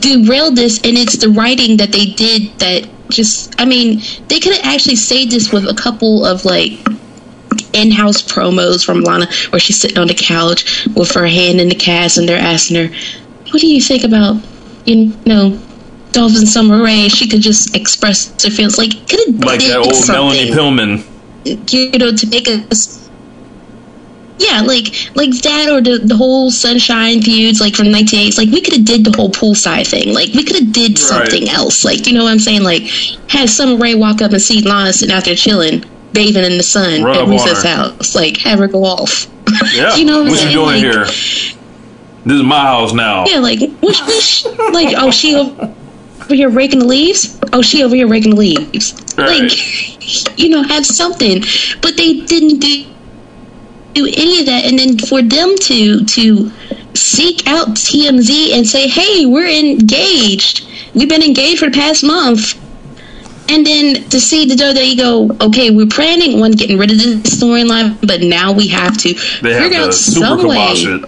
derailed 0.01 0.57
this 0.57 0.79
and 0.79 0.97
it's 0.97 1.17
the 1.19 1.29
writing 1.29 1.77
that 1.77 1.93
they 1.93 2.07
did 2.07 2.51
that 2.59 2.89
just 3.09 3.59
i 3.61 3.65
mean 3.65 4.01
they 4.29 4.39
could 4.39 4.55
have 4.55 4.65
actually 4.65 4.97
saved 4.97 5.33
this 5.33 5.53
with 5.53 5.67
a 5.69 5.75
couple 5.75 6.25
of 6.25 6.45
like 6.45 6.73
in-house 7.73 8.23
promos 8.23 8.85
from 8.85 9.01
lana 9.03 9.27
where 9.51 9.61
she's 9.61 9.81
sitting 9.81 9.99
on 9.99 10.07
the 10.07 10.15
couch 10.15 10.87
with 10.95 11.11
her 11.13 11.27
hand 11.27 11.61
in 11.61 11.69
the 11.69 11.75
cast 11.75 12.19
and 12.19 12.29
they're 12.29 12.39
asking 12.39 12.77
her 12.77 12.95
what 13.51 13.61
do 13.61 13.67
you 13.67 13.81
think 13.81 14.05
about 14.05 14.37
you 14.87 15.13
know 15.27 15.59
dolphin 16.13 16.47
summer 16.47 16.83
rae 16.83 17.09
she 17.09 17.29
could 17.29 17.41
just 17.41 17.75
express 17.77 18.31
her 18.45 18.51
feelings 18.51 18.79
like 18.79 18.91
could 19.09 19.21
have 19.27 19.37
Like 19.45 19.61
that 19.61 19.79
old 19.79 20.09
Melanie 20.09 20.51
Pillman. 20.51 21.05
you 21.73 21.99
know, 21.99 22.13
to 22.15 22.27
make 22.29 22.49
us. 22.49 23.00
Yeah, 24.41 24.63
like 24.63 24.87
like 25.15 25.31
that 25.43 25.69
or 25.71 25.83
the, 25.83 25.99
the 26.03 26.17
whole 26.17 26.51
sunshine 26.51 27.21
feuds 27.21 27.61
like 27.61 27.75
from 27.77 27.93
the 27.93 27.99
1980s. 27.99 28.39
Like 28.39 28.49
we 28.49 28.63
could 28.63 28.73
have 28.75 28.85
did 28.87 29.05
the 29.05 29.13
whole 29.15 29.29
poolside 29.31 29.87
thing. 29.87 30.15
Like 30.15 30.33
we 30.33 30.43
could 30.45 30.57
have 30.57 30.73
did 30.73 30.99
something 30.99 31.49
else. 31.51 31.85
Like 31.85 32.07
you 32.07 32.15
know 32.15 32.25
what 32.25 32.31
I'm 32.33 32.39
saying? 32.39 32.63
Like 32.63 32.83
had 33.29 33.51
Summer 33.51 33.77
Rae 33.77 33.95
walk 33.95 34.23
up 34.23 34.33
and 34.33 34.41
see 34.41 34.63
Lana 34.63 34.93
sitting 34.95 35.15
out 35.15 35.27
there 35.27 35.35
chilling, 35.35 35.85
bathing 36.15 36.45
in 36.45 36.57
the 36.57 36.63
sun 36.63 37.03
Run 37.05 37.17
at 37.17 37.23
up 37.23 37.29
on 37.29 37.35
Rusev's 37.37 37.63
her. 37.65 37.69
house. 37.69 38.15
Like 38.15 38.39
have 38.39 38.59
her 38.61 38.67
go 38.69 38.83
off. 38.85 39.27
Yeah. 39.75 39.95
You 39.97 40.05
know 40.07 40.23
what 40.23 40.27
I'm 40.29 40.31
what 40.31 40.33
you 40.33 40.37
saying? 40.39 40.55
doing 40.55 40.67
Like- 40.67 40.95
here? 40.95 41.05
This 42.25 42.37
is 42.37 42.43
my 42.43 42.61
house 42.61 42.93
now. 42.93 43.25
Yeah, 43.27 43.39
like 43.41 43.59
which 43.61 44.01
which 44.07 44.45
like 44.73 44.95
oh 44.97 45.11
she 45.11 45.35
over 45.37 46.35
here 46.35 46.49
raking 46.51 46.79
the 46.81 46.85
leaves. 46.87 47.39
Oh 47.53 47.61
she 47.63 47.83
over 47.83 47.95
here 47.97 48.07
raking 48.09 48.31
the 48.35 48.41
leaves. 48.41 48.93
Right. 49.19 49.43
Like 49.43 50.39
you 50.39 50.49
know 50.51 50.63
have 50.63 50.87
something, 50.87 51.41
but 51.83 51.97
they 51.97 52.21
didn't 52.21 52.61
do 52.61 52.85
do 53.95 54.07
any 54.07 54.41
of 54.41 54.47
that. 54.47 54.65
And 54.65 54.79
then 54.79 54.99
for 54.99 55.23
them 55.23 55.57
to 55.57 56.05
to 56.05 56.53
seek 56.95 57.47
out 57.47 57.69
TMZ 57.69 58.53
and 58.55 58.67
say, 58.67 58.89
hey, 58.89 59.27
we're 59.27 59.49
engaged. 59.49 60.67
We've 60.95 61.09
been 61.09 61.23
engaged 61.23 61.61
for 61.61 61.67
the 61.67 61.77
past 61.77 62.03
month. 62.05 62.55
And 63.49 63.67
then 63.67 64.09
to 64.11 64.21
see 64.21 64.47
the 64.47 64.55
WWE 64.55 64.97
go, 64.97 65.37
okay, 65.47 65.71
we're 65.71 65.87
planning 65.87 66.41
on 66.43 66.53
getting 66.53 66.79
rid 66.79 66.93
of 66.93 66.99
this 66.99 67.17
storyline, 67.41 67.99
but 68.07 68.21
now 68.21 68.53
we 68.53 68.69
have 68.69 68.97
to 68.99 69.15
They 69.43 69.55
have 69.55 69.63
figure 69.65 69.79
to 69.81 69.85
out 69.87 69.95
some 69.95 70.47
way 70.47 70.57
it. 70.57 71.05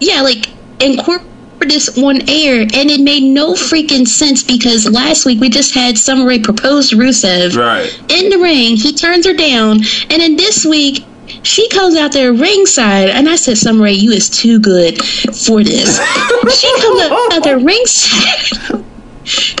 yeah, 0.00 0.22
like 0.22 0.48
incorporate 0.80 1.27
this 1.66 1.98
on 1.98 2.28
air, 2.28 2.60
and 2.62 2.90
it 2.90 3.00
made 3.00 3.22
no 3.22 3.54
freaking 3.54 4.06
sense 4.06 4.42
because 4.42 4.88
last 4.90 5.24
week 5.26 5.40
we 5.40 5.48
just 5.48 5.74
had 5.74 5.98
Summer 5.98 6.26
Rae 6.26 6.38
propose 6.38 6.92
Rusev 6.92 7.56
Right. 7.56 7.92
in 8.10 8.30
the 8.30 8.38
ring. 8.38 8.76
He 8.76 8.92
turns 8.92 9.26
her 9.26 9.34
down, 9.34 9.78
and 10.10 10.22
then 10.22 10.36
this 10.36 10.64
week 10.64 11.04
she 11.42 11.68
comes 11.68 11.96
out 11.96 12.12
there 12.12 12.32
ringside, 12.32 13.08
and 13.10 13.28
I 13.28 13.36
said, 13.36 13.58
Summer 13.58 13.84
Rae, 13.84 13.92
you 13.92 14.10
is 14.12 14.30
too 14.30 14.58
good 14.58 15.02
for 15.04 15.62
this. 15.62 15.98
she 16.58 16.80
comes 16.80 17.00
out, 17.02 17.32
out 17.32 17.44
there 17.44 17.58
ringside, 17.58 18.82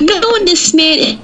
knowing 0.00 0.44
this 0.44 0.72
man 0.74 1.20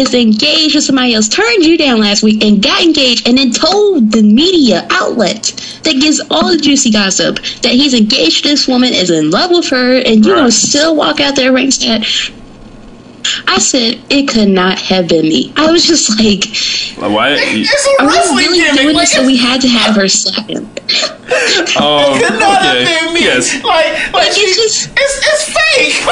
is 0.00 0.14
engaged 0.14 0.74
with 0.74 0.84
somebody 0.84 1.14
else, 1.14 1.28
turned 1.28 1.64
you 1.64 1.76
down 1.76 2.00
last 2.00 2.22
week 2.22 2.42
and 2.44 2.62
got 2.62 2.82
engaged, 2.82 3.28
and 3.28 3.36
then 3.38 3.50
told 3.52 4.10
the 4.10 4.22
media 4.22 4.86
outlet 4.90 5.44
that 5.84 6.00
gives 6.00 6.20
all 6.30 6.50
the 6.50 6.56
juicy 6.58 6.90
gossip 6.90 7.36
that 7.62 7.72
he's 7.72 7.94
engaged 7.94 8.42
to 8.44 8.50
this 8.50 8.66
woman, 8.66 8.92
is 8.92 9.10
in 9.10 9.30
love 9.30 9.50
with 9.50 9.68
her, 9.68 9.96
and 9.98 10.24
you 10.24 10.34
know 10.34 10.44
Right. 10.44 10.52
still 10.52 10.96
walk 10.96 11.20
out 11.20 11.36
there 11.36 11.52
ringside. 11.52 12.04
I 13.46 13.58
said 13.58 14.00
it 14.10 14.28
could 14.28 14.48
not 14.48 14.78
have 14.78 15.08
been 15.08 15.22
me. 15.28 15.52
I 15.56 15.70
was 15.70 15.84
just 15.86 16.08
like, 16.18 16.44
Like, 16.98 17.12
why? 17.12 17.36
It's 17.36 17.86
a 18.00 18.02
are 18.02 18.08
we 18.34 18.46
really 18.46 18.58
gimmick. 18.60 18.80
doing 18.80 18.96
Like, 18.96 19.08
this? 19.08 19.12
So 19.14 19.26
we 19.26 19.36
had 19.36 19.60
to 19.60 19.68
have 19.68 19.94
her 19.96 20.08
slap 20.08 20.48
him. 20.48 20.64
Um, 21.78 22.18
could 22.18 22.38
not 22.40 22.58
okay. 22.58 22.84
have 22.84 22.86
been 22.86 23.14
me. 23.14 23.20
Yes. 23.28 23.54
Like, 23.62 23.92
like, 24.12 24.26
Like, 24.26 24.32
she, 24.32 24.40
it's 24.48 24.56
just- 24.56 24.90
it's, 24.96 25.14
it's 25.20 25.44
fake. 25.52 25.94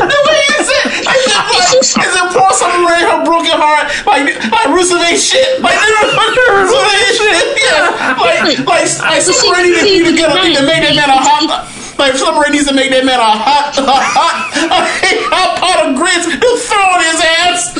the 0.00 0.20
way 0.26 0.40
it's 0.58 0.70
it, 0.72 0.82
it's 1.04 1.24
just 1.24 1.36
like, 1.38 1.68
just- 1.70 1.96
it's 1.98 2.16
it 2.16 2.26
poor 2.32 2.50
Summer 2.56 2.88
Rae, 2.90 3.04
her 3.04 3.20
broken 3.24 3.54
heart, 3.54 3.86
like, 4.08 4.24
like 4.50 4.68
Rusev 4.72 4.98
ain't 5.04 5.20
shit. 5.20 5.60
Like, 5.62 5.76
Rusev 5.78 6.80
ain't 6.80 7.14
shit. 7.14 7.46
Yeah. 7.60 8.16
Like, 8.18 8.40
like, 8.42 8.58
like 8.66 8.86
But 8.98 9.22
see, 9.22 9.32
Summer 9.32 9.54
Rae 9.54 9.68
needs 9.70 9.80
see, 9.80 9.98
to 10.00 10.10
but 10.10 10.16
get 10.16 10.32
a, 10.32 11.83
you're 11.98 12.10
need 12.10 12.20
to 12.20 12.30
right. 12.34 12.34
make 12.34 12.34
that 12.34 12.34
man 12.34 12.34
a 12.34 12.34
hot. 12.34 12.34
Like 12.34 12.34
Summer 12.34 12.50
needs 12.50 12.66
to 12.68 12.74
make 12.74 12.90
that 12.90 13.04
man 13.04 13.20
a 13.20 13.24
hot, 13.24 13.78
a 13.78 13.84
hot, 13.86 14.50
a 14.54 15.14
hot 15.30 15.58
pot 15.58 15.86
of 15.86 15.96
grits 15.96 16.26
to 16.26 16.50
throw 16.66 16.88
in 16.94 17.02
his 17.10 17.20
ass. 17.22 17.72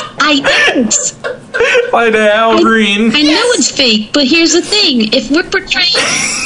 I 0.22 0.40
Like 1.92 2.12
that 2.12 2.36
Al 2.36 2.62
Green. 2.62 3.10
I 3.14 3.22
know 3.22 3.46
it's 3.56 3.70
fake, 3.70 4.10
but 4.12 4.26
here's 4.26 4.52
the 4.52 4.62
thing: 4.62 5.12
if 5.12 5.30
we're 5.30 5.42
portraying, 5.42 5.94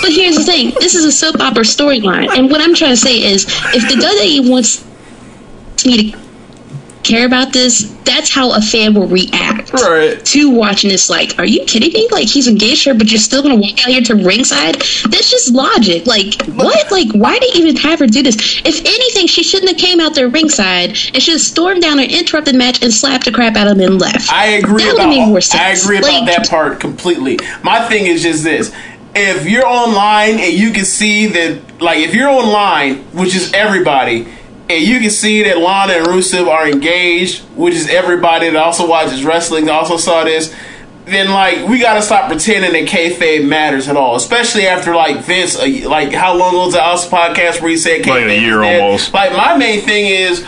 but 0.01 0.13
here's 0.13 0.37
the 0.37 0.45
thing: 0.45 0.73
this 0.81 0.95
is 0.95 1.05
a 1.05 1.13
soap 1.13 1.41
opera 1.41 1.65
storyline, 1.65 2.29
and 2.37 2.51
what 2.51 2.61
I'm 2.61 2.75
trying 2.75 2.93
to 2.93 2.97
say 2.97 3.23
is, 3.23 3.45
if 3.75 3.83
the 3.89 3.97
WWE 4.01 4.51
wants 4.51 4.85
me 5.85 6.13
to 6.13 6.24
care 7.05 7.27
about 7.27 7.53
this, 7.53 7.93
that's 8.05 8.31
how 8.31 8.53
a 8.53 8.61
fan 8.61 8.95
will 8.95 9.07
react 9.07 9.73
Right. 9.73 10.23
to 10.25 10.51
watching 10.51 10.91
this. 10.91 11.09
Like, 11.11 11.39
are 11.39 11.45
you 11.45 11.65
kidding 11.65 11.93
me? 11.93 12.09
Like, 12.11 12.29
he's 12.29 12.49
engaged 12.49 12.85
her, 12.87 12.95
but 12.95 13.11
you're 13.11 13.21
still 13.21 13.43
gonna 13.43 13.57
walk 13.57 13.81
out 13.85 13.91
here 13.93 14.01
to 14.03 14.15
ringside? 14.15 14.77
That's 15.09 15.31
just 15.31 15.51
logic. 15.53 16.07
Like, 16.07 16.43
what? 16.47 16.91
Like, 16.91 17.09
why 17.13 17.39
did 17.39 17.53
he 17.55 17.61
even 17.63 17.77
have 17.77 17.99
her 18.01 18.07
do 18.07 18.23
this? 18.23 18.37
If 18.65 18.81
anything, 18.81 19.27
she 19.27 19.43
shouldn't 19.43 19.71
have 19.71 19.79
came 19.81 20.01
out 20.01 20.15
there 20.15 20.29
ringside 20.29 20.91
and 21.13 21.23
should 21.23 21.35
have 21.35 21.41
stormed 21.41 21.83
down 21.83 21.99
and 21.99 22.11
interrupted 22.11 22.55
the 22.55 22.59
match 22.59 22.83
and 22.83 22.93
slapped 22.93 23.25
the 23.25 23.33
crap 23.33 23.57
out 23.57 23.67
of 23.69 23.79
him 23.79 23.93
and 23.93 24.01
left. 24.01 24.33
I 24.33 24.47
agree 24.47 24.85
That 24.85 24.95
about 24.95 25.09
made 25.09 25.27
more 25.29 25.39
I 25.39 25.41
sense. 25.41 25.85
agree 25.85 25.99
about 25.99 26.11
Like- 26.13 26.27
that 26.37 26.49
part 26.49 26.81
completely. 26.81 27.39
My 27.63 27.81
thing 27.89 28.07
is 28.07 28.23
just 28.23 28.45
this. 28.45 28.71
If 29.17 29.47
you're 29.49 29.67
online 29.67 30.41
and 30.41 30.53
you 30.53 30.71
can 30.73 30.85
see 30.85 31.27
that 31.27 31.59
like 31.81 31.99
if 31.99 32.15
you're 32.15 32.29
online, 32.31 33.05
which 33.13 33.35
is 33.37 33.53
everybody, 33.53 34.27
and 34.69 34.83
you 34.83 34.99
can 35.01 35.11
see 35.11 35.43
that 35.43 35.59
Lana 35.59 35.95
and 35.95 36.07
Rusev 36.07 36.49
are 36.49 36.69
engaged, 36.69 37.43
which 37.55 37.75
is 37.75 37.89
everybody 37.89 38.49
that 38.49 38.57
also 38.57 38.89
watches 38.89 39.25
wrestling 39.25 39.69
also 39.69 39.97
saw 39.97 40.25
this, 40.25 40.55
then 41.05 41.31
like 41.31 41.69
we 41.69 41.79
gotta 41.79 42.01
stop 42.01 42.31
pretending 42.31 42.73
that 42.73 42.89
kayfabe 42.89 43.47
matters 43.47 43.89
at 43.89 43.97
all. 43.97 44.17
Especially 44.17 44.67
after 44.67 44.95
like 44.95 45.23
Vince, 45.25 45.57
uh, 45.59 45.89
like 45.89 46.13
how 46.13 46.35
long 46.35 46.55
ago 46.55 46.65
was 46.65 46.75
the 46.75 46.81
House 46.81 47.07
podcast 47.07 47.61
where 47.61 47.71
he 47.71 47.77
said 47.77 48.03
kayfabe 48.03 48.07
Like 48.07 48.39
a 48.39 48.41
year 48.41 48.63
almost. 48.63 49.13
Like 49.13 49.33
my 49.33 49.57
main 49.57 49.81
thing 49.83 50.07
is 50.07 50.47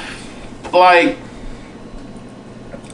like. 0.72 1.18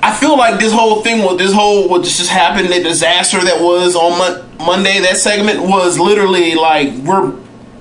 I 0.04 0.12
feel 0.12 0.36
like 0.36 0.58
this 0.58 0.72
whole 0.72 1.00
thing, 1.02 1.24
with 1.24 1.38
this 1.38 1.52
whole 1.52 1.88
what 1.88 2.02
just 2.02 2.28
happened, 2.28 2.68
the 2.72 2.82
disaster 2.82 3.38
that 3.38 3.62
was 3.62 3.94
on 3.94 4.18
Mon- 4.18 4.56
Monday, 4.58 4.98
that 4.98 5.16
segment 5.16 5.62
was 5.62 5.96
literally 5.96 6.56
like 6.56 6.92
we're 7.04 7.32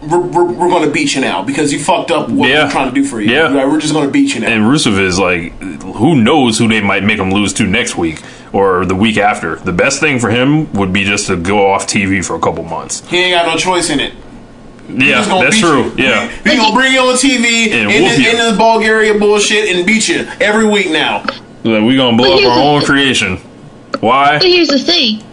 we're, 0.02 0.20
we're, 0.20 0.44
we're 0.46 0.70
going 0.70 0.84
to 0.86 0.92
beat 0.92 1.14
you 1.16 1.22
now 1.22 1.44
because 1.44 1.72
you 1.72 1.80
fucked 1.80 2.12
up 2.12 2.30
what 2.30 2.50
Yeah. 2.50 2.66
we're 2.66 2.72
trying 2.72 2.90
to 2.90 2.96
do 2.96 3.06
for 3.06 3.22
you. 3.22 3.32
Yeah. 3.32 3.48
Like, 3.50 3.68
we're 3.68 3.80
just 3.80 3.94
going 3.94 4.06
to 4.08 4.12
beat 4.12 4.34
you 4.34 4.42
now. 4.42 4.48
And 4.48 4.64
Rusev 4.64 5.00
is 5.00 5.20
like, 5.20 5.54
who 5.60 6.16
knows 6.22 6.58
who 6.58 6.68
they 6.68 6.82
might 6.82 7.04
make 7.04 7.20
him 7.20 7.32
lose 7.32 7.54
to 7.54 7.68
next 7.68 7.96
week 7.98 8.22
or 8.52 8.86
the 8.86 8.96
week 8.96 9.18
after. 9.18 9.56
The 9.58 9.72
best 9.74 10.00
thing 10.00 10.20
for 10.20 10.30
him 10.30 10.72
would 10.74 10.92
be 10.92 11.04
just 11.04 11.28
to 11.28 11.38
go 11.38 11.72
off 11.72 11.86
TV 11.88 12.24
for 12.26 12.36
a 12.36 12.40
couple 12.40 12.64
months. 12.64 13.08
he 13.10 13.18
ain't 13.18 13.36
got 13.36 13.46
no 13.52 13.58
choice 13.58 13.90
in 13.90 14.00
it. 14.00 14.14
Yeah, 14.90 15.24
that's 15.24 15.58
true. 15.60 15.86
You. 15.92 16.04
Yeah. 16.04 16.28
we, 16.44 16.52
we 16.52 16.58
gonna 16.58 16.76
bring 16.76 16.92
you 16.92 17.00
on 17.00 17.16
TV 17.16 17.72
And 17.72 17.90
in 17.92 18.04
whoop 18.04 18.12
this, 18.12 18.20
you. 18.20 18.30
in 18.30 18.36
this 18.38 18.58
Bulgaria 18.58 19.18
bullshit 19.18 19.70
and 19.74 19.86
beat 19.88 20.10
you 20.10 20.28
every 20.42 20.68
week 20.68 20.90
now. 20.92 21.20
Like, 21.64 21.84
we 21.84 21.96
gonna 21.96 22.18
blow 22.18 22.34
up 22.38 22.44
our 22.44 22.58
the- 22.58 22.62
own 22.62 22.82
creation. 22.84 23.38
Why? 24.02 24.40
But 24.40 24.48
here's 24.48 24.68
the 24.68 24.80
thing. 24.80 25.24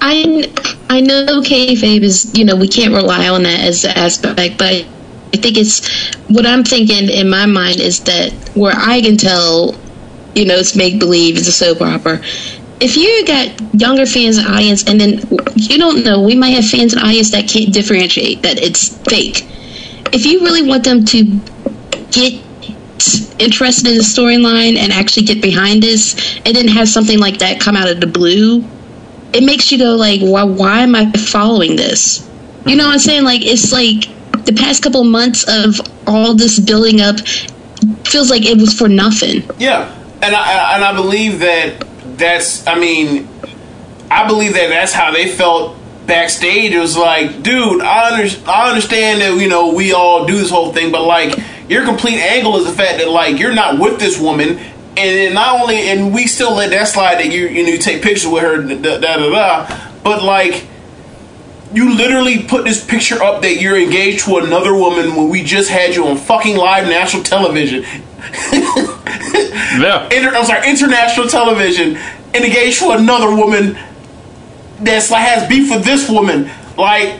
I, 0.00 0.50
I 0.92 1.00
know 1.00 1.40
kayfabe 1.40 2.02
is, 2.02 2.36
you 2.36 2.44
know, 2.44 2.54
we 2.54 2.68
can't 2.68 2.92
rely 2.92 3.26
on 3.28 3.44
that 3.44 3.60
as 3.60 3.82
an 3.84 3.92
aspect, 3.92 4.58
but 4.58 4.84
I 5.32 5.36
think 5.38 5.56
it's 5.56 6.14
what 6.28 6.44
I'm 6.44 6.64
thinking 6.64 7.08
in 7.08 7.30
my 7.30 7.46
mind 7.46 7.80
is 7.80 8.00
that 8.00 8.30
where 8.54 8.74
I 8.76 9.00
can 9.00 9.16
tell, 9.16 9.74
you 10.34 10.44
know, 10.44 10.56
it's 10.56 10.76
make 10.76 10.98
believe, 10.98 11.38
it's 11.38 11.48
a 11.48 11.52
soap 11.52 11.80
opera. 11.80 12.20
If 12.78 12.98
you 12.98 13.24
got 13.26 13.58
younger 13.72 14.04
fans 14.04 14.36
and 14.36 14.46
audience, 14.48 14.86
and 14.86 15.00
then 15.00 15.22
you 15.54 15.78
don't 15.78 16.04
know, 16.04 16.20
we 16.20 16.34
might 16.34 16.50
have 16.50 16.68
fans 16.68 16.92
and 16.92 17.02
audience 17.02 17.30
that 17.30 17.48
can't 17.48 17.72
differentiate 17.72 18.42
that 18.42 18.58
it's 18.58 18.94
fake. 19.08 19.46
If 20.12 20.26
you 20.26 20.40
really 20.40 20.68
want 20.68 20.84
them 20.84 21.06
to 21.06 21.24
get 22.10 22.34
interested 23.40 23.88
in 23.88 23.96
the 23.96 24.04
storyline 24.04 24.76
and 24.76 24.92
actually 24.92 25.24
get 25.24 25.40
behind 25.40 25.82
this, 25.82 26.38
and 26.44 26.54
then 26.54 26.68
have 26.68 26.86
something 26.86 27.18
like 27.18 27.38
that 27.38 27.60
come 27.60 27.76
out 27.76 27.88
of 27.88 27.98
the 28.02 28.06
blue, 28.06 28.62
it 29.34 29.44
makes 29.44 29.72
you 29.72 29.78
go 29.78 29.96
like, 29.96 30.20
why? 30.20 30.44
Why 30.44 30.80
am 30.80 30.94
I 30.94 31.10
following 31.12 31.76
this? 31.76 32.28
You 32.66 32.76
know 32.76 32.84
what 32.84 32.92
I'm 32.92 32.98
mm-hmm. 32.98 33.08
saying? 33.08 33.24
Like 33.24 33.42
it's 33.44 33.72
like 33.72 34.44
the 34.44 34.52
past 34.52 34.82
couple 34.82 35.04
months 35.04 35.44
of 35.48 35.80
all 36.06 36.34
this 36.34 36.58
building 36.58 37.00
up 37.00 37.20
feels 38.06 38.30
like 38.30 38.44
it 38.44 38.58
was 38.58 38.72
for 38.72 38.88
nothing. 38.88 39.42
Yeah, 39.58 39.92
and 40.22 40.34
I 40.34 40.74
and 40.74 40.84
I 40.84 40.94
believe 40.94 41.40
that 41.40 41.84
that's. 42.18 42.66
I 42.66 42.78
mean, 42.78 43.28
I 44.10 44.26
believe 44.26 44.54
that 44.54 44.68
that's 44.68 44.92
how 44.92 45.12
they 45.12 45.28
felt 45.28 45.76
backstage. 46.06 46.72
It 46.72 46.80
was 46.80 46.96
like, 46.96 47.42
dude, 47.42 47.82
I 47.82 48.12
under, 48.12 48.50
I 48.50 48.68
understand 48.68 49.20
that 49.20 49.40
you 49.40 49.48
know 49.48 49.72
we 49.72 49.92
all 49.92 50.26
do 50.26 50.36
this 50.36 50.50
whole 50.50 50.72
thing, 50.72 50.92
but 50.92 51.04
like 51.04 51.38
your 51.68 51.84
complete 51.84 52.18
angle 52.18 52.56
is 52.56 52.66
the 52.66 52.72
fact 52.72 52.98
that 52.98 53.08
like 53.08 53.38
you're 53.38 53.54
not 53.54 53.78
with 53.78 53.98
this 53.98 54.20
woman. 54.20 54.60
And 54.94 54.98
then 54.98 55.34
not 55.34 55.60
only, 55.60 55.88
and 55.88 56.12
we 56.12 56.26
still 56.26 56.54
let 56.54 56.70
that 56.70 56.88
slide 56.88 57.14
that 57.16 57.30
you 57.32 57.48
you 57.48 57.62
know 57.62 57.70
you 57.70 57.78
take 57.78 58.02
pictures 58.02 58.26
with 58.26 58.42
her, 58.42 58.62
da 58.62 58.76
da 58.76 58.98
da, 58.98 59.30
da 59.30 59.78
but 60.02 60.22
like 60.22 60.66
you 61.72 61.94
literally 61.94 62.42
put 62.42 62.64
this 62.64 62.84
picture 62.84 63.22
up 63.22 63.42
that 63.42 63.60
you're 63.60 63.80
engaged 63.80 64.24
to 64.26 64.36
another 64.36 64.74
woman 64.74 65.16
when 65.16 65.28
we 65.28 65.42
just 65.42 65.70
had 65.70 65.94
you 65.94 66.06
on 66.06 66.16
fucking 66.16 66.56
live 66.56 66.86
national 66.86 67.22
television. 67.22 67.82
Yeah. 69.80 70.08
Inter- 70.12 70.36
I'm 70.36 70.44
sorry, 70.44 70.68
international 70.68 71.28
television, 71.28 71.96
and 72.34 72.44
engaged 72.44 72.80
to 72.80 72.90
another 72.90 73.34
woman 73.34 73.78
that's 74.80 75.10
like 75.10 75.26
has 75.26 75.48
beef 75.48 75.70
with 75.70 75.84
this 75.84 76.08
woman. 76.10 76.50
Like, 76.76 77.18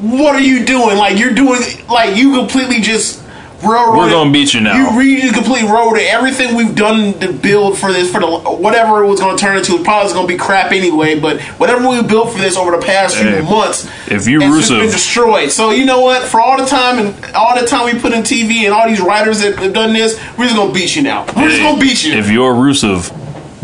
what 0.00 0.34
are 0.34 0.40
you 0.40 0.64
doing? 0.64 0.96
Like, 0.96 1.18
you're 1.18 1.34
doing 1.34 1.60
like 1.88 2.16
you 2.16 2.34
completely 2.36 2.80
just 2.80 3.21
railroaded. 3.64 3.98
We're 3.98 4.10
gonna 4.10 4.30
beat 4.32 4.54
you 4.54 4.60
now. 4.60 4.76
You 4.76 4.98
really 4.98 5.30
completely 5.32 5.70
railroaded 5.70 6.06
everything 6.08 6.54
we've 6.54 6.74
done 6.74 7.18
to 7.20 7.32
build 7.32 7.78
for 7.78 7.92
this 7.92 8.10
for 8.10 8.20
the 8.20 8.26
whatever 8.26 9.02
it 9.02 9.06
was 9.06 9.20
going 9.20 9.36
to 9.36 9.40
turn 9.42 9.56
into. 9.58 9.74
It 9.74 9.84
probably 9.84 10.04
was 10.04 10.12
going 10.12 10.26
to 10.26 10.32
be 10.32 10.38
crap 10.38 10.72
anyway. 10.72 11.18
But 11.18 11.40
whatever 11.58 11.88
we 11.88 12.02
built 12.02 12.32
for 12.32 12.38
this 12.38 12.56
over 12.56 12.70
the 12.76 12.84
past 12.84 13.16
few 13.16 13.42
months, 13.42 13.86
if 14.08 14.26
you 14.26 14.40
it's 14.42 14.56
just 14.56 14.70
Rusev- 14.70 14.80
been 14.80 14.90
destroyed. 14.90 15.50
So 15.50 15.70
you 15.70 15.84
know 15.84 16.00
what? 16.00 16.22
For 16.22 16.40
all 16.40 16.58
the 16.58 16.66
time 16.66 16.98
and 16.98 17.34
all 17.34 17.58
the 17.58 17.66
time 17.66 17.92
we 17.92 18.00
put 18.00 18.12
in 18.12 18.22
TV 18.22 18.64
and 18.64 18.74
all 18.74 18.88
these 18.88 19.00
writers 19.00 19.40
that 19.40 19.56
have 19.58 19.72
done 19.72 19.92
this, 19.92 20.18
we're 20.36 20.44
just 20.44 20.56
gonna 20.56 20.72
beat 20.72 20.94
you 20.96 21.02
now. 21.02 21.24
We're 21.36 21.48
just 21.48 21.62
gonna 21.62 21.80
beat 21.80 22.04
you. 22.04 22.14
If 22.14 22.30
you're 22.30 22.54
Rusev, 22.54 23.16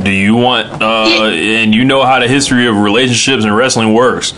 do 0.03 0.11
you 0.11 0.37
want 0.37 0.81
uh 0.81 1.31
and 1.33 1.75
you 1.75 1.85
know 1.85 2.05
how 2.05 2.21
the 2.21 2.29
history 2.29 2.67
of 2.67 2.77
relationships 2.77 3.45
and 3.45 3.57
wrestling 3.57 3.93
works. 3.95 4.33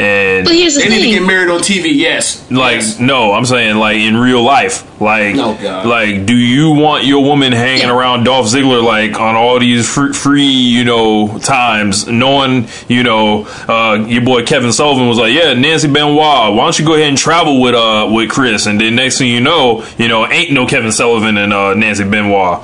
And 0.00 0.46
But 0.46 0.54
here's 0.54 0.76
the 0.76 0.80
they 0.82 0.88
need 0.88 1.02
to 1.12 1.18
get 1.18 1.26
married 1.26 1.50
on 1.50 1.60
TV. 1.60 1.90
Yes, 1.94 2.42
like 2.50 2.76
Yes. 2.76 2.98
no, 2.98 3.32
I'm 3.34 3.44
saying 3.44 3.76
like 3.76 3.98
in 3.98 4.16
real 4.16 4.42
life. 4.42 4.84
Like 4.98 5.36
God. 5.36 5.84
like 5.86 6.24
do 6.26 6.34
you 6.34 6.70
want 6.70 7.04
your 7.04 7.22
woman 7.22 7.52
hanging 7.52 7.82
Yeah. 7.88 7.94
around 7.96 8.24
Dolph 8.24 8.46
Ziggler 8.46 8.82
like 8.82 9.20
on 9.20 9.34
all 9.34 9.58
these 9.58 9.86
free, 9.86 10.12
free 10.14 10.42
you 10.44 10.84
know 10.84 11.38
times 11.38 12.06
knowing, 12.06 12.68
you 12.88 13.02
know, 13.02 13.46
uh 13.68 14.02
your 14.08 14.22
boy 14.22 14.42
Kevin 14.44 14.72
Sullivan 14.72 15.06
was 15.08 15.18
like, 15.18 15.34
"Yeah, 15.34 15.52
Nancy 15.52 15.88
Benoit, 15.88 16.16
why 16.54 16.64
don't 16.64 16.78
you 16.78 16.84
go 16.86 16.94
ahead 16.94 17.08
and 17.08 17.18
travel 17.18 17.60
with 17.60 17.74
uh 17.74 18.08
with 18.10 18.30
Chris?" 18.30 18.64
And 18.66 18.80
then 18.80 18.94
next 18.94 19.18
thing 19.18 19.28
you 19.28 19.40
know, 19.40 19.84
you 19.98 20.08
know, 20.08 20.26
ain't 20.26 20.50
no 20.52 20.66
Kevin 20.66 20.92
Sullivan 20.92 21.36
and 21.36 21.52
uh 21.52 21.74
Nancy 21.74 22.04
Benoit. 22.04 22.60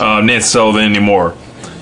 Uh 0.00 0.20
Nancy 0.20 0.48
Sullivan 0.48 0.82
anymore. 0.84 1.34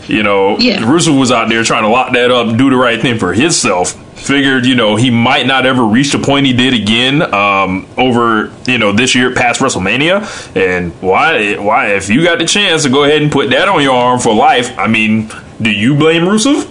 You 0.06 0.22
know, 0.22 0.58
Yeah. 0.58 0.78
Rusev 0.78 1.18
was 1.18 1.30
out 1.32 1.48
there 1.48 1.62
trying 1.64 1.82
to 1.82 1.88
lock 1.88 2.12
that 2.12 2.30
up, 2.30 2.56
do 2.56 2.70
the 2.70 2.76
right 2.76 3.00
thing 3.00 3.18
for 3.18 3.32
himself. 3.32 3.94
Figured, 4.20 4.66
you 4.66 4.74
know, 4.74 4.96
he 4.96 5.10
might 5.10 5.46
not 5.46 5.66
ever 5.66 5.82
reach 5.82 6.12
the 6.12 6.18
point 6.18 6.46
he 6.46 6.52
did 6.52 6.74
again 6.74 7.22
um, 7.34 7.86
over, 7.96 8.52
you 8.66 8.78
know, 8.78 8.92
this 8.92 9.14
year 9.14 9.34
past 9.34 9.60
WrestleMania. 9.60 10.54
And 10.54 10.92
why, 11.00 11.56
why, 11.56 11.94
if 11.94 12.08
you 12.08 12.22
got 12.22 12.38
the 12.38 12.44
chance 12.44 12.82
to 12.84 12.90
go 12.90 13.04
ahead 13.04 13.22
and 13.22 13.32
put 13.32 13.50
that 13.50 13.68
on 13.68 13.82
your 13.82 13.94
arm 13.94 14.20
for 14.20 14.34
life, 14.34 14.78
I 14.78 14.86
mean, 14.86 15.30
do 15.60 15.70
you 15.70 15.96
blame 15.96 16.22
Rusev? 16.22 16.70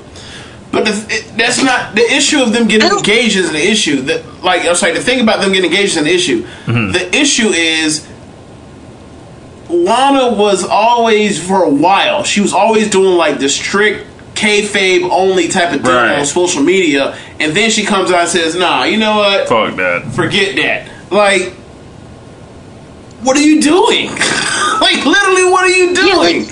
But 0.72 0.86
the, 0.86 1.06
it, 1.10 1.34
that's 1.36 1.64
not 1.64 1.95
the 1.95 2.02
issue 2.02 2.41
of 2.41 2.54
them 2.54 2.68
getting 2.68 2.89
engaged 2.89 3.36
is 3.36 3.50
an 3.50 3.56
issue. 3.56 4.02
That 4.04 4.43
like 4.43 4.66
I'm 4.66 4.76
sorry, 4.76 4.93
the 4.93 5.02
thing 5.02 5.20
about 5.20 5.41
them 5.41 5.52
getting 5.52 5.72
engaged 5.72 5.93
is 5.93 5.97
an 5.97 6.08
issue. 6.08 6.43
Mm-hmm. 6.66 6.91
The 6.91 7.18
issue 7.18 7.47
is 7.47 8.08
Lana 9.70 10.34
was 10.34 10.64
always 10.64 11.43
for 11.45 11.64
a 11.64 11.70
while. 11.70 12.24
She 12.24 12.41
was 12.41 12.54
always 12.54 12.89
doing 12.89 13.18
like 13.18 13.39
this 13.39 13.56
strict 13.56 14.06
kayfabe 14.40 15.08
only 15.12 15.48
type 15.48 15.74
of 15.74 15.82
thing 15.82 15.92
Right. 15.92 16.20
on 16.20 16.26
social 16.26 16.62
media, 16.64 17.16
and 17.40 17.54
then 17.56 17.70
she 17.70 17.84
comes 17.86 18.12
out 18.12 18.22
and 18.22 18.30
says, 18.30 18.56
"Nah, 18.56 18.84
you 18.84 18.98
know 18.98 19.18
what? 19.18 19.48
Fuck 19.50 19.76
that. 19.78 20.12
Forget 20.14 20.56
that." 20.56 20.88
Like, 21.12 21.54
what 23.24 23.36
are 23.38 23.42
you 23.42 23.62
doing? 23.62 24.08
like, 24.82 25.06
literally, 25.06 25.46
what 25.52 25.64
are 25.66 25.70
you 25.70 25.90
Yeah, 25.94 26.16
like- 26.16 26.32
doing? 26.36 26.50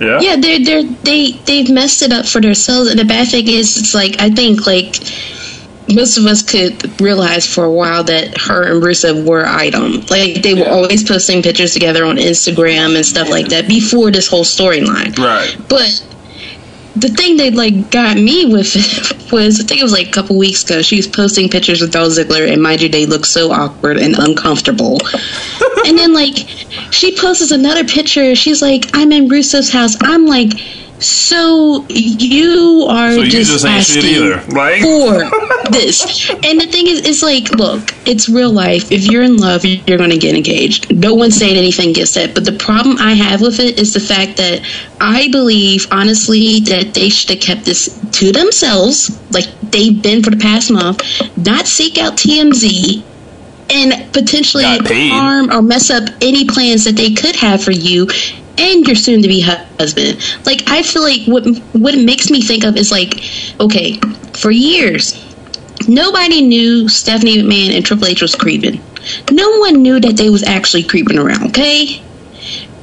Yeah? 0.00 0.20
Yeah, 0.20 0.36
they're 0.36 0.64
they're 0.64 0.82
they 1.04 1.32
they've 1.44 1.70
messed 1.70 2.02
it 2.02 2.12
up 2.12 2.26
for 2.26 2.40
themselves, 2.40 2.90
and 2.90 2.98
the 2.98 3.04
bad 3.04 3.28
thing 3.28 3.46
is, 3.48 3.76
it's 3.76 3.94
like 3.94 4.20
I 4.20 4.30
think 4.30 4.66
like 4.66 4.96
most 5.94 6.16
of 6.16 6.26
us 6.26 6.42
could 6.42 7.00
realize 7.00 7.46
for 7.46 7.64
a 7.64 7.70
while 7.70 8.02
that 8.04 8.36
her 8.40 8.62
and 8.72 8.82
Rusev 8.82 9.24
were 9.24 9.44
item. 9.46 10.00
Like 10.10 10.42
they 10.42 10.54
were 10.54 10.60
Yeah. 10.60 10.72
always 10.74 11.04
posting 11.04 11.42
pictures 11.42 11.72
together 11.72 12.04
on 12.04 12.16
Instagram 12.16 12.96
and 12.96 13.06
stuff 13.06 13.28
like 13.28 13.48
that 13.48 13.68
before 13.68 14.10
this 14.10 14.26
whole 14.26 14.44
storyline. 14.44 15.16
Right. 15.18 15.54
But 15.68 16.02
the 16.96 17.08
thing 17.08 17.36
that 17.38 17.54
like 17.54 17.90
got 17.90 18.16
me 18.16 18.46
with 18.46 18.72
it 18.74 19.32
was 19.32 19.60
I 19.60 19.64
think 19.64 19.80
it 19.80 19.84
was 19.84 19.92
like 19.92 20.08
a 20.08 20.10
couple 20.10 20.36
weeks 20.36 20.64
ago. 20.64 20.82
She 20.82 20.96
was 20.96 21.06
posting 21.06 21.48
pictures 21.48 21.80
with 21.80 21.92
Dolph 21.92 22.12
Ziggler, 22.12 22.50
and 22.52 22.62
mind 22.62 22.82
you, 22.82 22.88
they 22.88 23.06
look 23.06 23.24
so 23.24 23.50
awkward 23.50 23.96
and 23.96 24.14
uncomfortable. 24.18 25.00
and 25.86 25.96
then 25.96 26.12
like 26.12 26.36
she 26.90 27.16
posts 27.16 27.50
another 27.50 27.84
picture. 27.84 28.34
She's 28.34 28.60
like, 28.60 28.90
"I'm 28.94 29.12
in 29.12 29.28
Rusev's 29.28 29.70
house." 29.70 29.96
I'm 30.02 30.26
like, 30.26 30.52
"So 31.02 31.84
you 31.88 32.86
are 32.88 33.12
So 33.12 33.24
just, 33.24 33.50
just 33.50 33.64
asking. 33.64 34.30
Like, 34.54 34.82
for 34.82 35.30
this?" 35.70 36.30
And 36.30 36.60
the 36.60 36.66
thing 36.66 36.86
is, 36.86 37.00
it's 37.00 37.22
like, 37.22 37.50
look, 37.52 37.94
it's 38.06 38.28
real 38.28 38.52
life. 38.52 38.90
If 38.90 39.10
you're 39.10 39.22
in 39.22 39.36
love, 39.36 39.64
you're 39.64 39.98
going 39.98 40.10
to 40.10 40.18
get 40.18 40.34
engaged. 40.34 40.94
No 40.94 41.14
one's 41.14 41.36
saying 41.36 41.56
anything 41.56 41.90
against 41.90 42.14
that. 42.14 42.34
But 42.34 42.44
the 42.44 42.52
problem 42.52 42.98
I 42.98 43.14
have 43.14 43.40
with 43.40 43.60
it 43.60 43.78
is 43.78 43.92
the 43.92 44.00
fact 44.00 44.36
that 44.38 44.62
I 45.00 45.28
believe, 45.30 45.86
honestly, 45.90 46.60
that 46.60 46.94
they 46.94 47.08
should 47.08 47.30
have 47.30 47.40
kept 47.40 47.64
this 47.64 47.98
to 48.12 48.32
themselves, 48.32 49.18
like 49.32 49.46
they've 49.62 50.00
been 50.00 50.22
for 50.22 50.30
the 50.30 50.36
past 50.36 50.70
month, 50.70 51.02
not 51.36 51.66
seek 51.66 51.98
out 51.98 52.16
TMZ 52.16 53.02
and 53.70 54.12
potentially 54.12 54.64
harm 54.64 55.50
or 55.50 55.62
mess 55.62 55.90
up 55.90 56.08
any 56.20 56.44
plans 56.44 56.84
that 56.84 56.96
they 56.96 57.14
could 57.14 57.36
have 57.36 57.62
for 57.62 57.70
you 57.70 58.06
and 58.58 58.86
your 58.86 58.96
soon 58.96 59.22
to 59.22 59.28
be 59.28 59.40
husband. 59.40 60.18
Like 60.46 60.62
I 60.68 60.82
feel 60.82 61.02
like 61.02 61.26
what 61.26 61.44
what 61.72 61.94
it 61.94 62.04
makes 62.04 62.30
me 62.30 62.42
think 62.42 62.64
of 62.64 62.76
is 62.76 62.90
like, 62.90 63.20
okay, 63.60 63.98
for 64.34 64.50
years 64.50 65.28
nobody 65.88 66.42
knew 66.42 66.88
Stephanie 66.88 67.38
McMahon 67.38 67.74
and 67.76 67.84
Triple 67.84 68.06
H 68.06 68.22
was 68.22 68.34
creeping. 68.34 68.80
No 69.30 69.58
one 69.58 69.82
knew 69.82 70.00
that 70.00 70.16
they 70.16 70.30
was 70.30 70.42
actually 70.42 70.84
creeping 70.84 71.18
around, 71.18 71.48
okay? 71.48 72.00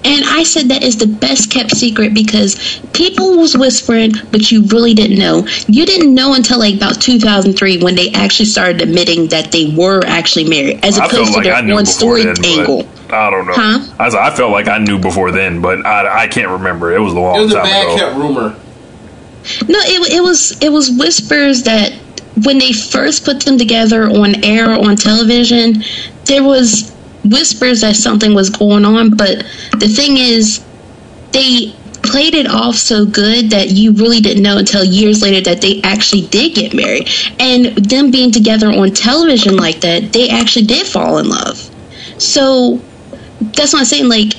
And 0.04 0.24
I 0.26 0.44
said 0.44 0.70
that 0.70 0.82
is 0.82 0.98
the 0.98 1.08
best 1.08 1.52
kept 1.52 1.72
secret 1.72 2.14
because 2.14 2.80
people 2.94 3.38
was 3.38 3.58
whispering, 3.58 4.14
but 4.32 4.50
you 4.50 4.64
really 4.68 4.94
didn't 4.94 5.20
know. 5.20 5.46
You 5.68 5.86
didn't 5.86 6.14
know 6.14 6.34
until 6.34 6.60
like 6.60 6.76
about 6.76 7.02
2003 7.02 7.84
when 7.84 7.96
they 7.96 8.10
actually 8.12 8.46
started 8.46 8.82
admitting 8.82 9.28
that 9.28 9.52
they 9.52 9.74
were 9.76 10.02
actually 10.06 10.50
married, 10.50 10.84
as 10.86 10.98
felt 10.98 11.12
opposed 11.12 11.34
to 11.34 11.40
like 11.40 11.48
I 11.48 11.62
their 11.62 11.76
one 11.76 11.86
story 11.86 12.24
then, 12.24 12.36
angle. 12.46 12.84
but 12.84 12.99
I 13.12 13.30
don't 13.30 13.48
know. 13.48 13.54
Huh? 13.56 13.94
I, 14.00 14.06
was- 14.06 14.16
I 14.16 14.36
felt 14.36 14.52
like 14.52 14.68
I 14.68 14.78
knew 14.78 15.00
before 15.00 15.32
then, 15.32 15.62
but 15.62 15.86
I, 15.86 16.24
I 16.24 16.28
can't 16.28 16.50
remember. 16.50 16.94
It 16.94 17.00
was 17.00 17.14
a 17.14 17.20
long 17.20 17.38
It 17.40 17.42
was 17.44 17.52
a 17.54 17.56
time 17.56 17.64
bad 17.66 17.86
ago. 17.86 17.98
kept 17.98 18.16
rumor. 18.18 18.56
No, 19.68 19.80
it, 19.80 20.14
it 20.14 20.22
was 20.22 20.62
it 20.62 20.70
was 20.70 20.90
whispers 20.92 21.64
that 21.64 21.94
when 22.44 22.60
they 22.60 22.72
first 22.74 23.26
put 23.26 23.42
them 23.42 23.58
together 23.58 24.04
on 24.04 24.44
air 24.44 24.70
on 24.72 24.96
television, 24.96 25.82
there 26.26 26.44
was 26.44 26.94
whispers 27.24 27.82
that 27.82 27.96
something 27.96 28.34
was 28.34 28.50
going 28.50 28.86
on. 28.86 29.12
But 29.12 29.40
the 29.80 29.88
thing 29.88 30.18
is, 30.18 30.64
they 31.32 31.74
played 32.04 32.34
it 32.34 32.48
off 32.48 32.76
so 32.76 33.06
good 33.06 33.50
that 33.52 33.70
you 33.72 33.92
really 33.94 34.20
didn't 34.20 34.44
know 34.44 34.58
until 34.58 34.84
years 34.84 35.22
later 35.22 35.42
that 35.42 35.62
they 35.62 35.82
actually 35.84 36.28
did 36.28 36.54
get 36.56 36.74
married. 36.74 37.10
And 37.40 37.68
them 37.78 38.12
being 38.12 38.32
together 38.32 38.68
on 38.68 38.92
television 38.92 39.58
like 39.58 39.82
that, 39.82 40.12
they 40.14 40.30
actually 40.30 40.66
did 40.66 40.86
fall 40.86 41.18
in 41.18 41.30
love. 41.30 41.58
So 42.22 42.80
that's 43.42 43.74
what 43.74 43.80
I'm 43.80 43.86
saying. 43.86 44.10
Like 44.10 44.34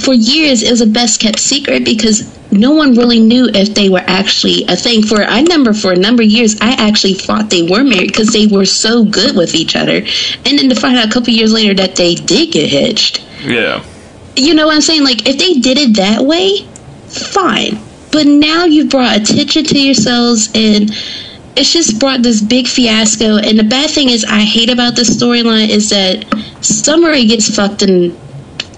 for 0.00 0.14
years, 0.14 0.62
it 0.62 0.70
was 0.70 0.80
a 0.80 0.86
best 0.86 1.20
kept 1.20 1.38
secret 1.38 1.84
because 1.84 2.38
no 2.52 2.72
one 2.72 2.94
really 2.94 3.20
knew 3.20 3.48
if 3.52 3.74
they 3.74 3.88
were 3.88 4.02
actually 4.06 4.64
a 4.68 4.76
thing. 4.76 5.02
For 5.02 5.22
I 5.22 5.40
remember 5.40 5.72
for 5.72 5.92
a 5.92 5.96
number 5.96 6.22
of 6.22 6.28
years, 6.28 6.56
I 6.60 6.72
actually 6.72 7.14
thought 7.14 7.50
they 7.50 7.62
were 7.62 7.84
married 7.84 8.08
because 8.08 8.32
they 8.32 8.46
were 8.46 8.66
so 8.66 9.04
good 9.04 9.36
with 9.36 9.54
each 9.54 9.76
other, 9.76 9.96
and 9.96 10.58
then 10.58 10.68
to 10.68 10.74
find 10.74 10.98
out 10.98 11.08
a 11.08 11.12
couple 11.12 11.32
years 11.32 11.52
later 11.52 11.74
that 11.74 11.96
they 11.96 12.14
did 12.14 12.52
get 12.52 12.68
hitched. 12.68 13.24
Yeah. 13.44 13.84
You 14.36 14.54
know 14.54 14.66
what 14.66 14.76
I'm 14.76 14.80
saying? 14.80 15.04
Like 15.04 15.26
if 15.26 15.38
they 15.38 15.54
did 15.54 15.78
it 15.78 15.96
that 15.96 16.24
way, 16.24 16.66
fine. 17.08 17.78
But 18.12 18.26
now 18.26 18.64
you've 18.64 18.90
brought 18.90 19.16
attention 19.20 19.64
to 19.64 19.78
yourselves 19.78 20.48
and 20.54 20.90
it's 21.56 21.72
just 21.72 22.00
brought 22.00 22.22
this 22.22 22.40
big 22.40 22.66
fiasco. 22.66 23.36
And 23.36 23.58
the 23.58 23.64
bad 23.64 23.90
thing 23.90 24.08
is 24.08 24.24
I 24.24 24.40
hate 24.40 24.70
about 24.70 24.96
this 24.96 25.16
storyline 25.16 25.68
is 25.68 25.90
that 25.90 26.24
Summer 26.64 27.10
Rae 27.10 27.26
gets 27.26 27.54
fucked 27.54 27.82
in 27.82 28.16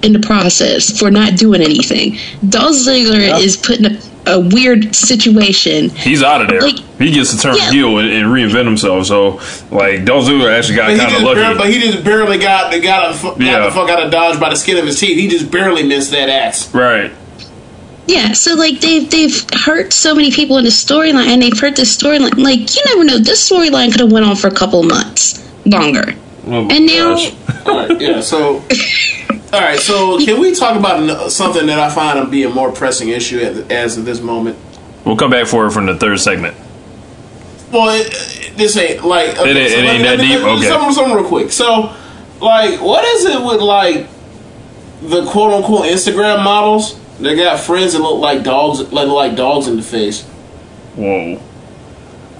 in 0.03 0.13
the 0.13 0.21
process 0.21 0.99
for 0.99 1.11
not 1.11 1.37
doing 1.37 1.61
anything. 1.63 2.19
Dolph 2.49 2.75
Ziggler 2.77 3.39
is 3.41 3.57
put 3.57 3.79
in 3.79 3.87
a, 3.87 3.99
a 4.27 4.41
weird 4.41 4.95
situation. 4.95 5.91
He's 5.91 6.23
out 6.23 6.41
of 6.43 6.49
there. 6.49 6.61
Like- 6.61 6.79
he 6.99 7.11
gets 7.11 7.33
to 7.35 7.39
turn 7.39 7.57
Yeah. 7.57 7.71
heel 7.71 7.99
and, 7.99 8.09
and 8.11 8.27
reinvent 8.29 8.65
himself. 8.65 9.07
So, 9.07 9.41
like, 9.75 10.05
Dolph 10.05 10.25
Ziggler 10.27 10.57
actually 10.57 10.77
got 10.77 10.97
kind 10.97 11.15
of 11.17 11.23
lucky. 11.23 11.41
barely, 11.41 11.59
but 11.59 11.69
he 11.73 11.81
just 11.81 12.05
barely 12.05 12.39
got 12.39 12.71
got, 12.83 13.11
a, 13.11 13.15
fu- 13.15 13.29
got 13.31 13.41
Yeah. 13.41 13.65
the 13.65 13.71
fuck 13.73 13.91
out 13.91 14.03
of 14.05 14.13
Dodge 14.13 14.39
by 14.39 14.51
the 14.51 14.57
skin 14.57 14.77
of 14.79 14.87
his 14.87 15.01
teeth. 15.01 15.17
He 15.19 15.27
just 15.29 15.51
barely 15.51 15.83
missed 15.83 16.11
that 16.13 16.29
axe. 16.29 16.73
right. 16.75 17.11
Yeah, 18.07 18.33
so 18.33 18.55
like 18.57 18.81
they've 18.81 19.09
they've 19.09 19.47
hurt 19.55 19.93
so 19.93 20.13
many 20.13 20.33
people 20.33 20.59
in 20.59 20.65
the 20.65 20.71
storyline, 20.71 21.27
and 21.29 21.41
they've 21.41 21.59
hurt 21.59 21.77
this 21.77 21.97
storyline. 21.97 22.37
Like 22.37 22.75
you 22.75 22.83
never 22.87 23.05
know, 23.05 23.19
this 23.19 23.49
storyline 23.49 23.93
could 23.93 24.01
have 24.01 24.11
went 24.11 24.27
on 24.27 24.35
for 24.35 24.49
a 24.49 24.55
couple 24.55 24.83
months 24.83 25.49
longer. 25.67 26.13
Oh 26.47 26.63
my 26.65 26.75
And 26.75 26.87
now- 26.87 27.15
gosh. 27.15 27.33
All 27.65 27.87
right, 27.89 28.01
yeah. 28.01 28.21
So, 28.21 28.65
all 29.53 29.61
right. 29.61 29.79
So, 29.79 30.19
can 30.25 30.41
we 30.41 30.55
talk 30.55 30.77
about 30.79 31.31
something 31.31 31.67
that 31.67 31.79
I 31.79 31.91
find 31.95 32.25
to 32.25 32.31
be 32.31 32.45
a 32.45 32.49
more 32.51 32.73
pressing 32.73 33.09
issue 33.09 33.39
at, 33.41 33.71
as 33.71 33.99
of 33.99 34.05
this 34.05 34.21
moment? 34.21 34.57
We'll 35.05 35.17
come 35.17 35.31
back 35.31 35.47
for 35.47 35.67
it 35.67 35.73
from 35.73 35.87
the 35.87 35.97
third 35.97 36.21
segment. 36.21 36.57
Well, 37.73 37.91
it, 37.91 38.07
it- 38.09 38.57
this 38.57 38.77
ain't 38.77 39.03
like 39.05 39.31
It 39.31 39.39
ain't- 39.39 39.57
it 39.57 39.73
ain't 39.85 40.03
that 40.05 40.19
deep? 40.21 40.39
Okay. 40.41 40.69
Something, 40.69 40.93
something 40.93 41.15
real 41.17 41.25
quick. 41.27 41.51
So, 41.53 41.95
like, 42.41 42.81
what 42.83 43.03
is 43.05 43.25
it 43.25 43.43
with 43.43 43.63
like 43.63 44.07
the 45.03 45.25
quote 45.31 45.53
unquote 45.55 45.87
Instagram 45.87 46.45
models 46.45 46.99
They 47.19 47.35
got 47.35 47.59
friends 47.61 47.95
that 47.95 48.01
look 48.01 48.21
like 48.21 48.43
dogs, 48.43 48.93
like 48.93 49.09
like 49.09 49.37
dogs 49.37 49.69
in 49.69 49.77
the 49.77 49.83
face? 49.83 50.23
Whoa. 50.97 51.41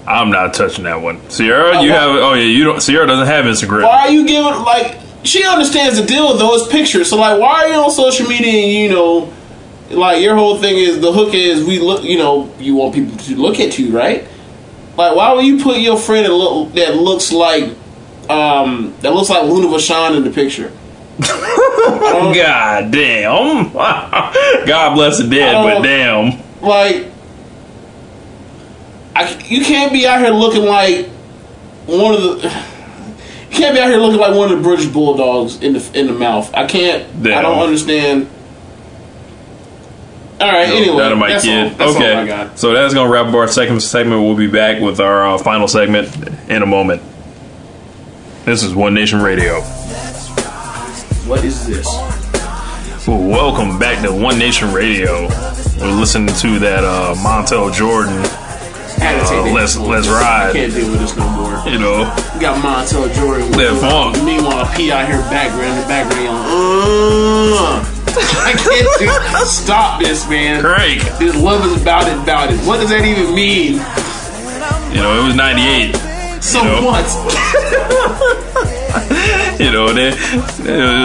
I'm 0.05 0.29
not 0.29 0.53
touching 0.53 0.83
that 0.83 1.01
one. 1.01 1.19
Sierra, 1.31 1.81
you 1.81 1.91
have. 1.91 2.09
Oh, 2.11 2.33
yeah, 2.33 2.43
you 2.43 2.63
don't. 2.65 2.81
Sierra 2.81 3.07
doesn't 3.07 3.25
have 3.27 3.45
Instagram. 3.45 3.83
Why 3.83 4.07
are 4.07 4.11
you 4.11 4.27
giving 4.27 4.53
like? 4.63 4.97
She 5.23 5.45
understands 5.45 5.99
the 5.99 6.05
deal 6.05 6.29
with 6.29 6.39
those 6.39 6.67
pictures. 6.67 7.09
So, 7.09 7.17
like, 7.17 7.39
why 7.39 7.63
are 7.63 7.67
you 7.69 7.75
on 7.75 7.91
social 7.91 8.27
media 8.27 8.51
and 8.51 8.71
you 8.71 8.89
know? 8.89 9.33
Like 9.89 10.21
your 10.23 10.35
whole 10.35 10.57
thing 10.57 10.77
is 10.77 11.01
the 11.01 11.11
hook 11.11 11.33
is 11.33 11.63
we 11.63 11.77
look 11.77 12.03
you 12.03 12.17
know 12.17 12.51
you 12.57 12.75
want 12.75 12.95
people 12.95 13.15
to 13.15 13.35
look 13.35 13.59
at 13.59 13.77
you 13.77 13.95
right 13.95 14.27
like 14.97 15.15
why 15.15 15.33
would 15.33 15.45
you 15.45 15.61
put 15.61 15.77
your 15.77 15.97
friend 15.97 16.25
that, 16.25 16.33
look, 16.33 16.73
that 16.73 16.95
looks 16.95 17.31
like 17.31 17.65
um 18.29 18.95
that 19.01 19.13
looks 19.13 19.29
like 19.29 19.43
Luna 19.43 19.67
Vachon 19.67 20.17
in 20.17 20.23
the 20.23 20.31
picture 20.31 20.71
God 21.19 22.91
damn. 22.91 23.71
God 23.73 24.95
bless 24.95 25.19
the 25.19 25.27
dead, 25.27 25.53
but 25.61 25.83
damn. 25.83 26.41
like 26.61 27.11
I, 29.15 29.37
you 29.45 29.63
can't 29.63 29.93
be 29.93 30.07
out 30.07 30.19
here 30.19 30.31
looking 30.31 30.65
like 30.65 31.07
one 31.85 32.15
of 32.15 32.21
the 32.21 32.49
you 33.53 33.59
can't 33.59 33.75
be 33.75 33.81
out 33.81 33.87
here 33.89 33.97
looking 33.99 34.19
like 34.19 34.35
one 34.35 34.51
of 34.51 34.57
the 34.57 34.63
British 34.63 34.87
bulldogs 34.87 35.61
in 35.61 35.73
the 35.73 35.91
in 35.99 36.07
the 36.07 36.13
mouth. 36.13 36.53
I 36.53 36.65
can't. 36.67 37.03
I 37.25 37.41
don't 37.41 37.59
understand. 37.59 38.29
All 40.41 40.51
right. 40.51 40.67
anyway, 40.67 40.97
That 40.97 41.11
of 41.11 41.17
my 41.19 41.29
that's 41.29 41.45
kid. 41.45 41.71
all. 41.71 41.77
That's 41.77 41.95
okay. 41.95 42.13
all 42.13 42.21
I 42.23 42.27
got. 42.27 42.59
So 42.59 42.73
that's 42.73 42.93
going 42.93 43.07
to 43.07 43.13
wrap 43.13 43.27
up 43.27 43.33
our 43.35 43.47
second 43.47 43.81
segment. 43.81 44.21
We'll 44.23 44.35
be 44.35 44.47
back 44.47 44.81
with 44.81 44.99
our 44.99 45.25
uh, 45.27 45.37
final 45.37 45.67
segment 45.67 46.13
in 46.49 46.61
a 46.63 46.65
moment. 46.65 47.01
This 48.43 48.63
is 48.63 48.75
One 48.75 48.93
Nation 48.93 49.21
Radio. 49.21 49.61
What 51.21 51.43
is 51.45 51.65
this? 51.65 51.85
Well, 53.07 53.19
welcome 53.21 53.79
back 53.79 54.03
to 54.05 54.11
One 54.11 54.37
Nation 54.37 54.73
Radio. 54.73 55.27
We're 55.79 55.91
listening 55.97 56.35
to 56.35 56.59
that 56.59 56.83
uh, 56.83 57.15
Montell 57.23 57.71
Jordan, 57.73 58.17
Take 58.99 59.31
Uh, 59.31 59.43
let's- 59.51 59.77
let's 59.77 60.07
ride. 60.07 60.53
Can't 60.53 60.73
deal 60.73 60.89
with 60.91 60.99
this 61.01 61.15
no 61.15 61.27
more. 61.29 61.61
you 61.65 61.77
know. 61.79 62.05
We 62.33 62.39
got 62.39 62.57
Montell 62.63 63.07
Jordan. 63.15 63.51
That 63.51 63.75
funk. 63.79 64.21
Meanwhile, 64.23 64.65
P 64.75 64.91
out 64.91 65.07
here 65.07 65.21
background, 65.29 65.77
the 65.83 65.87
background. 65.87 66.45
Uh, 66.47 67.83
I 68.45 68.53
can't 68.53 68.87
do. 68.99 69.07
Stop 69.45 69.99
this, 70.01 70.27
man. 70.29 70.61
Crank. 70.61 71.01
This 71.19 71.35
love 71.35 71.65
is 71.65 71.81
about 71.81 72.07
it, 72.07 72.13
about 72.17 72.51
it. 72.51 72.59
What 72.61 72.79
does 72.79 72.89
that 72.89 73.03
even 73.05 73.33
mean? 73.33 73.73
You 74.93 75.01
know, 75.01 75.19
it 75.19 75.23
was 75.25 75.35
98. 75.35 75.95
So 76.41 76.59
You 76.61 76.69
know. 76.69 76.81
what? 76.85 77.05
you 79.59 79.71
know, 79.71 79.87
it 79.87 80.15
was 80.35 80.59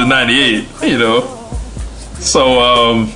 98, 0.09 0.64
you 0.82 0.99
know. 0.99 1.22
So, 2.20 2.61
um, 2.61 3.12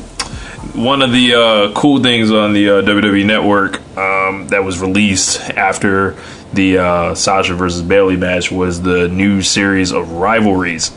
one 0.75 1.03
of 1.03 1.12
the 1.12 1.35
uh, 1.35 1.73
cool 1.75 2.03
things 2.03 2.31
on 2.31 2.53
the 2.53 2.68
uh, 2.70 2.83
WWE 2.83 3.27
Network 3.27 3.81
um, 3.97 4.49
that 4.49 4.64
was 4.64 4.81
released 4.81 5.41
after 5.51 6.16
the 6.53 6.79
uh, 6.79 7.14
Sasha 7.14 7.55
versus 7.55 7.83
Bayley 7.83 8.16
match 8.16 8.51
was 8.51 8.81
the 8.81 9.09
new 9.09 9.43
series 9.43 9.93
of 9.93 10.12
rivalries. 10.12 10.91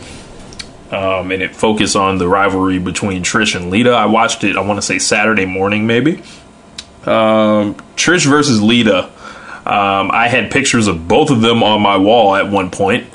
Um, 0.91 1.31
and 1.31 1.41
it 1.41 1.55
focused 1.55 1.95
on 1.95 2.19
the 2.19 2.27
rivalry 2.27 2.79
between 2.79 3.23
Trish 3.23 3.55
and 3.55 3.69
Lita. 3.69 3.91
I 3.91 4.05
watched 4.05 4.43
it, 4.43 4.55
I 4.55 4.61
want 4.61 4.77
to 4.77 4.81
say 4.81 4.99
Saturday 4.99 5.45
morning, 5.45 5.87
maybe. 5.87 6.21
Um, 7.05 7.75
Trish 7.95 8.25
versus 8.25 8.61
Lita. 8.61 9.05
Um, 9.65 10.11
I 10.11 10.27
had 10.29 10.51
pictures 10.51 10.87
of 10.87 11.07
both 11.07 11.31
of 11.31 11.41
them 11.41 11.63
on 11.63 11.81
my 11.81 11.97
wall 11.97 12.35
at 12.35 12.49
one 12.49 12.69
point. 12.69 13.11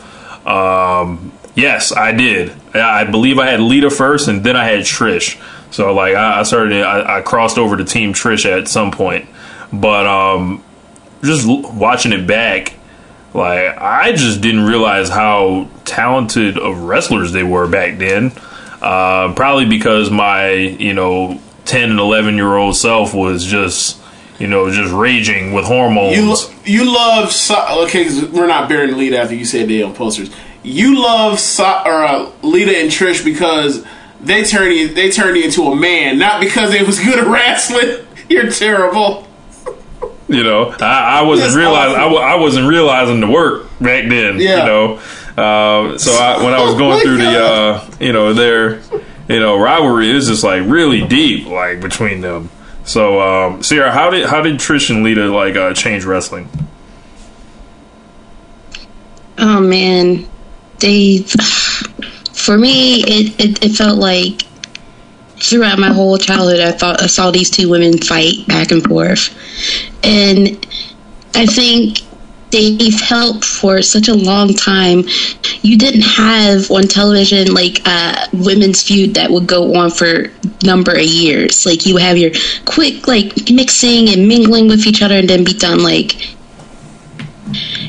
Um, 0.47 1.33
yes, 1.55 1.93
I 1.93 2.13
did. 2.13 2.53
I 2.75 3.03
I 3.03 3.05
believe 3.05 3.39
I 3.39 3.47
had 3.47 3.61
Lita 3.61 3.89
first, 3.89 4.27
and 4.29 4.43
then 4.43 4.57
I 4.57 4.65
had 4.65 4.81
Trish. 4.81 5.41
So 5.71 5.93
like 5.95 6.15
I, 6.15 6.41
I 6.41 6.43
started, 6.43 6.83
I, 6.83 7.19
I 7.19 7.23
crossed 7.23 7.59
over 7.59 7.77
to 7.77 7.85
Team 7.85 8.13
Trish 8.13 8.45
at 8.45 8.69
some 8.69 8.91
point. 8.91 9.29
But 9.73 10.07
um, 10.07 10.65
just 11.23 11.47
l- 11.47 11.73
watching 11.73 12.13
it 12.13 12.27
back, 12.27 12.75
like 13.35 13.77
I 13.79 14.13
just 14.13 14.41
didn't 14.41 14.65
realize 14.65 15.09
how 15.09 15.69
talented 15.85 16.59
of 16.59 16.79
wrestlers 16.83 17.33
they 17.33 17.45
were 17.45 17.69
back 17.69 17.99
then. 17.99 18.33
Uh, 18.83 19.33
probably 19.35 19.67
because 19.67 20.11
my 20.11 20.51
you 20.53 20.95
know 20.95 21.41
ten 21.67 21.91
and 21.91 22.01
eleven 22.01 22.35
year 22.35 22.57
old 22.57 22.75
self 22.75 23.15
was 23.15 23.45
just 23.45 24.01
you 24.41 24.47
know 24.49 24.71
just 24.73 24.93
raging 24.93 25.53
with 25.53 25.67
hormones. 25.67 26.17
You 26.17 26.31
lo- 26.31 26.55
you 26.65 26.93
love 26.93 27.31
so- 27.31 27.85
okay? 27.85 28.09
we're 28.33 28.47
not 28.49 28.69
burying 28.69 28.97
Lita 28.97 29.19
after 29.19 29.35
you 29.37 29.45
said 29.45 29.69
they 29.69 29.83
on 29.83 29.95
posters. 29.95 30.31
You 30.65 31.01
love 31.01 31.39
so- 31.39 31.83
or 31.85 32.05
uh, 32.05 32.31
Lita 32.43 32.77
and 32.77 32.91
Trish 32.91 33.25
because 33.25 33.85
they 34.23 34.45
turned 34.45 34.75
you 34.75 34.89
they 34.89 35.11
turned 35.11 35.37
you 35.37 35.45
into 35.45 35.63
a 35.65 35.77
man, 35.77 36.19
not 36.19 36.41
because 36.41 36.71
they 36.71 36.83
was 36.83 36.99
good 36.99 37.19
at 37.19 37.27
wrestling. 37.27 38.07
You're 38.29 38.51
terrible. 38.51 39.27
You 40.29 40.45
know, 40.45 40.71
I, 40.81 41.19
I 41.19 41.23
wasn't 41.23 41.57
realizing 41.57 41.97
I, 41.97 42.07
I 42.07 42.35
wasn't 42.37 42.69
realizing 42.69 43.21
the 43.21 43.29
work 43.29 43.65
back 43.81 44.09
then. 44.09 44.39
Yeah. 44.39 44.61
You 44.61 44.65
know, 44.65 44.95
uh, 45.37 45.99
so 45.99 46.13
I, 46.13 46.43
when 46.45 46.55
I 46.55 46.63
was 46.63 46.75
Oh 46.75 46.79
going 46.79 46.99
my 46.99 47.03
through 47.03 47.17
the 47.17 47.45
uh, 47.45 47.91
you 47.99 48.13
know 48.13 48.33
their 48.33 48.81
you 49.29 49.41
know 49.41 49.59
rivalry 49.59 50.11
is 50.11 50.29
just 50.29 50.45
like 50.45 50.63
really 50.67 51.05
deep 51.07 51.47
like 51.47 51.81
between 51.81 52.21
them. 52.21 52.51
So 52.85 53.21
um, 53.21 53.63
Sierra, 53.63 53.91
how 53.91 54.11
did 54.11 54.27
how 54.27 54.43
did 54.43 54.57
Trish 54.57 54.91
and 54.91 55.03
Lita 55.03 55.27
like 55.27 55.57
uh, 55.57 55.75
change 55.75 56.05
wrestling? 56.05 56.49
Oh 59.39 59.61
man, 59.61 60.29
they. 60.79 61.25
For 62.45 62.57
me, 62.59 63.03
it, 63.03 63.41
it, 63.41 63.65
it 63.65 63.73
felt 63.77 63.99
like 63.99 64.43
throughout 65.37 65.79
my 65.79 65.93
whole 65.93 66.19
childhood, 66.19 66.61
I 66.61 66.73
thought 66.73 67.03
I 67.03 67.07
saw 67.07 67.31
these 67.31 67.51
two 67.51 67.69
women 67.69 67.99
fight 67.99 68.47
back 68.47 68.71
and 68.71 68.83
forth, 68.83 69.35
and 70.03 70.67
I 71.35 71.47
think 71.47 71.99
they've 72.51 73.01
helped 73.01 73.45
for 73.45 73.83
such 73.83 74.09
a 74.09 74.15
long 74.15 74.55
time. 74.55 75.05
You 75.63 75.79
didn't 75.79 76.03
have 76.03 76.71
on 76.71 76.85
television 76.85 77.55
like 77.55 77.87
a 77.87 78.29
women's 78.33 78.83
feud 78.83 79.15
that 79.15 79.31
would 79.31 79.47
go 79.47 79.75
on 79.77 79.91
for 79.91 80.31
number 80.65 80.93
of 80.93 81.05
years. 81.05 81.65
Like 81.67 81.87
you 81.87 81.97
have 81.97 82.17
your 82.17 82.33
quick 82.65 83.07
like 83.07 83.51
mixing 83.51 84.09
and 84.09 84.27
mingling 84.29 84.69
with 84.69 84.87
each 84.87 85.03
other 85.03 85.19
and 85.19 85.29
then 85.29 85.45
be 85.45 85.53
done. 85.53 85.83
Like 85.83 86.35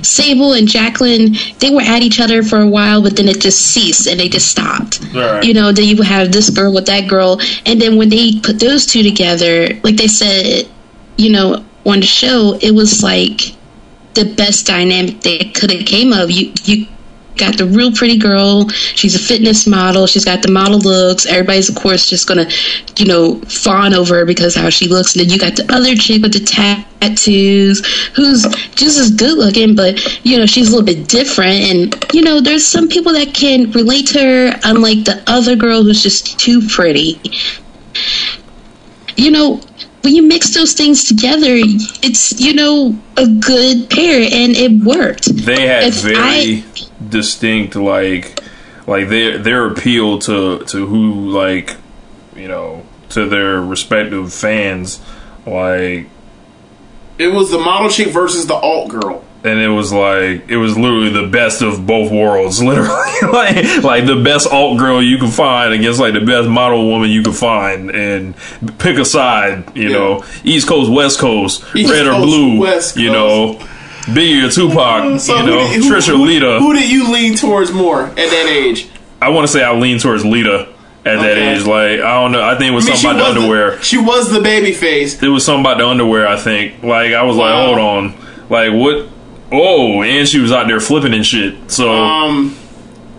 Sable 0.04 0.54
and 0.54 0.68
Jacqueline, 0.68 1.36
they 1.60 1.70
were 1.70 1.82
at 1.82 2.02
each 2.02 2.20
other 2.20 2.44
for 2.44 2.60
a 2.60 2.68
while, 2.68 3.02
but 3.02 3.16
then 3.16 3.28
it 3.28 3.42
just 3.42 3.62
ceased 3.62 4.08
and 4.08 4.20
they 4.20 4.30
just 4.30 4.48
stopped. 4.48 5.02
Right. 5.14 5.44
You 5.44 5.54
know, 5.54 5.72
then 5.72 5.86
you 5.86 6.02
have 6.04 6.32
this 6.32 6.50
girl 6.50 6.74
with 6.74 6.86
that 6.88 7.08
girl, 7.08 7.40
and 7.66 7.82
then 7.82 7.98
when 7.98 8.10
they 8.10 8.40
put 8.42 8.60
those 8.60 8.86
two 8.86 9.04
together, 9.04 9.68
like 9.84 9.98
they 9.98 10.08
said, 10.08 10.70
you 11.18 11.32
know, 11.32 11.66
on 11.86 12.00
the 12.00 12.06
show, 12.06 12.58
it 12.62 12.72
was 12.72 13.04
like 13.04 13.56
the 14.14 14.26
best 14.36 14.68
dynamic 14.68 15.22
that 15.22 15.54
could 15.56 15.72
have 15.72 15.86
came 15.86 16.14
of. 16.14 16.30
You 16.32 16.54
you 16.64 16.88
got 17.42 17.58
the 17.58 17.66
real 17.66 17.92
pretty 17.92 18.18
girl. 18.18 18.70
She's 18.70 19.16
a 19.16 19.20
fitness 19.20 19.68
model. 19.68 20.08
She's 20.08 20.24
got 20.24 20.42
the 20.42 20.52
model 20.52 20.80
looks. 20.80 21.26
Everybody's 21.26 21.68
of 21.68 21.76
course 21.76 22.10
just 22.10 22.28
gonna, 22.28 22.48
you 22.98 23.06
know, 23.06 23.36
fawn 23.42 23.94
over 23.94 24.16
her 24.20 24.26
because 24.26 24.56
how 24.56 24.70
she 24.70 24.88
looks. 24.88 25.14
And 25.16 25.26
then 25.26 25.30
you 25.30 25.38
got 25.40 25.56
the 25.58 25.66
other 25.74 25.96
chick 25.96 26.22
with 26.22 26.32
the 26.34 26.40
tattoos, 26.40 27.86
who's 28.16 28.44
just 28.76 28.98
as 29.00 29.12
good 29.12 29.38
looking, 29.38 29.76
but 29.76 30.00
you 30.26 30.38
know 30.38 30.46
she's 30.46 30.70
a 30.70 30.72
little 30.72 30.86
bit 30.86 31.08
different. 31.10 31.60
And 31.70 32.06
you 32.14 32.22
know, 32.22 32.40
there's 32.40 32.66
some 32.66 32.88
people 32.88 33.12
that 33.14 33.34
can 33.34 33.72
relate 33.72 34.08
to 34.08 34.20
her, 34.22 34.60
unlike 34.64 35.04
the 35.06 35.22
other 35.28 35.56
girl 35.58 35.84
who's 35.84 36.02
just 36.02 36.40
too 36.40 36.62
pretty. 36.70 37.20
You 39.18 39.30
know, 39.32 39.62
when 40.04 40.16
you 40.16 40.24
mix 40.24 40.54
those 40.54 40.74
things 40.74 41.04
together, 41.04 41.48
it's 42.04 42.40
you 42.40 42.54
know 42.54 42.96
a 43.18 43.28
good 43.28 43.90
pair, 43.90 44.22
and 44.22 44.56
it 44.56 44.84
worked. 44.84 45.26
They 45.46 45.68
had 45.68 45.84
If 45.84 45.96
very 45.96 46.16
I- 46.18 46.64
distinct 47.10 47.76
like 47.76 48.40
like 48.88 49.10
their 49.10 49.38
their 49.38 49.66
appeal 49.68 50.20
to 50.20 50.60
to 50.66 50.86
who 50.86 51.30
like 51.32 51.76
you 52.36 52.48
know 52.48 52.84
to 53.10 53.28
their 53.28 53.62
respective 53.62 54.34
fans 54.34 55.00
like 55.46 56.08
It 57.18 57.28
was 57.28 57.52
the 57.52 57.60
model 57.60 57.90
chick 57.90 58.08
versus 58.10 58.48
the 58.48 58.54
alt 58.56 58.90
girl. 58.90 59.24
and 59.44 59.60
it 59.60 59.68
was 59.70 59.92
like 59.92 60.48
it 60.50 60.58
was 60.58 60.78
literally 60.78 61.10
the 61.10 61.28
best 61.28 61.62
of 61.62 61.86
both 61.88 62.12
worlds 62.12 62.62
literally 62.64 62.90
like 63.34 63.84
like 63.84 64.06
the 64.06 64.22
best 64.24 64.48
alt 64.52 64.78
girl 64.78 65.02
you 65.02 65.18
can 65.18 65.30
find 65.32 65.74
against 65.74 66.00
like 66.00 66.14
the 66.14 66.22
best 66.22 66.48
model 66.48 66.88
woman 66.88 67.10
you 67.10 67.24
can 67.24 67.34
find 67.34 67.90
and 67.92 68.36
pick 68.78 68.98
a 68.98 69.06
side 69.06 69.64
you 69.76 69.90
Yeah. 69.90 69.98
know 69.98 70.26
east 70.44 70.68
coast 70.68 70.92
west 70.92 71.20
coast 71.20 71.64
East 71.76 71.92
red 71.92 72.08
or 72.08 72.20
blue 72.22 72.60
West 72.62 72.96
you 72.98 73.12
know 73.12 73.60
Biggie 74.06 74.46
or 74.48 74.50
Tupac 74.52 75.20
So 75.20 75.38
you 75.38 75.44
know 75.46 75.68
did- 75.68 75.84
who- 75.84 75.92
Trisha 75.94 76.16
who, 76.18 76.26
Lita 76.26 76.60
Who 76.60 76.74
did 76.74 76.90
you 76.92 77.12
lean 77.12 77.36
towards 77.36 77.72
more 77.72 78.04
at 78.06 78.16
that 78.16 78.48
age? 78.50 78.88
I 79.22 79.30
want 79.30 79.46
to 79.48 79.52
say 79.54 79.64
I 79.64 79.74
lean 79.78 80.00
towards 80.00 80.26
Lita 80.26 80.70
at 81.06 81.16
that 81.20 81.38
Okay. 81.38 81.54
age. 81.56 81.66
Like 81.66 82.00
I 82.02 82.22
don't 82.22 82.32
know. 82.32 82.44
I 82.44 82.56
think 82.58 82.72
it 82.72 82.76
was 82.76 82.86
I 82.88 82.90
mean, 82.92 82.98
something 82.98 83.22
about 83.22 83.34
the 83.36 83.40
underwear. 83.42 83.82
she 83.82 83.98
was 83.98 84.32
the 84.32 84.42
baby 84.42 84.72
face. 84.72 85.22
It 85.22 85.28
was 85.30 85.46
something 85.46 85.66
about 85.66 85.78
the 85.78 85.88
underwear. 85.88 86.28
I 86.28 86.38
think. 86.38 86.84
Like 86.84 87.14
I 87.14 87.24
was 87.24 87.38
like, 87.38 87.54
hold 87.54 87.78
on. 87.80 88.14
Like 88.50 88.72
what? 88.74 89.08
Oh, 89.52 90.02
and 90.02 90.28
she 90.28 90.40
was 90.40 90.52
out 90.52 90.68
there 90.68 90.80
flipping 90.80 91.14
and 91.14 91.26
shit. 91.26 91.70
So, 91.70 91.92
Um, 91.92 92.56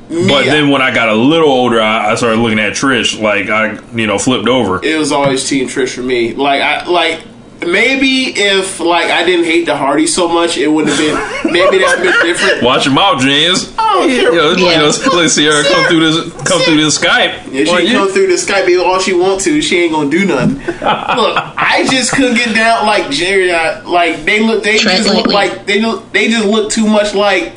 but 0.09 0.45
me, 0.45 0.45
then 0.47 0.71
when 0.71 0.81
I 0.81 0.93
got 0.95 1.09
a 1.11 1.15
little 1.15 1.49
older, 1.51 1.81
I, 1.81 2.13
I 2.13 2.15
started 2.15 2.39
looking 2.41 2.59
at 2.59 2.73
Trish. 2.73 3.21
Like 3.21 3.49
I, 3.51 3.79
you 3.95 4.07
know, 4.07 4.19
flipped 4.19 4.49
over. 4.49 4.83
it 4.85 4.97
was 4.99 5.13
always 5.13 5.47
Team 5.49 5.69
Trish 5.69 5.95
for 5.95 6.03
me. 6.03 6.33
Like 6.35 6.63
I 6.63 6.87
like 6.87 7.21
maybe 7.67 8.33
if 8.37 8.81
like 8.81 9.11
I 9.11 9.25
didn't 9.25 9.45
hate 9.47 9.67
the 9.67 9.77
Hardy 9.77 10.07
so 10.07 10.29
much, 10.29 10.57
it 10.59 10.69
would 10.69 10.87
have 10.89 10.99
been 10.99 11.53
maybe 11.53 11.79
that 11.79 11.99
would 11.99 12.07
have 12.07 12.21
been 12.23 12.27
different. 12.27 12.63
Watch 12.69 12.87
your 12.87 12.95
mouth, 12.95 13.21
James. 13.21 13.73
Oh, 13.79 14.07
You 14.07 14.21
sure. 14.21 14.35
know, 14.35 14.53
you 14.53 14.67
Yeah. 14.67 14.79
know, 14.81 14.93
let's 15.15 15.35
see 15.35 15.47
her 15.47 15.63
come 15.65 15.85
through 15.89 16.01
this, 16.01 16.33
come 16.49 16.61
through 16.63 16.77
this 16.83 16.99
Skype. 16.99 17.53
If 17.53 17.69
she 17.69 17.87
you- 17.89 17.93
come 17.99 18.09
through 18.11 18.29
the 18.29 18.35
Skype 18.35 18.83
all 18.85 18.99
she 18.99 19.13
want 19.13 19.41
to, 19.43 19.61
she 19.61 19.81
ain't 19.83 19.93
gonna 19.93 20.11
do 20.11 20.25
nothing. 20.25 20.57
Look, 20.67 21.37
I 21.57 21.87
just 21.91 22.13
couldn't 22.13 22.37
get 22.37 22.55
down 22.55 22.87
like 22.87 23.11
Jerry. 23.11 23.53
Like 23.85 24.25
they 24.25 24.41
look, 24.41 24.63
they 24.65 24.79
Tread 24.79 24.99
just 24.99 25.09
look 25.15 25.27
lightly. 25.27 25.35
like 25.57 25.67
they 25.67 25.81
look, 25.81 26.11
they 26.13 26.29
just 26.29 26.47
look 26.47 26.71
too 26.71 26.87
much 26.87 27.15
like 27.15 27.53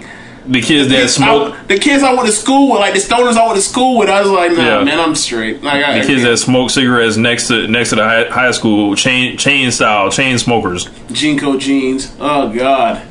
the 0.48 0.62
kids 0.62 0.89
that 0.89 1.10
smoke. 1.10 1.54
I, 1.56 1.64
the 1.66 1.80
kids 1.80 2.04
I 2.04 2.14
went 2.14 2.28
to 2.28 2.32
school 2.32 2.72
with, 2.72 2.80
like 2.80 2.93
the 2.93 3.00
stoners 3.00 3.36
I 3.36 3.46
went 3.46 3.56
to 3.56 3.62
school 3.62 3.98
with. 3.98 4.10
I 4.10 4.22
was 4.22 4.30
like, 4.30 4.52
nah, 4.52 4.80
Yeah. 4.80 4.84
man, 4.84 5.00
I'm 5.00 5.16
straight. 5.16 5.64
Like 5.64 5.84
I, 5.84 6.00
The 6.00 6.06
kids 6.08 6.24
that 6.24 6.38
smoke 6.38 6.70
cigarettes 6.70 7.18
next 7.18 7.48
to 7.48 7.68
next 7.68 7.89
to 7.89 7.96
the 7.96 8.04
high, 8.04 8.26
high 8.26 8.52
school 8.52 8.96
chain 8.96 9.38
chain 9.38 9.72
style 9.72 10.12
chain 10.12 10.38
smokers. 10.38 10.86
JNCO 11.10 11.60
jeans. 11.60 12.16
Oh 12.20 12.54
God. 12.54 13.02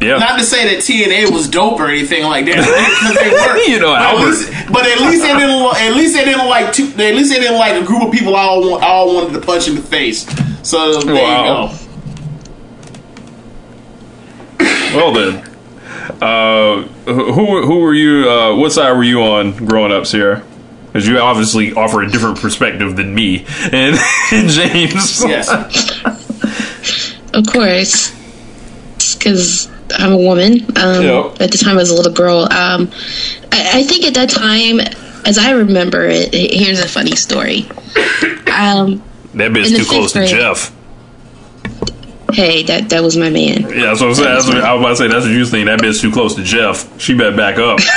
Yeah, 0.00 0.16
Not 0.18 0.36
to 0.40 0.44
say 0.44 0.74
that 0.74 0.82
TNA 0.82 1.30
was 1.32 1.48
dope 1.48 1.78
or 1.78 1.86
anything 1.86 2.24
like 2.24 2.44
that, 2.46 2.56
because 2.56 3.14
they 3.22 3.30
weren't. 3.32 3.68
You 3.68 3.78
know, 3.78 3.92
but 3.92 4.02
at, 4.02 4.18
least, 4.18 4.72
but 4.72 4.84
at 4.84 5.00
least 5.00 5.22
they 5.22 5.36
didn't. 5.36 5.76
At 5.76 5.94
least 5.94 6.14
they 6.16 6.24
didn't 6.24 6.48
like. 6.48 6.72
Two, 6.72 6.86
at 6.86 7.14
least 7.14 7.30
they 7.32 7.38
didn't 7.38 7.56
like 7.58 7.80
a 7.80 7.86
group 7.86 8.02
of 8.02 8.10
people. 8.12 8.34
I 8.34 8.42
all 8.42 8.68
want, 8.68 8.82
I 8.82 8.86
all 8.88 9.14
wanted 9.14 9.38
to 9.38 9.46
punch 9.46 9.68
in 9.68 9.76
the 9.76 9.82
face. 9.82 10.26
So 10.68 11.00
there 11.02 11.14
Wow. 11.14 11.66
you 11.66 11.68
go. 11.68 11.81
Well 14.94 15.12
then, 15.12 15.36
uh, 16.22 16.82
who 17.06 17.62
who 17.66 17.80
were 17.80 17.94
you? 17.94 18.28
Uh, 18.28 18.56
what 18.56 18.72
side 18.72 18.92
were 18.96 19.04
you 19.04 19.22
on 19.22 19.52
growing 19.66 19.92
up, 19.92 20.06
Sierra? 20.06 20.42
Because 20.86 21.08
you 21.08 21.18
obviously 21.18 21.72
offer 21.72 22.02
a 22.02 22.10
different 22.10 22.38
perspective 22.38 22.96
than 22.96 23.14
me 23.14 23.46
and, 23.72 23.96
and 24.32 24.48
James. 24.50 25.24
Yes. 25.24 25.48
Of 27.32 27.46
course, 27.46 28.12
because 29.16 29.70
I'm 29.94 30.12
a 30.12 30.18
woman. 30.18 30.64
Um, 30.76 31.02
Yep. 31.02 31.40
At 31.40 31.50
the 31.50 31.58
time, 31.58 31.76
I 31.76 31.80
was 31.80 31.90
a 31.90 31.94
little 31.94 32.12
girl. 32.12 32.40
Um, 32.52 32.90
I, 33.50 33.70
I 33.80 33.82
think 33.84 34.04
at 34.04 34.12
that 34.14 34.28
time, 34.28 34.80
as 35.24 35.38
I 35.38 35.52
remember 35.52 36.04
it, 36.06 36.34
here's 36.34 36.80
a 36.80 36.88
funny 36.88 37.16
story. 37.16 37.68
Um, 38.52 39.02
that 39.32 39.50
bitch 39.50 39.74
too 39.74 39.86
close 39.86 40.12
to. 40.12 40.26
Jeff. 40.26 40.76
Hey, 42.32 42.62
that 42.64 42.88
that 42.90 43.02
was 43.02 43.16
my 43.16 43.30
man. 43.30 43.62
Yeah, 43.62 43.86
that's 43.86 44.00
what 44.00 44.08
I'm 44.10 44.14
saying. 44.14 44.28
That's 44.34 44.46
what, 44.46 44.60
I 44.62 44.72
was 44.74 44.80
about 44.82 44.88
to 44.90 44.96
say 44.96 45.08
that's 45.08 45.24
what 45.24 45.32
you 45.32 45.40
was 45.40 45.50
thinking. 45.50 45.66
That 45.66 45.80
bitch 45.80 46.00
too 46.00 46.10
close 46.12 46.34
to 46.36 46.42
Jeff. 46.42 47.00
She 47.00 47.14
better 47.16 47.36
back 47.36 47.58
up. 47.58 47.78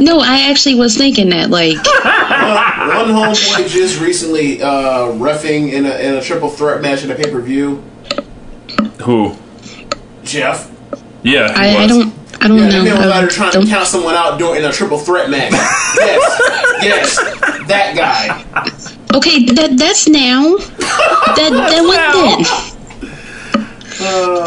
No, 0.00 0.18
I 0.20 0.50
actually 0.50 0.74
was 0.74 0.96
thinking 0.96 1.28
that. 1.28 1.50
Like, 1.50 1.76
One 1.84 3.08
homeboy 3.14 3.68
just 3.68 4.00
recently 4.00 4.60
uh, 4.60 5.12
refing 5.12 5.70
in 5.72 5.84
a, 5.84 5.90
in 5.98 6.14
a 6.14 6.20
triple 6.22 6.48
threat 6.48 6.80
match 6.80 7.04
in 7.04 7.10
a 7.10 7.14
pay 7.14 7.30
per 7.30 7.40
view. 7.40 7.84
Who? 9.04 9.36
Jeff. 10.24 10.72
Yeah, 11.22 11.48
he 11.52 11.76
I, 11.76 11.84
I 11.84 11.86
don't. 11.86 12.12
I 12.42 12.48
don't 12.48 12.58
Yeah, 12.58 12.64
know. 12.68 12.70
that 12.70 12.84
man 12.84 12.96
was 12.98 13.06
out 13.06 13.12
I 13.12 13.20
there 13.20 13.28
trying 13.30 13.52
don't- 13.52 13.64
to 13.66 13.70
count 13.70 13.86
someone 13.86 14.14
out 14.14 14.38
during 14.38 14.62
in 14.64 14.68
a 14.68 14.72
triple 14.72 14.98
threat 14.98 15.30
match. 15.30 15.52
yes, 15.52 16.40
yes, 16.82 17.16
that 17.68 17.94
guy. 17.96 18.42
Okay, 19.14 19.44
that 19.52 19.76
that's 19.78 20.08
now. 20.08 20.56
That 20.56 21.50
that 21.52 21.82
went 21.86 22.46
then. 22.46 22.75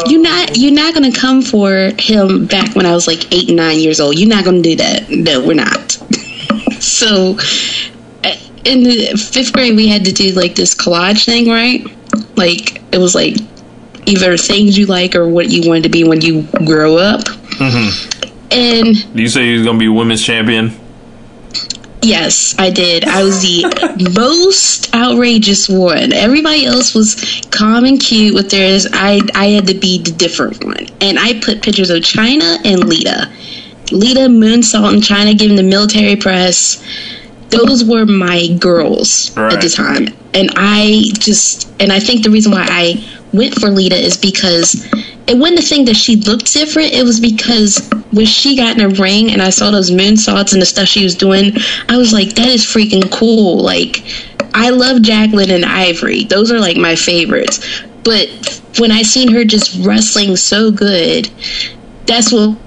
You're 0.06 0.22
not 0.22 0.56
you're 0.56 0.72
not 0.72 0.94
gonna 0.94 1.12
come 1.12 1.42
for 1.42 1.92
him 1.98 2.46
back 2.46 2.74
when 2.74 2.86
I 2.86 2.92
was 2.92 3.06
like 3.06 3.32
eight 3.32 3.50
nine 3.50 3.78
years 3.78 4.00
old. 4.00 4.18
You're 4.18 4.28
not 4.28 4.44
gonna 4.44 4.62
do 4.62 4.76
that. 4.76 5.08
No, 5.10 5.46
we're 5.46 5.54
not. 5.54 5.92
so, 6.80 7.36
uh, 8.24 8.36
in 8.64 8.82
the 8.82 9.16
fifth 9.32 9.52
grade, 9.52 9.76
we 9.76 9.88
had 9.88 10.04
to 10.06 10.12
do 10.12 10.32
like 10.32 10.54
this 10.54 10.74
collage 10.74 11.24
thing, 11.24 11.48
right? 11.48 11.84
Like 12.36 12.82
it 12.92 12.98
was 12.98 13.14
like 13.14 13.36
either 14.06 14.36
things 14.36 14.76
you 14.78 14.86
like 14.86 15.14
or 15.14 15.28
what 15.28 15.50
you 15.50 15.68
wanted 15.68 15.84
to 15.84 15.88
be 15.88 16.04
when 16.04 16.20
you 16.20 16.42
grow 16.64 16.96
up. 16.96 17.22
And 18.52 19.14
Do 19.14 19.22
you 19.22 19.28
say 19.28 19.54
was 19.54 19.64
gonna 19.64 19.78
be 19.78 19.88
women's 19.88 20.24
champion? 20.24 20.79
Yes, 22.02 22.54
I 22.58 22.70
did. 22.70 23.04
I 23.04 23.22
was 23.24 23.42
the 23.42 24.12
most 24.16 24.94
outrageous 24.94 25.68
one. 25.68 26.12
Everybody 26.12 26.64
else 26.64 26.94
was 26.94 27.42
calm 27.50 27.84
and 27.84 28.00
cute 28.00 28.34
with 28.34 28.50
theirs. 28.50 28.86
I 28.92 29.20
I 29.34 29.46
had 29.48 29.66
to 29.66 29.74
be 29.74 30.02
the 30.02 30.12
different 30.12 30.64
one. 30.64 30.86
And 31.00 31.18
I 31.18 31.38
put 31.40 31.62
pictures 31.62 31.90
of 31.90 31.98
Chyna 31.98 32.64
and 32.64 32.88
Lita. 32.88 33.30
Lita 33.92 34.28
moonsault 34.28 34.94
in 34.94 35.00
Chyna 35.00 35.36
giving 35.36 35.56
the 35.56 35.62
military 35.62 36.16
press. 36.16 36.82
Those 37.50 37.84
were 37.84 38.06
my 38.06 38.48
girls 38.58 39.36
at 39.36 39.60
the 39.60 39.68
time. 39.68 40.08
And 40.32 40.50
I 40.56 41.02
just 41.14 41.70
and 41.80 41.92
I 41.92 42.00
think 42.00 42.22
the 42.22 42.30
reason 42.30 42.52
why 42.52 42.66
I 42.68 43.04
went 43.32 43.54
for 43.54 43.68
Lita 43.68 43.96
is 43.96 44.16
because 44.16 44.86
it 45.30 45.38
wasn't 45.38 45.60
the 45.60 45.64
thing 45.64 45.84
that 45.84 45.94
she 45.94 46.16
looked 46.16 46.52
different. 46.52 46.92
It 46.92 47.04
was 47.04 47.20
because 47.20 47.88
when 48.10 48.26
she 48.26 48.56
got 48.56 48.76
in 48.76 48.84
a 48.84 48.88
ring 48.88 49.30
and 49.30 49.40
I 49.40 49.50
saw 49.50 49.70
those 49.70 49.92
moonsaults 49.92 50.52
and 50.52 50.60
the 50.60 50.66
stuff 50.66 50.88
she 50.88 51.04
was 51.04 51.14
doing, 51.14 51.52
I 51.88 51.96
was 51.96 52.12
like, 52.12 52.34
that 52.34 52.48
is 52.48 52.64
freaking 52.64 53.08
cool. 53.12 53.58
Like, 53.58 54.02
I 54.54 54.70
love 54.70 55.02
Jacqueline 55.02 55.52
and 55.52 55.64
Ivory. 55.64 56.24
Those 56.24 56.50
are 56.50 56.58
like 56.58 56.76
my 56.76 56.96
favorites. 56.96 57.82
But 58.02 58.28
when 58.78 58.90
I 58.90 59.02
seen 59.02 59.32
her 59.32 59.44
just 59.44 59.86
wrestling 59.86 60.34
so 60.34 60.72
good, 60.72 61.30
that's 62.06 62.32
what 62.32 62.58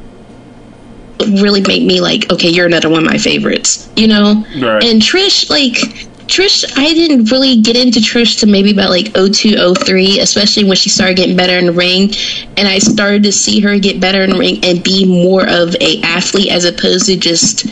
really 1.19 1.61
made 1.61 1.85
me 1.85 1.99
like, 1.99 2.31
okay, 2.31 2.47
you're 2.47 2.67
another 2.67 2.89
one 2.89 3.03
of 3.03 3.11
my 3.11 3.17
favorites, 3.17 3.89
you 3.97 4.07
know? 4.07 4.45
Right. 4.57 4.85
And 4.85 5.01
Trish, 5.01 5.49
like, 5.49 6.07
Trish, 6.27 6.65
I 6.77 6.93
didn't 6.93 7.31
really 7.31 7.61
get 7.61 7.75
into 7.75 7.99
Trish 7.99 8.39
to 8.39 8.47
maybe 8.47 8.71
about 8.71 8.89
like 8.89 9.13
02, 9.13 9.75
03, 9.75 10.19
especially 10.19 10.63
when 10.63 10.75
she 10.75 10.89
started 10.89 11.17
getting 11.17 11.35
better 11.35 11.57
in 11.57 11.65
the 11.65 11.71
ring. 11.71 12.11
And 12.57 12.67
I 12.67 12.79
started 12.79 13.23
to 13.23 13.31
see 13.31 13.59
her 13.61 13.77
get 13.79 13.99
better 13.99 14.23
in 14.23 14.31
the 14.31 14.39
ring 14.39 14.59
and 14.63 14.83
be 14.83 15.05
more 15.05 15.43
of 15.43 15.75
a 15.81 16.01
athlete 16.01 16.51
as 16.51 16.65
opposed 16.65 17.07
to 17.07 17.17
just, 17.17 17.65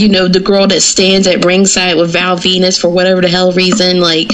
you 0.00 0.08
know, 0.08 0.28
the 0.28 0.40
girl 0.40 0.66
that 0.68 0.80
stands 0.80 1.26
at 1.26 1.44
ringside 1.44 1.96
with 1.96 2.12
Val 2.12 2.36
Venis 2.36 2.80
for 2.80 2.88
whatever 2.88 3.20
the 3.20 3.28
hell 3.28 3.52
reason. 3.52 4.00
Like, 4.00 4.30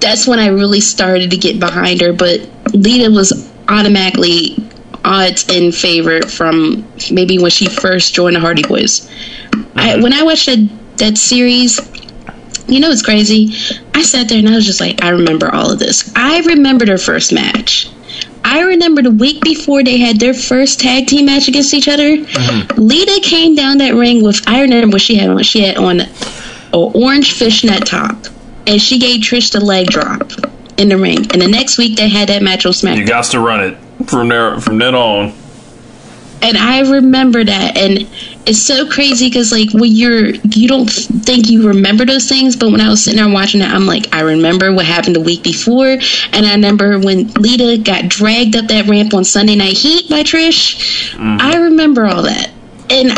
that's 0.00 0.26
when 0.26 0.38
I 0.38 0.48
really 0.48 0.80
started 0.80 1.30
to 1.30 1.36
get 1.36 1.60
behind 1.60 2.00
her. 2.00 2.12
But 2.12 2.48
Lita 2.72 3.10
was 3.10 3.52
automatically 3.68 4.56
odds 5.04 5.48
in 5.48 5.72
favor 5.72 6.22
from 6.22 6.86
maybe 7.10 7.38
when 7.38 7.50
she 7.50 7.66
first 7.66 8.14
joined 8.14 8.36
the 8.36 8.40
Hardy 8.40 8.62
Boys. 8.62 9.08
I, 9.74 9.92
mm-hmm. 9.92 10.02
when 10.02 10.12
I 10.12 10.22
watched 10.22 10.46
that 10.46 10.68
that 10.98 11.18
series, 11.18 11.78
you 12.68 12.80
know 12.80 12.90
it's 12.90 13.02
crazy. 13.02 13.54
I 13.94 14.02
sat 14.02 14.28
there 14.28 14.38
and 14.38 14.48
I 14.48 14.54
was 14.54 14.66
just 14.66 14.80
like, 14.80 15.02
I 15.02 15.10
remember 15.10 15.52
all 15.54 15.72
of 15.72 15.78
this. 15.78 16.12
I 16.16 16.40
remember 16.40 16.84
their 16.84 16.98
first 16.98 17.32
match. 17.32 17.88
I 18.44 18.60
remember 18.60 19.02
the 19.02 19.10
week 19.10 19.42
before 19.42 19.82
they 19.82 19.98
had 19.98 20.20
their 20.20 20.34
first 20.34 20.78
tag 20.80 21.08
team 21.08 21.26
match 21.26 21.48
against 21.48 21.74
each 21.74 21.88
other. 21.88 22.16
Mm-hmm. 22.16 22.80
Lita 22.80 23.20
came 23.22 23.54
down 23.56 23.78
that 23.78 23.94
ring 23.94 24.22
with 24.22 24.46
I 24.48 24.62
remember 24.62 24.94
what 24.94 25.00
she 25.02 25.16
had 25.16 25.30
on. 25.30 25.42
She 25.42 25.62
had 25.62 25.76
on 25.78 26.00
an 26.00 26.08
orange 26.72 27.32
fishnet 27.32 27.86
top, 27.86 28.16
and 28.66 28.80
she 28.80 28.98
gave 28.98 29.20
Trish 29.20 29.50
the 29.52 29.60
leg 29.60 29.88
drop 29.88 30.30
in 30.76 30.88
the 30.90 30.96
ring. 30.96 31.18
And 31.32 31.42
the 31.42 31.48
next 31.48 31.78
week 31.78 31.96
they 31.96 32.08
had 32.08 32.28
that 32.28 32.42
match 32.42 32.66
on 32.66 32.72
SmackDown. 32.72 32.98
You 32.98 33.06
got 33.06 33.24
to 33.26 33.40
run 33.40 33.60
it 33.64 33.78
from 34.08 34.28
there 34.28 34.60
from 34.60 34.78
then 34.78 34.94
on. 34.94 35.32
and 36.42 36.56
I 36.56 36.80
remember 36.88 37.42
that, 37.42 37.76
and 37.76 38.06
it's 38.46 38.62
so 38.62 38.88
crazy 38.88 39.28
because 39.28 39.50
like 39.50 39.72
when 39.72 39.92
you're 39.92 40.26
you 40.28 40.68
don't 40.68 40.86
think 40.88 41.50
you 41.50 41.66
remember 41.66 42.06
those 42.06 42.28
things, 42.28 42.56
but 42.56 42.70
when 42.70 42.80
I 42.80 42.88
was 42.88 43.02
sitting 43.02 43.22
there 43.22 43.32
watching 43.32 43.60
it, 43.60 43.68
I'm 43.68 43.86
like, 43.86 44.14
I 44.14 44.20
remember 44.20 44.72
what 44.72 44.86
happened 44.86 45.16
the 45.16 45.20
week 45.20 45.42
before, 45.42 45.88
and 45.88 46.46
I 46.46 46.52
remember 46.52 46.98
when 46.98 47.28
Lita 47.32 47.82
got 47.82 48.08
dragged 48.08 48.56
up 48.56 48.66
that 48.68 48.86
ramp 48.86 49.14
on 49.14 49.24
Sunday 49.24 49.56
Night 49.56 49.76
Heat 49.76 50.08
by 50.08 50.22
Trish. 50.22 51.12
Mm-hmm. 51.12 51.38
I 51.40 51.56
remember 51.56 52.06
all 52.06 52.22
that, 52.22 52.50
and 52.88 53.10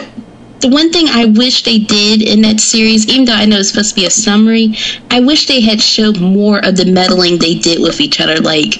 the 0.60 0.68
one 0.68 0.90
thing 0.90 1.06
I 1.08 1.26
wish 1.26 1.62
they 1.62 1.78
did 1.78 2.22
in 2.22 2.42
that 2.42 2.58
series, 2.58 3.06
even 3.08 3.26
though 3.26 3.34
I 3.34 3.44
know 3.44 3.58
it's 3.58 3.68
supposed 3.68 3.90
to 3.90 3.94
be 3.94 4.06
a 4.06 4.10
summary, 4.10 4.74
I 5.10 5.20
wish 5.20 5.46
they 5.46 5.60
had 5.60 5.80
showed 5.80 6.20
more 6.20 6.58
of 6.64 6.76
the 6.76 6.86
meddling 6.86 7.38
they 7.38 7.54
did 7.54 7.80
with 7.80 8.00
each 8.00 8.20
other, 8.20 8.38
like 8.40 8.74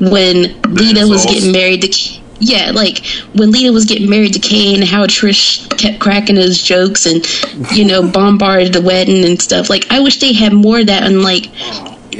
when 0.00 0.60
Lita 0.62 1.06
was 1.06 1.26
getting 1.26 1.52
married 1.52 1.82
to. 1.82 2.21
Yeah, 2.44 2.72
like 2.72 3.06
when 3.34 3.52
Lita 3.52 3.72
was 3.72 3.84
getting 3.84 4.10
married 4.10 4.34
to 4.34 4.40
Kane, 4.40 4.82
how 4.82 5.06
Trish 5.06 5.68
kept 5.78 6.00
cracking 6.00 6.34
those 6.34 6.60
jokes 6.60 7.06
and 7.06 7.24
you 7.72 7.84
know 7.84 8.06
bombarded 8.12 8.72
the 8.72 8.82
wedding 8.82 9.24
and 9.24 9.40
stuff. 9.40 9.70
Like 9.70 9.86
I 9.92 10.00
wish 10.00 10.18
they 10.18 10.32
had 10.32 10.52
more 10.52 10.80
of 10.80 10.88
that. 10.88 11.04
And 11.04 11.22
like 11.22 11.46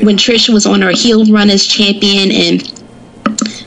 when 0.00 0.16
Trish 0.16 0.48
was 0.52 0.64
on 0.64 0.80
her 0.82 0.92
heel 0.92 1.24
run 1.26 1.50
as 1.50 1.66
champion 1.66 2.30
and 2.30 2.82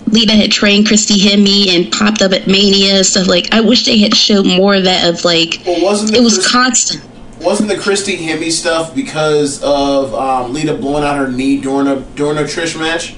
Lita 0.08 0.32
had 0.32 0.50
trained 0.50 0.88
Christy 0.88 1.20
Hemme 1.20 1.76
and 1.76 1.92
popped 1.92 2.22
up 2.22 2.32
at 2.32 2.48
Mania 2.48 3.04
stuff. 3.04 3.28
Like 3.28 3.54
I 3.54 3.60
wish 3.60 3.86
they 3.86 3.98
had 3.98 4.16
showed 4.16 4.46
more 4.46 4.76
of 4.76 4.86
that. 4.86 5.14
Of 5.14 5.26
like 5.26 5.62
Well, 5.66 5.84
wasn't 5.84 6.16
it 6.16 6.22
was 6.22 6.48
constant. 6.48 7.04
Wasn't 7.42 7.68
the 7.68 7.78
Christy 7.78 8.16
Hemme 8.16 8.50
stuff 8.50 8.96
because 8.96 9.62
of 9.62 10.16
um, 10.16 10.54
Lita 10.54 10.74
blowing 10.74 11.04
out 11.04 11.18
her 11.18 11.30
knee 11.30 11.60
during 11.60 11.88
a 11.88 12.00
during 12.16 12.38
a 12.38 12.44
Trish 12.44 12.80
match? 12.80 13.18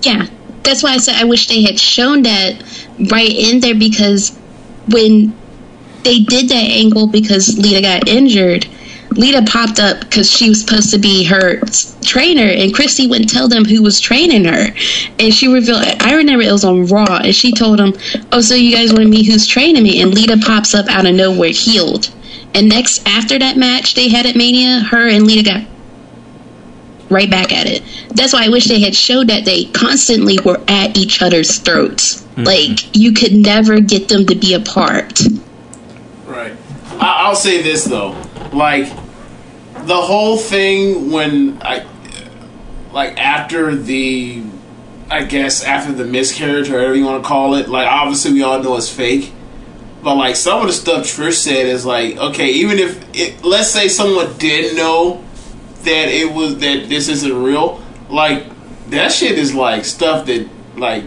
Yeah, 0.00 0.26
that's 0.66 0.82
why 0.82 0.90
I 0.90 0.98
said 0.98 1.14
I 1.16 1.24
wish 1.24 1.46
they 1.46 1.62
had 1.62 1.78
shown 1.78 2.22
that 2.22 2.62
right 3.10 3.30
in 3.30 3.60
there 3.60 3.74
because 3.74 4.36
when 4.88 5.34
they 6.02 6.20
did 6.20 6.48
that 6.50 6.54
angle 6.54 7.06
because 7.06 7.58
Lita 7.58 7.80
got 7.80 8.08
injured, 8.08 8.66
Lita 9.10 9.42
popped 9.42 9.80
up 9.80 10.00
because 10.00 10.30
she 10.30 10.48
was 10.48 10.60
supposed 10.60 10.90
to 10.90 10.98
be 10.98 11.24
her 11.24 11.60
trainer, 12.04 12.48
and 12.48 12.74
Christy 12.74 13.06
wouldn't 13.06 13.30
tell 13.30 13.48
them 13.48 13.64
who 13.64 13.82
was 13.82 14.00
training 14.00 14.44
her, 14.44 14.74
and 15.18 15.32
she 15.32 15.48
revealed. 15.48 15.82
I 16.00 16.14
remember 16.14 16.44
it 16.44 16.52
was 16.52 16.64
on 16.64 16.86
Raw, 16.86 17.20
and 17.24 17.34
she 17.34 17.52
told 17.52 17.78
them, 17.78 17.94
"Oh, 18.32 18.40
so 18.40 18.54
you 18.54 18.76
guys 18.76 18.92
want 18.92 19.04
to 19.04 19.08
meet 19.08 19.26
who's 19.26 19.46
training 19.46 19.82
me?" 19.82 20.00
And 20.00 20.14
Lita 20.14 20.36
pops 20.36 20.74
up 20.74 20.86
out 20.88 21.06
of 21.06 21.14
nowhere, 21.14 21.50
healed. 21.50 22.10
And 22.54 22.68
next, 22.68 23.06
after 23.06 23.38
that 23.38 23.56
match 23.56 23.94
they 23.94 24.08
had 24.08 24.26
at 24.26 24.36
Mania, 24.36 24.80
her 24.80 25.08
and 25.08 25.26
Lita 25.26 25.42
got 25.42 25.62
right 27.08 27.30
back 27.30 27.52
at 27.52 27.66
it. 27.66 27.82
That's 28.10 28.32
why 28.32 28.46
I 28.46 28.48
wish 28.48 28.64
they 28.66 28.80
had 28.80 28.94
showed 28.94 29.28
that 29.28 29.44
they 29.44 29.66
constantly 29.66 30.38
were 30.44 30.60
at 30.68 30.96
each 30.96 31.22
other's 31.22 31.58
throats. 31.58 32.22
Mm-hmm. 32.22 32.42
Like 32.44 32.96
you 32.96 33.12
could 33.12 33.32
never 33.32 33.80
get 33.80 34.08
them 34.08 34.26
to 34.26 34.34
be 34.34 34.54
apart. 34.54 35.20
Right. 36.26 36.56
I, 36.98 37.26
I'll 37.26 37.36
say 37.36 37.62
this 37.62 37.84
though, 37.84 38.20
like 38.52 38.88
the 39.86 40.00
whole 40.00 40.36
thing 40.36 41.12
when 41.12 41.58
I, 41.62 41.86
like 42.92 43.18
after 43.18 43.74
the, 43.74 44.42
I 45.10 45.24
guess 45.24 45.62
after 45.62 45.92
the 45.92 46.04
miscarriage 46.04 46.68
or 46.70 46.74
whatever 46.74 46.94
you 46.94 47.04
want 47.04 47.22
to 47.22 47.28
call 47.28 47.54
it, 47.54 47.68
like 47.68 47.86
obviously 47.86 48.32
we 48.32 48.42
all 48.42 48.62
know 48.62 48.76
it's 48.76 48.88
fake. 48.88 49.32
But 50.02 50.16
like 50.16 50.36
some 50.36 50.60
of 50.60 50.68
the 50.68 50.72
stuff 50.72 51.04
Trish 51.04 51.34
said 51.34 51.66
is 51.66 51.84
like, 51.84 52.16
okay, 52.16 52.50
even 52.50 52.78
if 52.78 53.04
it, 53.12 53.44
let's 53.44 53.70
say 53.70 53.88
someone 53.88 54.36
did 54.38 54.76
know 54.76 55.24
that 55.86 56.08
it 56.08 56.32
was 56.32 56.58
that 56.58 56.88
this 56.88 57.08
isn't 57.08 57.42
real, 57.42 57.82
like 58.10 58.44
that 58.90 59.10
shit 59.10 59.38
is 59.38 59.54
like 59.54 59.84
stuff 59.84 60.26
that 60.26 60.46
like 60.76 61.02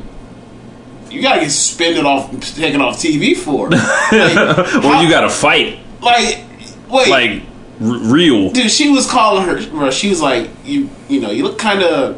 you 1.12 1.22
gotta 1.22 1.42
get 1.42 1.50
suspended 1.52 2.06
off, 2.06 2.30
taken 2.56 2.82
off 2.82 2.98
TV 2.98 3.36
for. 3.38 3.70
Like, 4.12 4.84
Or 4.84 5.04
you 5.04 5.10
got 5.10 5.22
to 5.22 5.30
fight 5.30 5.80
like, 6.02 6.44
wait, 6.90 7.10
like 7.10 7.42
r- 7.82 8.12
real. 8.12 8.52
dude, 8.52 8.72
she 8.72 8.90
was 8.90 9.08
calling 9.10 9.46
her. 9.46 9.64
Bro, 9.70 9.92
she 9.92 10.10
was 10.10 10.22
like, 10.22 10.50
you, 10.66 10.90
you 11.08 11.20
know, 11.22 11.30
you 11.32 11.44
look 11.44 11.58
kind 11.60 11.82
of, 11.84 12.16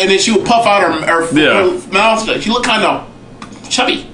and 0.00 0.10
then 0.10 0.18
she 0.18 0.30
would 0.32 0.44
puff 0.46 0.66
out 0.66 0.82
her, 0.82 1.06
her, 1.06 1.38
Yeah. 1.38 1.70
her 1.78 1.92
mouth. 1.92 2.42
She 2.42 2.50
looked 2.50 2.66
kind 2.66 2.82
of 2.84 3.08
chubby, 3.70 4.06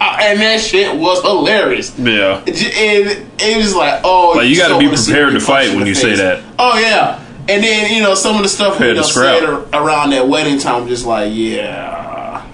and 0.00 0.40
that 0.40 0.60
shit 0.60 0.94
was 0.96 1.22
hilarious. 1.22 1.96
Yeah. 1.98 2.38
And 2.38 3.26
it 3.38 3.56
was 3.56 3.74
like, 3.74 4.00
oh, 4.04 4.34
Like, 4.36 4.48
you 4.48 4.56
gotta 4.56 4.78
be 4.78 4.88
prepared 4.88 5.32
to 5.32 5.40
fight 5.40 5.74
when 5.74 5.86
you 5.86 5.94
say 5.94 6.14
that. 6.16 6.42
Oh 6.58 6.78
yeah, 6.78 7.22
and 7.48 7.62
then 7.62 7.92
you 7.94 8.02
know 8.02 8.14
some 8.14 8.36
of 8.36 8.42
the 8.42 8.48
stuff 8.48 8.80
you 8.80 8.94
know 8.94 9.02
said 9.02 9.44
around 9.72 10.10
that 10.10 10.28
wedding 10.28 10.58
time, 10.58 10.88
just 10.88 11.06
like, 11.06 11.32
yeah, 11.34 12.46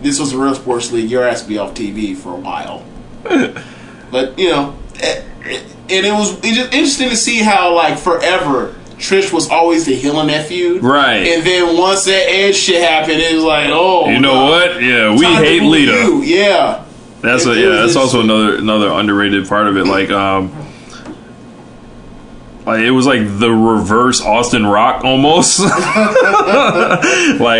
this 0.00 0.18
was 0.18 0.32
a 0.32 0.38
real 0.38 0.54
sports 0.54 0.92
league. 0.92 1.10
Your 1.10 1.24
ass 1.24 1.42
be 1.42 1.58
off 1.58 1.74
TV 1.74 2.16
for 2.16 2.34
a 2.34 2.40
while. 2.40 2.84
but 4.10 4.38
you 4.38 4.50
know, 4.50 4.76
eh, 5.00 5.24
eh, 5.44 5.62
and 5.90 6.06
it 6.06 6.12
was 6.12 6.38
it's 6.38 6.56
just 6.56 6.72
interesting 6.72 7.08
to 7.10 7.16
see 7.16 7.40
how 7.40 7.74
like 7.74 7.98
forever. 7.98 8.74
Trish 8.98 9.32
was 9.32 9.48
always 9.48 9.84
the 9.86 9.94
heel 9.94 10.20
in 10.20 10.26
that 10.26 10.46
feud, 10.46 10.82
Right. 10.82 11.18
And 11.26 11.46
then 11.46 11.76
once 11.78 12.04
that 12.06 12.26
Edge 12.28 12.56
shit 12.56 12.82
happened, 12.82 13.20
it 13.20 13.34
was 13.34 13.44
like, 13.44 13.68
oh, 13.70 14.08
You 14.08 14.18
know 14.20 14.32
God, 14.32 14.50
what? 14.72 14.82
Yeah, 14.82 15.14
we 15.16 15.22
time 15.24 15.44
hate 15.44 15.62
Lita. 15.62 15.92
you. 15.92 16.22
Yeah, 16.22 16.84
That's 17.22 17.46
It- 17.46 17.56
a, 17.56 17.60
yeah. 17.60 17.68
That's 17.82 17.96
also 17.96 18.20
another 18.20 18.56
another 18.56 18.90
underrated 18.90 19.48
part 19.48 19.68
of 19.68 19.76
it. 19.76 19.86
Like 19.86 20.10
um, 20.10 20.50
like 22.66 22.80
it 22.80 22.90
was 22.90 23.06
like 23.06 23.20
the 23.38 23.50
reverse 23.50 24.20
Austin 24.20 24.66
Rock 24.66 25.04
almost. 25.04 25.58
like 25.60 25.70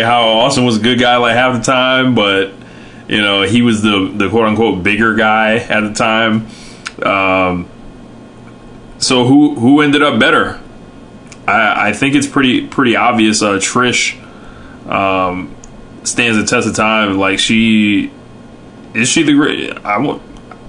how 0.03 0.27
Austin 0.39 0.65
was 0.65 0.77
a 0.77 0.81
good 0.81 0.99
guy 0.99 1.17
like 1.17 1.33
half 1.35 1.57
the 1.57 1.63
time, 1.63 2.13
but 2.15 2.51
you 3.07 3.21
know 3.21 3.41
he 3.43 3.61
was 3.61 3.81
the 3.81 4.11
the 4.15 4.29
quote 4.29 4.45
unquote 4.45 4.83
bigger 4.83 5.15
guy 5.15 5.55
at 5.55 5.81
the 5.81 5.93
time. 5.93 6.47
Um, 7.03 7.67
so 8.99 9.25
who 9.25 9.55
who 9.55 9.81
ended 9.81 10.03
up 10.03 10.19
better? 10.19 10.59
I, 11.49 11.89
I 11.89 11.93
think 11.93 12.15
it's 12.15 12.27
pretty 12.27 12.67
pretty 12.67 12.95
obvious. 12.95 13.41
Uh, 13.41 13.53
Trish 13.53 14.15
um, 14.89 15.55
stands 16.03 16.37
the 16.37 16.45
test 16.45 16.67
of 16.67 16.75
time. 16.75 17.17
Like 17.17 17.39
she 17.39 18.11
is 18.93 19.09
she 19.09 19.23
the 19.23 19.33
great? 19.33 19.77
I 19.85 19.97
won't. 19.97 20.21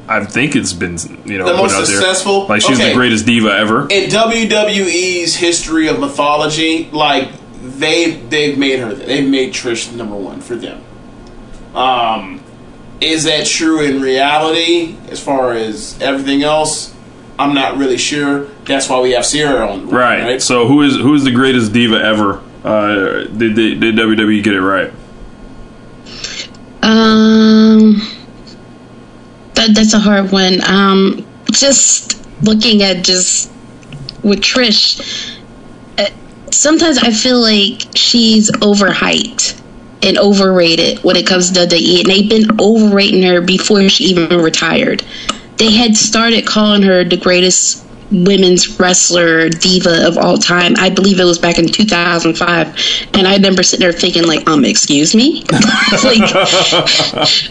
I 0.09 0.25
think 0.25 0.57
it's 0.57 0.73
been 0.73 0.97
you 1.25 1.39
know 1.39 1.47
The 1.47 1.55
most 1.55 1.87
successful? 1.87 2.47
Like 2.47 2.63
she's 2.63 2.79
Okay. 2.81 2.89
the 2.91 2.95
greatest 2.97 3.27
diva 3.27 3.51
ever. 3.57 3.83
in 3.91 4.11
WWE's 4.11 5.37
history 5.37 5.87
of 5.89 6.01
mythology, 6.01 6.89
like 6.93 7.29
they 7.63 8.11
they've 8.13 8.59
made 8.59 8.81
her 8.81 8.93
they've 8.93 9.29
made 9.29 9.53
Trish 9.53 9.95
number 9.95 10.17
one 10.17 10.41
for 10.41 10.57
them. 10.57 10.83
Um, 11.75 12.43
is 13.01 13.25
that 13.25 13.47
true 13.47 13.83
in 13.85 14.03
reality? 14.03 14.97
As 15.11 15.21
far 15.23 15.53
as 15.53 15.97
everything 16.03 16.43
else, 16.43 16.93
I'm 17.41 17.55
not 17.55 17.79
really 17.79 17.99
sure. 17.99 18.45
That's 18.67 18.89
why 18.89 19.01
we 19.01 19.13
have 19.13 19.25
Sierra 19.25 19.67
on, 19.69 19.89
Right. 19.89 20.23
Right. 20.23 20.43
So 20.43 20.67
who 20.67 20.83
is 20.83 20.97
who 20.97 21.15
is 21.15 21.25
the 21.25 21.33
greatest 21.33 21.73
diva 21.73 21.97
ever? 21.97 22.43
Uh, 22.63 23.25
did, 23.25 23.55
did 23.57 23.81
did 23.81 23.95
WWE 23.97 24.45
get 24.45 24.55
it 24.55 24.61
right? 24.61 24.93
Um, 26.83 28.01
that 29.55 29.71
that's 29.75 29.95
a 29.95 29.99
hard 29.99 30.31
one. 30.33 30.61
Um, 30.69 31.27
just 31.53 32.21
looking 32.43 32.83
at 32.83 33.05
just 33.05 33.51
with 34.23 34.41
Trish, 34.41 35.39
uh, 35.99 36.11
sometimes 36.51 36.99
I 36.99 37.11
feel 37.11 37.41
like 37.41 37.83
she's 37.95 38.51
overhyped. 38.53 39.57
and 40.03 40.17
overrated 40.17 40.99
when 41.05 41.15
it 41.15 41.27
comes 41.27 41.51
to 41.51 41.61
WWE, 41.61 41.99
and 42.01 42.07
they've 42.07 42.29
been 42.31 42.59
overrating 42.59 43.23
her 43.23 43.43
before 43.43 43.87
she 43.91 44.05
even 44.05 44.41
retired. 44.41 45.05
They 45.61 45.71
had 45.71 45.95
started 45.95 46.47
calling 46.47 46.81
her 46.83 47.05
the 47.05 47.19
greatest 47.19 47.85
women's 48.11 48.81
wrestler 48.81 49.51
diva 49.51 50.07
of 50.07 50.17
all 50.17 50.39
time. 50.39 50.75
I 50.79 50.89
believe 50.89 51.21
it 51.21 51.25
was 51.25 51.39
back 51.39 51.59
in 51.59 51.69
2005, 51.69 52.67
and 53.13 53.29
I 53.29 53.35
remember 53.35 53.63
sitting 53.63 53.85
there 53.85 53.93
thinking, 53.93 54.25
like, 54.25 54.49
um, 54.49 54.65
excuse 54.65 55.15
me, 55.15 55.45
like, 56.03 56.35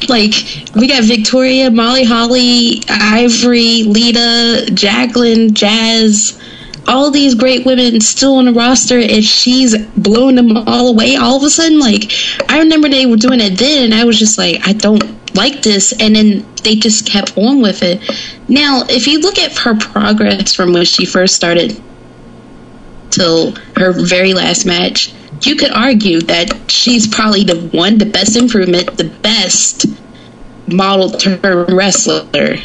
like 0.09 0.33
we 0.75 0.87
got 0.87 1.03
Victoria, 1.03 1.69
Molly 1.69 2.03
Holly, 2.03 2.81
Ivory, 2.89 3.83
Lita, 3.83 4.71
Jacqueline, 4.73 5.53
Jazz. 5.53 6.41
All 6.87 7.11
these 7.11 7.35
great 7.35 7.67
women 7.67 8.01
still 8.01 8.37
on 8.37 8.45
the 8.45 8.53
roster, 8.53 8.97
and 8.97 9.23
she's 9.23 9.77
blowing 9.89 10.35
them 10.35 10.57
all 10.57 10.87
away 10.87 11.15
all 11.15 11.37
of 11.37 11.43
a 11.43 11.49
sudden. 11.51 11.79
Like, 11.79 12.11
I 12.49 12.57
remember 12.57 12.89
they 12.89 13.05
were 13.05 13.17
doing 13.17 13.39
it 13.39 13.59
then, 13.59 13.83
and 13.83 13.93
I 13.93 14.05
was 14.05 14.17
just 14.17 14.39
like, 14.39 14.67
I 14.67 14.73
don't 14.73 15.18
like 15.35 15.61
this. 15.61 15.93
And 15.99 16.15
then 16.15 16.45
they 16.63 16.75
just 16.75 17.07
kept 17.07 17.37
on 17.37 17.61
with 17.61 17.83
it. 17.83 18.01
Now, 18.47 18.83
if 18.89 19.07
you 19.07 19.19
look 19.19 19.37
at 19.37 19.57
her 19.59 19.75
progress 19.75 20.53
from 20.53 20.73
when 20.73 20.85
she 20.85 21.05
first 21.05 21.35
started 21.35 21.81
till 23.11 23.53
her 23.75 23.91
very 23.91 24.33
last 24.33 24.65
match, 24.65 25.13
you 25.43 25.55
could 25.55 25.71
argue 25.71 26.21
that 26.21 26.69
she's 26.69 27.07
probably 27.07 27.43
the 27.43 27.69
one, 27.69 27.97
the 27.97 28.05
best 28.05 28.35
improvement, 28.35 28.97
the 28.97 29.05
best 29.21 29.85
model 30.67 31.09
term 31.09 31.65
wrestler. 31.75 32.57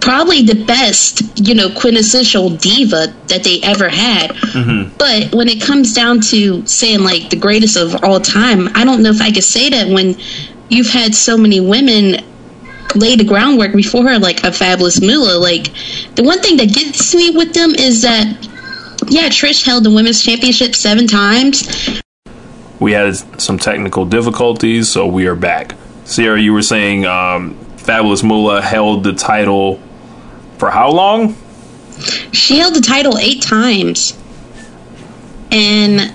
Probably 0.00 0.42
the 0.42 0.64
best, 0.64 1.22
you 1.38 1.54
know, 1.54 1.68
quintessential 1.70 2.50
diva 2.50 3.14
that 3.28 3.42
they 3.42 3.60
ever 3.62 3.88
had. 3.88 4.30
Mm-hmm. 4.30 4.96
But 4.98 5.34
when 5.34 5.48
it 5.48 5.62
comes 5.62 5.94
down 5.94 6.20
to 6.30 6.64
saying 6.66 7.00
like 7.00 7.30
the 7.30 7.36
greatest 7.36 7.76
of 7.76 8.04
all 8.04 8.20
time, 8.20 8.68
I 8.74 8.84
don't 8.84 9.02
know 9.02 9.10
if 9.10 9.20
I 9.20 9.32
could 9.32 9.44
say 9.44 9.70
that 9.70 9.88
when 9.88 10.16
you've 10.68 10.88
had 10.88 11.14
so 11.14 11.36
many 11.36 11.60
women 11.60 12.16
lay 12.94 13.16
the 13.16 13.24
groundwork 13.24 13.72
before 13.72 14.06
her, 14.08 14.18
like 14.18 14.44
a 14.44 14.52
fabulous 14.52 15.00
Moolah. 15.00 15.38
Like 15.38 15.72
the 16.14 16.22
one 16.22 16.40
thing 16.40 16.56
that 16.58 16.72
gets 16.72 17.14
me 17.14 17.30
with 17.30 17.54
them 17.54 17.74
is 17.74 18.02
that 18.02 18.26
yeah, 19.08 19.28
Trish 19.28 19.64
held 19.64 19.84
the 19.84 19.90
women's 19.90 20.22
championship 20.22 20.74
seven 20.74 21.06
times. 21.06 22.00
We 22.80 22.92
had 22.92 23.16
some 23.40 23.58
technical 23.58 24.04
difficulties, 24.04 24.88
so 24.88 25.06
we 25.06 25.26
are 25.26 25.34
back. 25.34 25.74
Sierra, 26.04 26.40
you 26.40 26.52
were 26.52 26.62
saying 26.62 27.06
um, 27.06 27.54
Fabulous 27.76 28.22
Moolah 28.22 28.62
held 28.62 29.04
the 29.04 29.12
title 29.12 29.80
for 30.58 30.70
how 30.70 30.90
long? 30.90 31.36
She 32.32 32.58
held 32.58 32.74
the 32.74 32.80
title 32.80 33.18
eight 33.18 33.42
times. 33.42 34.18
And 35.50 36.12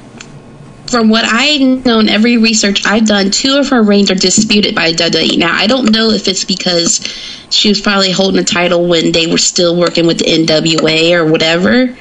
from 0.90 1.10
what 1.10 1.26
I've 1.26 1.86
known, 1.86 2.10
every 2.10 2.38
research 2.38 2.86
I've 2.86 3.06
done, 3.06 3.32
two 3.32 3.58
of 3.58 3.70
her 3.70 3.82
reigns 3.82 4.10
are 4.12 4.16
disputed 4.16 4.76
by 4.76 4.92
WWE. 4.92 5.38
Now, 5.38 5.56
I 5.56 5.68
don't 5.68 5.92
know 5.92 6.10
if 6.10 6.28
it's 6.28 6.46
because 6.46 7.00
she 7.50 7.70
was 7.70 7.80
probably 7.80 8.12
holding 8.12 8.38
the 8.38 8.46
title 8.46 8.88
when 8.88 9.12
they 9.12 9.28
were 9.28 9.38
still 9.38 9.76
working 9.76 10.08
with 10.08 10.20
the 10.20 10.26
NWA 10.26 11.14
or 11.14 11.30
whatever, 11.30 11.96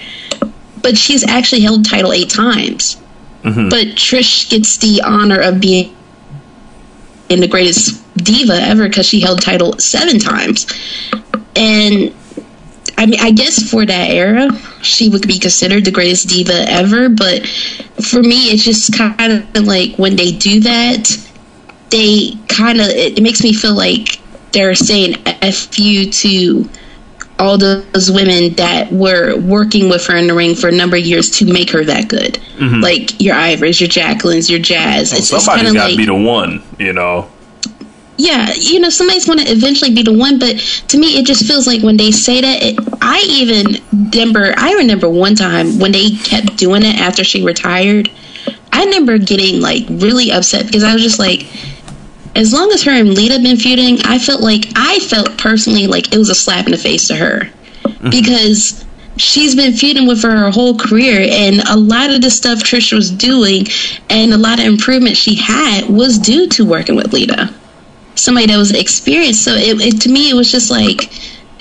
but 0.82 0.96
she's 0.96 1.26
actually 1.26 1.62
held 1.62 1.84
the 1.84 1.88
title 1.88 2.12
eight 2.12 2.30
times. 2.30 3.00
Mm-hmm. 3.42 3.68
But 3.68 3.88
Trish 3.88 4.50
gets 4.50 4.78
the 4.78 5.02
honor 5.04 5.40
of 5.40 5.60
being 5.60 5.94
in 7.28 7.40
the 7.40 7.48
greatest 7.48 8.02
diva 8.16 8.54
ever 8.54 8.88
because 8.88 9.06
she 9.06 9.20
held 9.20 9.38
the 9.38 9.42
title 9.42 9.78
seven 9.78 10.18
times. 10.18 10.66
And 11.54 12.14
I 12.98 13.06
mean, 13.06 13.20
I 13.20 13.30
guess 13.30 13.70
for 13.70 13.86
that 13.86 14.10
era, 14.10 14.50
she 14.82 15.08
would 15.08 15.26
be 15.26 15.38
considered 15.38 15.84
the 15.84 15.92
greatest 15.92 16.28
diva 16.28 16.64
ever. 16.68 17.08
But 17.08 17.46
for 17.46 18.20
me, 18.20 18.50
it's 18.50 18.64
just 18.64 18.92
kind 18.92 19.32
of 19.54 19.64
like 19.64 19.96
when 19.96 20.16
they 20.16 20.32
do 20.32 20.58
that, 20.60 21.08
they 21.90 22.32
kind 22.48 22.80
of 22.80 22.88
it, 22.88 23.22
makes 23.22 23.44
me 23.44 23.54
feel 23.54 23.74
like 23.74 24.20
they're 24.52 24.74
saying 24.74 25.14
"f 25.26 25.78
you" 25.78 26.10
to 26.10 26.68
all 27.38 27.56
those 27.56 28.10
women 28.10 28.54
that 28.54 28.90
were 28.90 29.38
working 29.38 29.88
with 29.88 30.04
her 30.06 30.16
in 30.16 30.26
the 30.26 30.34
ring 30.34 30.56
for 30.56 30.66
a 30.66 30.72
number 30.72 30.96
of 30.96 31.04
years 31.04 31.30
to 31.30 31.44
make 31.44 31.70
her 31.70 31.84
that 31.84 32.08
good. 32.08 32.34
Mm-hmm. 32.56 32.80
Like 32.80 33.20
your 33.20 33.36
Ivorys, 33.36 33.80
your 33.80 33.88
Jacquelines, 33.88 34.50
your 34.50 34.58
Jazz. 34.58 35.12
Oh, 35.12 35.18
it's 35.18 35.32
it's 35.32 35.46
kind 35.46 35.60
Somebody's 35.60 35.70
of 35.70 35.76
got 35.76 35.82
to 35.84 35.88
like 35.90 35.98
be 35.98 36.06
the 36.06 36.14
one, 36.16 36.64
you 36.80 36.92
know. 36.92 37.30
Yeah, 38.18 38.52
you 38.54 38.80
know, 38.80 38.90
somebody's 38.90 39.24
going 39.24 39.38
to 39.38 39.50
eventually 39.50 39.94
be 39.94 40.02
the 40.02 40.12
one. 40.12 40.40
But 40.40 40.58
to 40.88 40.98
me, 40.98 41.18
it 41.18 41.24
just 41.24 41.46
feels 41.46 41.68
like 41.68 41.82
when 41.82 41.96
they 41.96 42.10
say 42.10 42.40
that, 42.40 42.62
it, 42.62 42.78
I 43.00 43.22
even 43.28 43.80
remember. 43.92 44.52
I 44.56 44.74
remember 44.74 45.08
one 45.08 45.36
time 45.36 45.78
when 45.78 45.92
they 45.92 46.10
kept 46.10 46.56
doing 46.56 46.82
it 46.82 47.00
after 47.00 47.22
she 47.22 47.44
retired. 47.44 48.10
I 48.72 48.84
remember 48.84 49.18
getting 49.18 49.60
like 49.60 49.84
really 49.88 50.32
upset 50.32 50.66
because 50.66 50.82
I 50.82 50.92
was 50.92 51.02
just 51.02 51.20
like, 51.20 51.46
as 52.34 52.52
long 52.52 52.72
as 52.72 52.82
her 52.82 52.90
and 52.90 53.14
Lita 53.14 53.38
been 53.38 53.56
feuding, 53.56 53.98
I 54.04 54.18
felt 54.18 54.40
like 54.40 54.66
I 54.74 54.98
felt 54.98 55.38
personally 55.38 55.86
like 55.86 56.12
it 56.12 56.18
was 56.18 56.28
a 56.28 56.34
slap 56.34 56.66
in 56.66 56.72
the 56.72 56.78
face 56.78 57.06
to 57.08 57.16
her 57.16 57.50
mm-hmm. 57.82 58.10
because 58.10 58.84
she's 59.16 59.54
been 59.54 59.72
feuding 59.72 60.08
with 60.08 60.22
her 60.22 60.30
her 60.30 60.50
whole 60.50 60.76
career 60.76 61.26
and 61.30 61.60
a 61.68 61.76
lot 61.76 62.10
of 62.10 62.20
the 62.20 62.30
stuff 62.30 62.60
Trisha 62.60 62.94
was 62.94 63.10
doing 63.10 63.66
and 64.10 64.32
a 64.32 64.38
lot 64.38 64.60
of 64.60 64.66
improvement 64.66 65.16
she 65.16 65.34
had 65.34 65.88
was 65.88 66.18
due 66.18 66.46
to 66.50 66.64
working 66.64 66.94
with 66.94 67.12
Lita 67.12 67.52
somebody 68.18 68.46
that 68.46 68.56
was 68.56 68.72
experienced. 68.72 69.44
So 69.44 69.54
it, 69.54 69.80
it 69.80 70.00
to 70.02 70.08
me, 70.08 70.30
it 70.30 70.34
was 70.34 70.50
just 70.50 70.70
like 70.70 71.10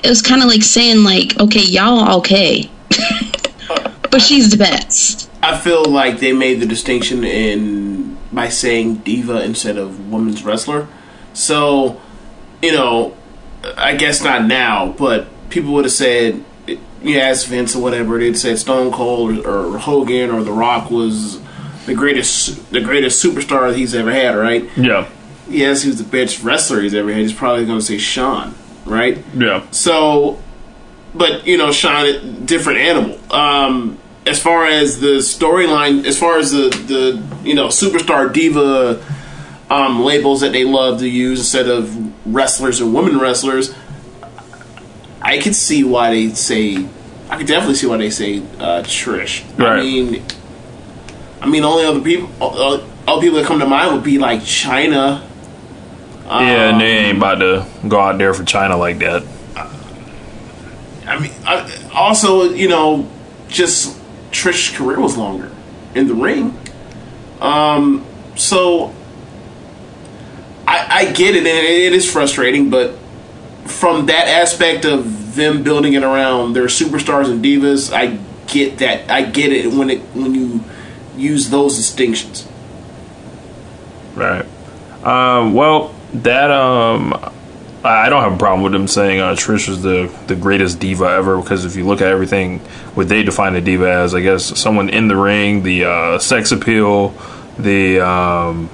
it 0.04 0.08
was 0.08 0.22
kind 0.22 0.42
of 0.42 0.48
like 0.48 0.62
saying 0.62 1.04
like, 1.04 1.38
okay, 1.40 1.62
y'all 1.62 2.00
are 2.00 2.16
okay, 2.18 2.70
but 4.10 4.20
she's 4.20 4.50
the 4.50 4.56
best. 4.56 5.30
I 5.42 5.58
feel 5.58 5.84
like 5.84 6.18
they 6.18 6.32
made 6.32 6.60
the 6.60 6.66
distinction 6.66 7.24
in 7.24 8.18
by 8.32 8.48
saying 8.48 8.96
diva 8.96 9.42
instead 9.42 9.76
of 9.76 10.10
women's 10.10 10.44
wrestler. 10.44 10.88
So, 11.32 12.00
you 12.60 12.72
know, 12.72 13.16
I 13.76 13.96
guess 13.96 14.22
not 14.22 14.44
now, 14.44 14.92
but 14.92 15.28
people 15.50 15.72
would 15.74 15.84
have 15.84 15.92
said, 15.92 16.44
you 17.02 17.18
asked 17.18 17.46
Vince 17.46 17.76
or 17.76 17.82
whatever, 17.82 18.18
they'd 18.18 18.36
said 18.36 18.58
Stone 18.58 18.92
Cold 18.92 19.46
or, 19.46 19.74
or 19.74 19.78
Hogan 19.78 20.30
or 20.30 20.42
The 20.42 20.52
Rock 20.52 20.90
was 20.90 21.40
the 21.86 21.94
greatest, 21.94 22.70
the 22.70 22.80
greatest 22.80 23.24
superstar 23.24 23.74
he's 23.74 23.94
ever 23.94 24.12
had, 24.12 24.34
right? 24.34 24.68
Yeah, 24.76 25.08
Yes, 25.48 25.82
he 25.82 25.88
was 25.88 25.98
the 25.98 26.08
best 26.08 26.42
wrestler 26.42 26.80
he's 26.80 26.94
ever 26.94 27.10
had. 27.12 27.22
He's 27.22 27.32
probably 27.32 27.64
going 27.64 27.78
to 27.78 27.84
say 27.84 27.98
Shawn, 27.98 28.54
right? 28.84 29.18
yeah. 29.34 29.68
So, 29.70 30.42
but 31.14 31.46
you 31.46 31.56
know, 31.56 31.72
Shawn, 31.72 32.06
a 32.06 32.20
different 32.20 32.80
animal. 32.80 33.18
Um, 33.32 33.98
as 34.26 34.42
far 34.42 34.66
as 34.66 35.00
the 35.00 35.18
storyline, 35.18 36.04
as 36.04 36.18
far 36.18 36.38
as 36.38 36.52
the 36.52 36.68
the 36.68 37.22
you 37.48 37.54
know 37.54 37.68
superstar 37.68 38.32
diva 38.32 39.02
um, 39.70 40.02
labels 40.02 40.40
that 40.42 40.52
they 40.52 40.64
love 40.64 41.00
to 41.00 41.08
use 41.08 41.40
instead 41.40 41.68
of 41.68 42.26
wrestlers 42.26 42.80
and 42.80 42.94
women 42.94 43.18
wrestlers, 43.18 43.74
I 45.22 45.38
could 45.38 45.54
see 45.54 45.84
why 45.84 46.10
they 46.10 46.28
say. 46.34 46.86
I 47.30 47.36
could 47.36 47.46
definitely 47.46 47.74
see 47.74 47.86
why 47.86 47.98
they 47.98 48.08
say 48.10 48.38
uh, 48.38 48.82
Trish. 48.84 49.44
Right. 49.58 49.80
I 49.80 49.82
mean, 49.82 50.24
I 51.42 51.46
mean, 51.46 51.62
only 51.64 51.84
other 51.84 52.00
people, 52.00 52.30
uh, 52.40 52.82
other 53.06 53.20
people 53.20 53.38
that 53.38 53.46
come 53.46 53.58
to 53.60 53.66
mind 53.66 53.94
would 53.94 54.04
be 54.04 54.18
like 54.18 54.40
Chyna. 54.40 55.24
Yeah, 56.28 56.70
and 56.70 56.80
they 56.80 56.86
ain't 56.86 57.18
about 57.18 57.36
to 57.36 57.66
go 57.88 57.98
out 57.98 58.18
there 58.18 58.34
for 58.34 58.42
Chyna 58.42 58.78
like 58.78 58.98
that. 58.98 59.24
I 61.06 61.18
mean, 61.18 61.32
I, 61.46 61.90
also, 61.94 62.50
you 62.50 62.68
know, 62.68 63.08
just 63.48 63.98
Trish's 64.30 64.76
career 64.76 65.00
was 65.00 65.16
longer 65.16 65.50
in 65.94 66.06
the 66.06 66.14
ring. 66.14 66.58
Um, 67.40 68.04
so 68.36 68.94
I, 70.66 70.86
I 70.90 71.12
get 71.12 71.34
it, 71.34 71.46
and 71.46 71.46
it 71.46 71.94
is 71.94 72.10
frustrating, 72.10 72.68
but 72.68 72.94
from 73.64 74.06
that 74.06 74.28
aspect 74.28 74.84
of 74.84 75.34
them 75.34 75.62
building 75.62 75.94
it 75.94 76.02
around 76.02 76.52
their 76.52 76.66
superstars 76.66 77.30
and 77.30 77.42
divas, 77.42 77.90
I 77.92 78.18
get 78.46 78.78
that. 78.78 79.10
I 79.10 79.22
get 79.22 79.52
it 79.52 79.72
when 79.72 79.88
it 79.88 80.00
when 80.14 80.34
you 80.34 80.64
use 81.16 81.48
those 81.48 81.76
distinctions. 81.76 82.46
Right. 84.14 84.44
Um, 85.02 85.54
well, 85.54 85.94
that 86.14 86.50
um, 86.50 87.12
I 87.84 88.06
I 88.06 88.08
don't 88.08 88.22
have 88.22 88.32
a 88.34 88.38
problem 88.38 88.62
with 88.62 88.72
them 88.72 88.88
saying 88.88 89.20
uh, 89.20 89.32
Trish 89.34 89.68
is 89.68 89.82
the 89.82 90.12
the 90.26 90.34
greatest 90.36 90.78
diva 90.80 91.04
ever 91.04 91.40
because 91.40 91.64
if 91.64 91.76
you 91.76 91.86
look 91.86 92.00
at 92.00 92.08
everything, 92.08 92.58
what 92.94 93.08
they 93.08 93.22
define 93.22 93.54
a 93.56 93.60
diva 93.60 93.90
as, 93.90 94.14
I 94.14 94.20
guess 94.20 94.58
someone 94.58 94.88
in 94.88 95.08
the 95.08 95.16
ring, 95.16 95.62
the 95.62 95.84
uh, 95.84 96.18
sex 96.18 96.50
appeal, 96.52 97.14
the 97.58 98.00
um, 98.00 98.68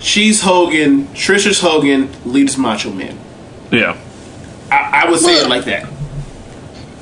She's 0.00 0.40
Hogan, 0.42 1.06
Trish 1.08 1.46
is 1.46 1.60
Hogan, 1.60 2.10
Lita's 2.24 2.58
Macho 2.58 2.90
Man. 2.90 3.16
yeah, 3.70 3.96
I, 4.70 5.04
I 5.06 5.10
would 5.10 5.20
say 5.20 5.34
Well- 5.34 5.46
it 5.46 5.48
like 5.48 5.64
that. 5.66 5.88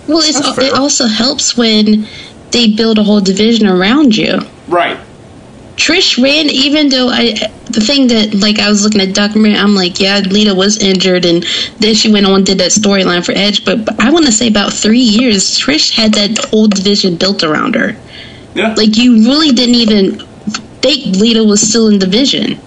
Well, 0.08 0.18
it's, 0.18 0.40
fair. 0.56 0.64
it 0.64 0.72
also 0.74 1.06
helps 1.06 1.56
when 1.56 2.06
they 2.50 2.72
build 2.74 2.98
a 2.98 3.04
whole 3.04 3.20
division 3.20 3.68
around 3.68 4.16
you. 4.16 4.40
Right. 4.66 4.98
Trish 5.80 6.22
ran, 6.22 6.50
even 6.50 6.90
though 6.90 7.08
I, 7.08 7.32
the 7.70 7.80
thing 7.80 8.08
that, 8.08 8.34
like, 8.34 8.58
I 8.58 8.68
was 8.68 8.84
looking 8.84 9.00
at 9.00 9.14
documentary, 9.14 9.58
I'm 9.58 9.74
like, 9.74 9.98
yeah, 9.98 10.18
Lita 10.18 10.54
was 10.54 10.76
injured, 10.78 11.24
and 11.24 11.42
then 11.78 11.94
she 11.94 12.12
went 12.12 12.26
on 12.26 12.34
and 12.34 12.46
did 12.46 12.58
that 12.58 12.70
storyline 12.70 13.24
for 13.24 13.32
Edge. 13.32 13.64
But, 13.64 13.86
but 13.86 13.98
I 13.98 14.10
want 14.10 14.26
to 14.26 14.32
say 14.32 14.48
about 14.48 14.72
three 14.72 14.98
years, 15.00 15.58
Trish 15.58 15.96
had 15.96 16.12
that 16.14 16.36
whole 16.50 16.68
division 16.68 17.16
built 17.16 17.42
around 17.42 17.74
her. 17.76 17.96
Yeah. 18.54 18.74
Like, 18.74 18.96
you 18.96 19.24
really 19.24 19.52
didn't 19.52 19.76
even 19.76 20.18
think 20.82 21.16
Lita 21.16 21.44
was 21.44 21.60
still 21.66 21.88
in 21.88 21.98
the 21.98 22.06
division. 22.06 22.60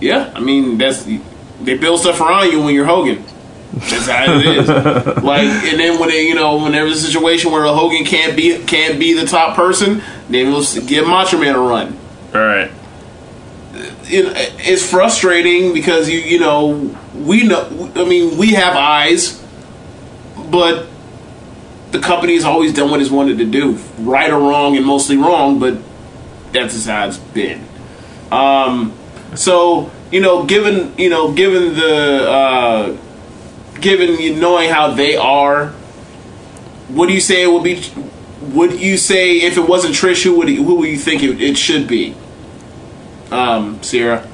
Yeah, 0.00 0.30
I 0.34 0.40
mean 0.40 0.76
that's 0.78 1.04
they 1.62 1.78
build 1.78 2.00
stuff 2.00 2.20
around 2.20 2.52
you 2.52 2.62
when 2.62 2.74
you're 2.74 2.86
Hogan. 2.86 3.24
That's 3.72 4.06
how 4.06 4.38
it 4.38 4.46
is. 4.46 4.68
like, 5.22 5.44
and 5.44 5.80
then 5.80 5.98
when 5.98 6.08
they, 6.10 6.26
you 6.26 6.34
know, 6.34 6.62
when 6.62 6.72
there's 6.72 7.02
a 7.02 7.06
situation 7.06 7.50
where 7.50 7.64
a 7.64 7.72
Hogan 7.72 8.04
can't 8.04 8.36
be 8.36 8.58
can't 8.64 8.98
be 8.98 9.14
the 9.14 9.26
top 9.26 9.56
person, 9.56 10.02
then 10.28 10.52
we'll 10.52 10.64
give 10.86 11.06
Macho 11.06 11.38
Man 11.38 11.54
a 11.54 11.60
run. 11.60 11.98
All 12.36 12.44
right. 12.44 12.70
It, 14.08 14.54
it's 14.60 14.88
frustrating 14.88 15.72
because 15.72 16.10
you 16.10 16.18
you 16.18 16.38
know 16.38 16.94
we 17.14 17.44
know. 17.44 17.90
I 17.96 18.04
mean, 18.04 18.36
we 18.36 18.52
have 18.52 18.76
eyes, 18.76 19.42
but 20.50 20.86
the 21.92 21.98
company's 21.98 22.44
always 22.44 22.74
done 22.74 22.90
what 22.90 23.00
it's 23.00 23.10
wanted 23.10 23.38
to 23.38 23.46
do, 23.46 23.78
right 23.98 24.30
or 24.30 24.38
wrong, 24.38 24.76
and 24.76 24.84
mostly 24.84 25.16
wrong. 25.16 25.58
But 25.58 25.78
that's 26.52 26.74
just 26.74 26.86
how 26.86 27.08
it's 27.08 27.16
been. 27.16 27.64
Um, 28.30 28.92
so 29.34 29.90
you 30.10 30.20
know, 30.20 30.44
given 30.44 30.94
you 30.98 31.08
know, 31.08 31.32
given 31.32 31.74
the 31.74 32.30
uh, 32.30 32.96
given 33.80 34.20
you 34.20 34.36
knowing 34.36 34.68
how 34.68 34.90
they 34.90 35.16
are, 35.16 35.68
what 36.88 37.06
do 37.06 37.14
you 37.14 37.20
say 37.20 37.44
it 37.44 37.46
would 37.46 37.64
be? 37.64 37.82
Would 38.52 38.78
you 38.78 38.98
say 38.98 39.38
if 39.38 39.56
it 39.56 39.66
wasn't 39.66 39.94
Trish, 39.94 40.22
who 40.22 40.36
would 40.36 40.50
who 40.50 40.74
would 40.76 40.88
you 40.90 40.98
think 40.98 41.22
it, 41.22 41.40
it 41.40 41.56
should 41.56 41.88
be? 41.88 42.14
Um, 43.30 43.82
Sierra. 43.82 44.26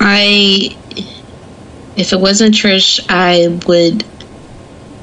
I, 0.00 0.76
if 1.96 2.12
it 2.12 2.20
wasn't 2.20 2.54
Trish, 2.54 3.00
I 3.08 3.48
would, 3.66 4.04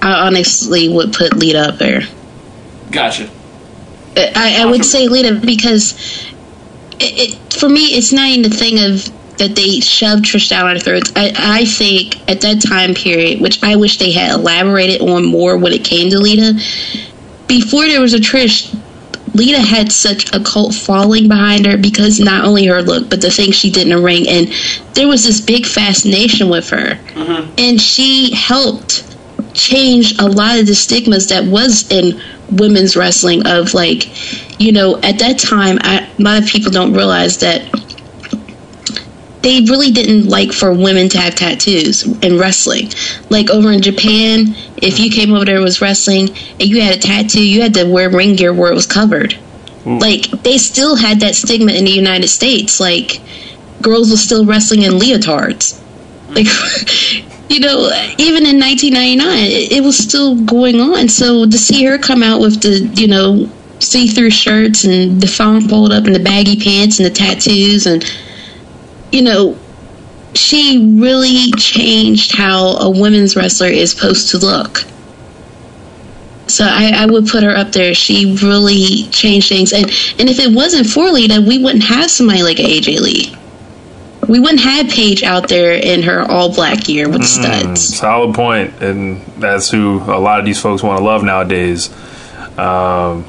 I 0.02 0.28
honestly 0.28 0.90
would 0.90 1.14
put 1.14 1.36
Lita 1.36 1.60
up 1.60 1.78
there. 1.78 2.02
Gotcha. 2.92 3.30
I, 4.16 4.58
I 4.62 4.66
would 4.66 4.86
say 4.86 5.08
Lita 5.08 5.40
because 5.44 5.94
it, 7.00 7.36
it, 7.36 7.54
for 7.54 7.70
me, 7.70 7.86
it's 7.96 8.12
not 8.12 8.28
even 8.28 8.50
the 8.50 8.56
thing 8.56 8.80
of 8.80 9.38
that 9.38 9.56
they 9.56 9.80
shoved 9.80 10.26
Trish 10.26 10.50
down 10.50 10.68
our 10.68 10.78
throats. 10.78 11.12
I, 11.16 11.34
I 11.36 11.66
think 11.66 12.30
at 12.30 12.42
that 12.42 12.62
time 12.62 12.94
period, 12.94 13.42
which 13.42 13.64
I 13.64 13.76
wish 13.76 13.98
they 13.98 14.12
had 14.12 14.32
elaborated 14.32 15.02
on 15.02 15.26
more 15.26 15.58
when 15.58 15.74
it 15.74 15.84
came 15.84 16.12
to 16.12 16.20
Lita, 16.20 16.60
before 17.52 17.86
there 17.86 18.00
was 18.00 18.14
a 18.14 18.18
Trish, 18.18 18.74
Lita 19.34 19.60
had 19.60 19.92
such 19.92 20.34
a 20.34 20.42
cult 20.42 20.74
following 20.74 21.28
behind 21.28 21.66
her 21.66 21.78
because 21.78 22.18
not 22.18 22.46
only 22.46 22.66
her 22.68 22.82
look, 22.82 23.10
but 23.10 23.20
the 23.20 23.30
things 23.30 23.56
she 23.56 23.70
did 23.70 23.84
in 23.84 23.90
the 23.90 24.02
ring. 24.02 24.26
And 24.30 24.54
there 24.94 25.10
was 25.10 25.26
this 25.26 25.42
big 25.42 25.66
fascination 25.66 26.48
with 26.48 26.70
her. 26.70 26.96
Mm-hmm. 26.96 27.54
And 27.58 27.82
she 27.82 28.34
helped 28.34 29.04
change 29.54 30.18
a 30.18 30.28
lot 30.28 30.60
of 30.60 30.66
the 30.66 30.74
stigmas 30.74 31.28
that 31.28 31.44
was 31.44 31.92
in 31.92 32.22
women's 32.52 32.96
wrestling 32.96 33.46
of 33.46 33.74
like, 33.74 34.08
you 34.58 34.72
know, 34.72 34.96
at 35.02 35.20
that 35.20 35.38
time, 35.38 35.78
I, 35.82 36.10
a 36.18 36.22
lot 36.22 36.42
of 36.42 36.48
people 36.48 36.72
don't 36.72 36.94
realize 36.94 37.40
that 37.40 37.70
they 39.42 39.62
really 39.62 39.92
didn't 39.92 40.28
like 40.28 40.52
for 40.52 40.74
women 40.74 41.10
to 41.10 41.18
have 41.18 41.36
tattoos 41.36 42.04
in 42.24 42.38
wrestling. 42.38 42.90
Like 43.30 43.50
over 43.50 43.72
in 43.72 43.82
Japan, 43.82 44.56
if 44.78 45.00
you 45.00 45.10
came 45.10 45.34
over 45.34 45.46
there 45.46 45.56
and 45.56 45.64
was 45.64 45.82
wrestling 45.82 46.30
and 46.30 46.62
you 46.62 46.82
had 46.82 46.96
a 46.96 47.00
tattoo, 47.00 47.44
you 47.44 47.62
had 47.62 47.74
to 47.76 47.86
wear 47.86 48.10
ring 48.10 48.36
gear 48.36 48.54
where 48.54 48.72
it 48.72 48.76
was 48.76 48.86
covered. 48.86 49.38
Mm. 49.84 50.00
Like 50.00 50.30
they 50.44 50.58
still 50.58 50.96
had 50.96 51.22
that 51.22 51.36
stigma 51.36 51.72
in 51.72 51.86
the 51.86 51.92
United 51.92 52.28
States. 52.28 52.80
Like 52.80 53.20
girls 53.82 54.12
were 54.12 54.18
still 54.18 54.46
wrestling 54.46 54.84
in 54.84 54.94
leotards. 54.94 55.80
Mm. 56.30 56.36
Like 56.36 57.32
you 57.50 57.60
know, 57.60 57.90
even 58.18 58.46
in 58.46 58.60
1999, 58.60 59.38
it, 59.40 59.72
it 59.72 59.84
was 59.84 59.98
still 59.98 60.36
going 60.44 60.80
on. 60.80 61.10
So 61.10 61.46
to 61.46 61.58
see 61.58 61.84
her 61.86 61.98
come 61.98 62.22
out 62.22 62.40
with 62.42 62.62
the 62.62 62.80
you 63.02 63.08
know 63.08 63.50
see-through 63.80 64.30
shirts 64.30 64.84
and 64.84 65.20
the 65.20 65.28
phone 65.28 65.68
pulled 65.68 65.92
up 65.92 66.06
and 66.06 66.14
the 66.14 66.20
baggy 66.20 66.56
pants 66.56 67.00
and 67.00 67.06
the 67.08 67.10
tattoos 67.10 67.88
and 67.88 68.06
you 69.12 69.22
know, 69.22 69.58
she 70.34 70.96
really 71.00 71.52
changed 71.58 72.36
how 72.36 72.78
a 72.78 72.90
women's 72.90 73.36
wrestler 73.36 73.68
is 73.68 73.92
supposed 73.92 74.30
to 74.32 74.38
look. 74.38 74.86
So 76.48 76.66
I, 76.66 76.92
I 76.96 77.06
would 77.06 77.28
put 77.28 77.44
her 77.44 77.56
up 77.56 77.72
there. 77.72 77.94
She 77.94 78.38
really 78.44 79.08
changed 79.12 79.50
things, 79.50 79.72
and 79.72 79.86
and 80.20 80.30
if 80.30 80.40
it 80.40 80.54
wasn't 80.54 80.88
for 80.88 81.10
Lita, 81.10 81.44
we 81.48 81.64
wouldn't 81.64 81.84
have 81.84 82.12
somebody 82.12 82.44
like 82.44 82.58
AJ 82.58 83.00
Lee. 83.00 83.36
We 84.28 84.40
wouldn't 84.40 84.62
have 84.62 84.90
Paige 84.90 85.24
out 85.24 85.48
there 85.48 85.74
in 85.74 86.04
her 86.04 86.22
all 86.22 86.54
black 86.54 86.84
gear 86.84 87.10
with 87.10 87.26
studs. 87.26 87.98
Solid 87.98 88.36
point, 88.36 88.82
and 88.82 89.22
that's 89.38 89.70
who 89.70 90.00
a 90.02 90.20
lot 90.20 90.40
of 90.40 90.46
these 90.46 90.62
folks 90.62 90.84
want 90.84 91.00
to 91.00 91.04
love 91.04 91.24
nowadays. 91.24 91.90
Um, 92.58 93.26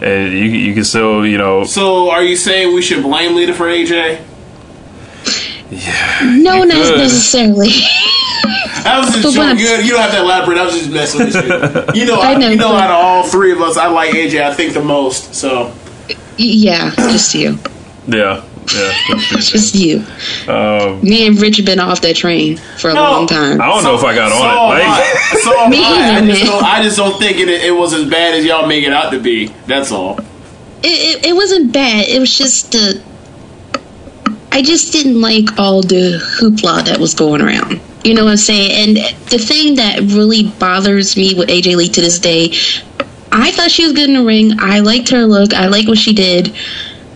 and 0.00 0.32
you 0.32 0.44
you 0.44 0.74
can 0.74 0.84
still 0.84 1.26
you 1.26 1.38
know 1.38 1.64
So, 1.64 2.10
are 2.10 2.22
you 2.22 2.36
saying 2.36 2.74
we 2.74 2.82
should 2.82 3.02
blame 3.02 3.34
Lita 3.34 3.52
for 3.54 3.66
AJ? 3.66 4.22
No, 6.42 6.56
You 6.58 6.66
not 6.66 6.76
could. 6.86 6.98
necessarily. 6.98 7.68
I 8.86 8.98
was 9.00 9.10
just 9.10 9.22
But 9.22 9.32
joking. 9.32 9.48
what- 9.48 9.58
You, 9.58 9.68
you 9.86 9.90
don't 9.92 10.00
have 10.02 10.12
to 10.12 10.20
elaborate. 10.20 10.58
I 10.58 10.64
was 10.66 10.74
just 10.78 10.90
messing 10.90 11.20
with 11.26 11.34
you. 11.34 12.00
You 12.00 12.06
know, 12.06 12.20
I 12.20 12.32
I 12.32 12.36
know, 12.36 12.48
you 12.50 12.56
know, 12.56 12.68
but- 12.70 12.82
out 12.82 12.90
of 12.90 12.96
all 13.04 13.22
three 13.24 13.52
of 13.52 13.60
us, 13.60 13.76
I 13.76 13.86
like 13.88 14.10
AJ. 14.14 14.42
I 14.42 14.52
think 14.54 14.74
the 14.74 14.82
most. 14.84 15.34
So, 15.34 15.72
yeah, 16.36 16.90
just 16.96 17.34
you, 17.34 17.58
yeah 18.06 18.42
yeah. 18.74 18.92
just 19.40 19.74
you. 19.74 19.98
Um, 20.48 21.02
Me 21.02 21.26
and 21.26 21.38
Rich 21.40 21.58
have 21.58 21.66
been 21.66 21.78
off 21.80 22.00
that 22.00 22.16
train 22.16 22.56
for 22.78 22.88
a 22.90 22.94
No. 22.94 23.02
long 23.02 23.26
time. 23.26 23.60
I 23.60 23.66
don't 23.66 23.82
know 23.84 23.94
if 23.94 24.02
I 24.04 24.14
got 24.14 24.30
so 24.32 24.42
on 24.42 24.76
am 24.76 24.80
it. 24.80 24.84
I. 24.84 24.98
Like, 24.98 25.42
So 25.42 25.68
Me 25.68 25.84
I. 25.84 25.88
I 25.88 26.16
either, 26.18 26.26
just, 26.26 26.42
man. 26.42 26.50
don't, 26.52 26.64
I 26.64 26.82
just 26.82 26.96
don't 26.96 27.18
think 27.18 27.36
it, 27.38 27.48
it 27.50 27.74
was 27.74 27.92
as 27.92 28.08
bad 28.08 28.34
as 28.34 28.44
y'all 28.44 28.66
make 28.66 28.84
it 28.84 28.92
out 28.92 29.10
to 29.12 29.20
be. 29.20 29.48
That's 29.66 29.92
all. 29.92 30.18
it, 30.82 30.86
it, 30.86 31.26
it 31.26 31.32
wasn't 31.34 31.72
bad. 31.72 32.08
It 32.08 32.18
was 32.20 32.36
just 32.36 32.72
the. 32.72 33.02
I 34.56 34.62
just 34.62 34.92
didn't 34.92 35.20
like 35.20 35.58
all 35.58 35.82
the 35.82 36.20
hoopla 36.40 36.84
that 36.86 36.98
was 36.98 37.12
going 37.12 37.42
around. 37.42 37.80
You 38.04 38.14
know 38.14 38.24
what 38.24 38.30
I'm 38.30 38.36
saying? 38.36 38.70
And 38.72 38.96
the 39.30 39.38
thing 39.38 39.74
that 39.76 39.98
really 40.00 40.44
bothers 40.44 41.16
me 41.16 41.34
with 41.34 41.48
AJ 41.48 41.74
Lee 41.76 41.88
to 41.88 42.00
this 42.00 42.20
day, 42.20 42.50
I 43.32 43.50
thought 43.50 43.70
she 43.72 43.82
was 43.84 43.92
good 43.94 44.08
in 44.08 44.14
the 44.14 44.22
ring. 44.22 44.52
I 44.60 44.78
liked 44.78 45.08
her 45.10 45.26
look. 45.26 45.52
I 45.54 45.66
like 45.66 45.88
what 45.88 45.98
she 45.98 46.12
did. 46.12 46.54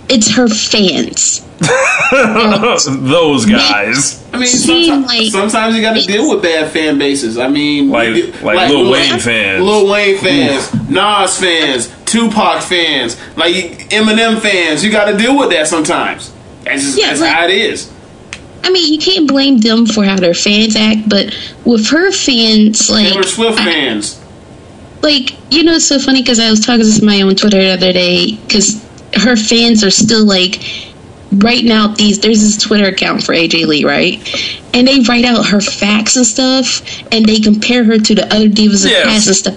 It's 0.08 0.34
her 0.34 0.48
fans. 0.48 1.44
those 2.10 3.44
guys. 3.46 4.24
I 4.32 4.38
mean, 4.38 4.46
sometimes, 4.48 5.06
like- 5.06 5.30
sometimes 5.30 5.76
you 5.76 5.82
got 5.82 5.94
to 5.96 6.02
deal 6.02 6.28
with 6.30 6.42
bad 6.42 6.72
fan 6.72 6.98
bases. 6.98 7.38
I 7.38 7.48
mean, 7.48 7.90
Like- 7.90 8.14
we 8.14 8.22
do- 8.32 8.32
like 8.44 8.68
Lil 8.68 8.90
Wayne 8.90 9.18
fans. 9.20 9.62
Lil 9.62 9.88
Wayne 9.88 10.18
fans, 10.18 10.72
Nas 10.88 11.38
fans, 11.38 11.88
Tupac 12.04 12.62
fans, 12.62 13.16
like 13.36 13.54
Eminem 13.90 14.40
fans. 14.40 14.84
You 14.84 14.90
got 14.90 15.06
to 15.10 15.16
deal 15.16 15.38
with 15.38 15.50
that 15.50 15.68
sometimes. 15.68 16.32
That's 16.68 16.82
just 16.82 16.98
Yeah, 16.98 17.14
like- 17.14 17.30
how 17.32 17.44
it 17.46 17.50
is. 17.50 17.88
I 18.64 18.70
mean, 18.70 18.92
you 18.92 18.98
can't 18.98 19.26
blame 19.28 19.58
them 19.58 19.86
for 19.86 20.04
how 20.04 20.16
their 20.16 20.34
fans 20.34 20.76
act, 20.76 21.08
but 21.08 21.34
with 21.64 21.86
her 21.88 22.10
fans, 22.12 22.90
like 22.90 23.08
Taylor 23.08 23.22
Swift 23.22 23.58
I- 23.60 23.64
fans. 23.64 24.18
like 25.02 25.32
you 25.50 25.62
know 25.62 25.74
it's 25.74 25.84
so 25.86 25.98
funny 26.00 26.20
because 26.22 26.40
i 26.40 26.50
was 26.50 26.58
talking 26.58 26.80
to 26.84 26.90
somebody 26.90 27.22
on 27.22 27.32
twitter 27.36 27.56
the 27.62 27.70
other 27.70 27.92
day 27.92 28.32
because 28.34 28.84
her 29.14 29.36
fans 29.36 29.84
are 29.84 29.90
still 29.92 30.24
like 30.26 30.60
writing 31.34 31.70
out 31.70 31.96
these 31.96 32.18
there's 32.18 32.40
this 32.40 32.56
twitter 32.60 32.86
account 32.86 33.22
for 33.22 33.32
aj 33.32 33.64
lee 33.66 33.84
right 33.84 34.18
and 34.74 34.88
they 34.88 34.98
write 35.08 35.24
out 35.24 35.46
her 35.46 35.60
facts 35.60 36.16
and 36.16 36.26
stuff 36.26 36.82
and 37.12 37.24
they 37.26 37.38
compare 37.38 37.84
her 37.84 37.96
to 37.96 38.12
the 38.16 38.24
other 38.34 38.48
divas 38.48 38.84
of 38.84 38.90
Yes. 38.90 39.06
past 39.06 39.26
and 39.28 39.36
stuff 39.36 39.56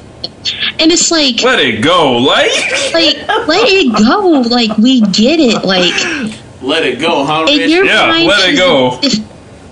and 0.79 0.91
it's 0.91 1.09
like 1.09 1.41
Let 1.41 1.59
it 1.59 1.81
go. 1.83 2.17
Like 2.17 2.51
like 2.93 3.15
let 3.47 3.67
it 3.67 3.97
go 3.97 4.41
like 4.47 4.77
we 4.77 5.01
get 5.01 5.39
it 5.39 5.65
like 5.65 5.91
Let 6.61 6.83
it 6.83 6.99
go, 6.99 7.25
huh? 7.25 7.45
in 7.49 7.69
your 7.69 7.85
Yeah, 7.85 8.07
mind 8.07 8.27
let 8.27 8.49
it 8.53 8.55
go. 8.57 8.99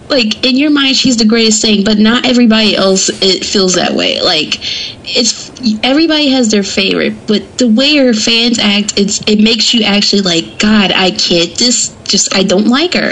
like 0.10 0.44
in 0.44 0.58
your 0.58 0.72
mind 0.72 0.96
she's 0.96 1.18
the 1.18 1.26
greatest 1.26 1.62
thing 1.62 1.84
but 1.84 2.00
not 2.00 2.26
everybody 2.26 2.76
else 2.76 3.10
it 3.22 3.46
feels 3.46 3.76
that 3.76 3.94
way 3.94 4.20
like 4.22 4.56
it's 5.04 5.52
everybody 5.84 6.30
has 6.30 6.50
their 6.50 6.64
favorite 6.64 7.14
but 7.28 7.58
the 7.60 7.68
way 7.68 7.96
her 7.98 8.12
fans 8.14 8.58
act 8.58 8.98
it's 8.98 9.22
it 9.28 9.40
makes 9.40 9.72
you 9.72 9.84
actually 9.84 10.24
like 10.24 10.58
god 10.58 10.92
i 10.94 11.12
can't 11.12 11.56
this 11.60 11.96
just 12.06 12.34
i 12.36 12.42
don't 12.42 12.68
like 12.68 12.96
her 12.96 13.12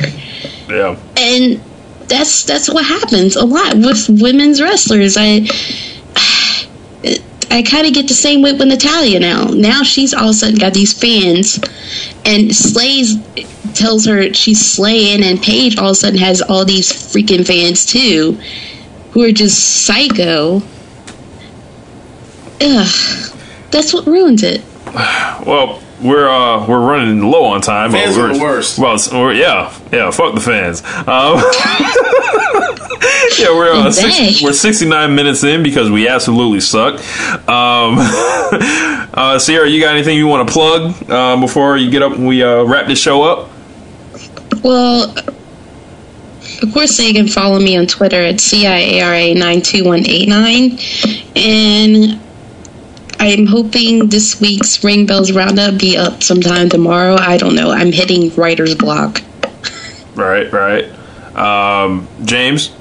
yeah. 0.69 0.97
and 1.17 1.61
that's 2.07 2.43
that's 2.45 2.67
what 2.67 2.83
happens 2.83 3.35
a 3.35 3.45
lot 3.45 3.75
with 3.75 4.09
women's 4.09 4.59
wrestlers 4.59 5.17
i 5.19 5.41
I 7.49 7.63
kind 7.63 7.87
of 7.87 7.93
get 7.93 8.07
the 8.07 8.13
same 8.13 8.41
way 8.41 8.53
with 8.53 8.67
Natalya 8.67 9.19
now. 9.19 9.45
Now 9.45 9.83
she's 9.83 10.13
all 10.13 10.25
of 10.25 10.29
a 10.31 10.33
sudden 10.33 10.57
got 10.57 10.73
these 10.73 10.93
fans, 10.93 11.59
and 12.25 12.55
Slays 12.55 13.15
tells 13.73 14.05
her 14.05 14.33
she's 14.33 14.63
slaying, 14.63 15.23
and 15.23 15.41
Paige 15.41 15.77
all 15.77 15.89
of 15.89 15.91
a 15.91 15.95
sudden 15.95 16.19
has 16.19 16.41
all 16.41 16.65
these 16.65 16.91
freaking 16.91 17.45
fans 17.45 17.85
too, 17.85 18.37
who 19.11 19.23
are 19.23 19.31
just 19.31 19.85
psycho. 19.85 20.61
Ugh, 22.59 23.33
that's 23.71 23.93
what 23.93 24.05
ruins 24.07 24.43
it. 24.43 24.61
Well, 25.45 25.81
we're 26.01 26.29
uh 26.29 26.65
we're 26.67 26.79
running 26.79 27.21
low 27.23 27.45
on 27.45 27.61
time. 27.61 27.91
but 27.91 28.03
Fans 28.03 28.17
are 28.17 28.27
we're, 28.27 28.33
the 28.33 28.39
worst. 28.39 28.79
Well, 28.79 28.97
we're, 29.13 29.33
yeah, 29.33 29.73
yeah. 29.91 30.11
Fuck 30.11 30.35
the 30.35 30.41
fans. 30.41 30.83
Um, 31.07 31.37
Yeah, 33.39 33.49
we're 33.49 33.71
uh, 33.71 33.91
six, 33.91 34.41
we're 34.41 34.53
69 34.53 35.15
minutes 35.15 35.43
in 35.43 35.61
because 35.63 35.91
we 35.91 36.07
absolutely 36.07 36.59
suck. 36.59 36.95
Um, 37.47 37.97
uh, 39.13 39.37
Sierra, 39.39 39.69
you 39.69 39.79
got 39.79 39.93
anything 39.93 40.17
you 40.17 40.27
want 40.27 40.47
to 40.47 40.53
plug 40.53 40.95
uh, 41.09 41.39
before 41.39 41.77
you 41.77 41.91
get 41.91 42.01
up 42.01 42.13
and 42.13 42.27
we 42.27 42.43
uh, 42.43 42.63
wrap 42.63 42.87
this 42.87 42.99
show 42.99 43.23
up? 43.23 43.49
Well, 44.63 45.13
of 46.61 46.71
course, 46.73 46.97
they 46.97 47.13
can 47.13 47.27
follow 47.27 47.59
me 47.59 47.77
on 47.77 47.85
Twitter 47.87 48.21
at 48.21 48.35
CIARA92189. 48.35 51.35
And 51.35 52.19
I'm 53.19 53.45
hoping 53.45 54.07
this 54.09 54.41
week's 54.41 54.83
Ring 54.83 55.05
Bells 55.05 55.31
Roundup 55.31 55.79
be 55.79 55.97
up 55.97 56.23
sometime 56.23 56.69
tomorrow. 56.69 57.15
I 57.15 57.37
don't 57.37 57.55
know. 57.55 57.71
I'm 57.71 57.91
hitting 57.91 58.33
writer's 58.35 58.75
block. 58.75 59.21
Right, 60.15 60.51
right. 60.51 60.85
Um, 61.35 62.07
James, 62.25 62.71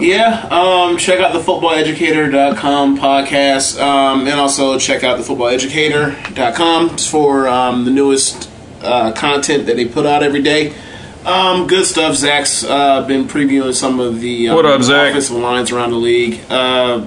Yeah, 0.00 0.46
um, 0.50 0.96
check 0.96 1.18
out 1.20 1.32
the 1.32 1.40
footballeducator.com 1.40 2.98
podcast, 2.98 3.80
um, 3.80 4.28
and 4.28 4.38
also 4.38 4.78
check 4.78 5.02
out 5.02 5.18
the 5.18 5.24
footballeducator.com 5.24 6.98
for 6.98 7.48
um, 7.48 7.84
the 7.84 7.90
newest 7.90 8.48
uh, 8.82 9.12
content 9.12 9.66
that 9.66 9.76
they 9.76 9.86
put 9.86 10.06
out 10.06 10.22
every 10.22 10.42
day. 10.42 10.74
Um, 11.24 11.66
good 11.66 11.84
stuff. 11.84 12.14
Zach's 12.14 12.62
uh, 12.64 13.04
been 13.06 13.24
previewing 13.26 13.74
some 13.74 13.98
of 13.98 14.20
the 14.20 14.48
um, 14.50 14.56
What 14.56 14.66
up, 14.66 14.82
Zach? 14.82 15.10
offensive 15.10 15.36
lines 15.36 15.72
around 15.72 15.90
the 15.90 15.96
league. 15.96 16.40
Uh, 16.48 17.04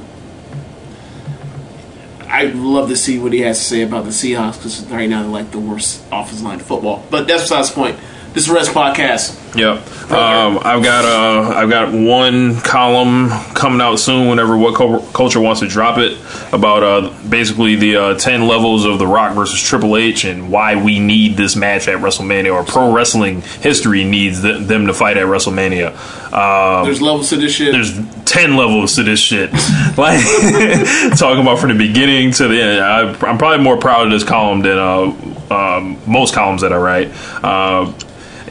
I'd 2.27 2.55
love 2.55 2.89
to 2.89 2.95
see 2.97 3.19
what 3.19 3.33
he 3.33 3.39
has 3.41 3.57
to 3.59 3.63
say 3.63 3.81
about 3.83 4.03
the 4.05 4.09
Seahawks 4.11 4.57
because 4.57 4.85
right 4.87 5.09
now 5.09 5.21
they're 5.21 5.31
like 5.31 5.51
the 5.51 5.59
worst 5.59 6.03
offensive 6.11 6.43
line 6.43 6.59
in 6.59 6.65
football. 6.65 7.05
But 7.09 7.27
that's 7.27 7.43
besides 7.43 7.69
the 7.69 7.75
point. 7.75 7.99
This 8.33 8.45
is 8.45 8.49
Rest 8.49 8.71
Podcast. 8.71 9.37
Yep. 9.57 10.09
Um, 10.09 10.59
I've 10.63 10.81
got 10.81 11.03
uh, 11.03 11.49
I've 11.53 11.69
got 11.69 11.91
one 11.93 12.55
column 12.61 13.29
coming 13.53 13.81
out 13.81 13.97
soon. 13.99 14.29
Whenever 14.29 14.55
what 14.55 14.73
Cul- 14.75 15.01
culture 15.11 15.41
wants 15.41 15.59
to 15.59 15.67
drop 15.67 15.97
it 15.97 16.17
about 16.53 16.81
uh, 16.81 17.13
basically 17.27 17.75
the 17.75 17.95
uh, 17.97 18.17
ten 18.17 18.47
levels 18.47 18.85
of 18.85 18.99
The 18.99 19.07
Rock 19.07 19.35
versus 19.35 19.61
Triple 19.61 19.97
H 19.97 20.23
and 20.23 20.49
why 20.49 20.81
we 20.81 20.99
need 20.99 21.35
this 21.35 21.57
match 21.57 21.89
at 21.89 21.97
WrestleMania 21.99 22.53
or 22.53 22.63
pro 22.63 22.93
wrestling 22.93 23.41
history 23.41 24.05
needs 24.05 24.41
th- 24.41 24.65
them 24.65 24.87
to 24.87 24.93
fight 24.93 25.17
at 25.17 25.25
WrestleMania. 25.25 25.89
Um, 26.31 26.85
There's 26.85 27.01
levels 27.01 27.29
to 27.31 27.35
this 27.35 27.53
shit. 27.53 27.73
there's 27.73 27.93
10 28.23 28.55
levels 28.55 28.95
to 28.95 29.03
this 29.03 29.19
shit. 29.19 29.51
like, 29.97 30.21
talking 31.17 31.41
about 31.41 31.59
from 31.59 31.69
the 31.69 31.75
beginning 31.77 32.31
to 32.31 32.47
the 32.47 32.61
end. 32.61 32.79
I, 32.81 33.01
I'm 33.29 33.37
probably 33.37 33.61
more 33.61 33.75
proud 33.77 34.05
of 34.05 34.11
this 34.13 34.23
column 34.23 34.61
than 34.61 34.77
uh, 34.77 35.13
um, 35.53 35.97
most 36.07 36.33
columns 36.33 36.61
that 36.61 36.71
I 36.71 36.77
write. 36.77 37.07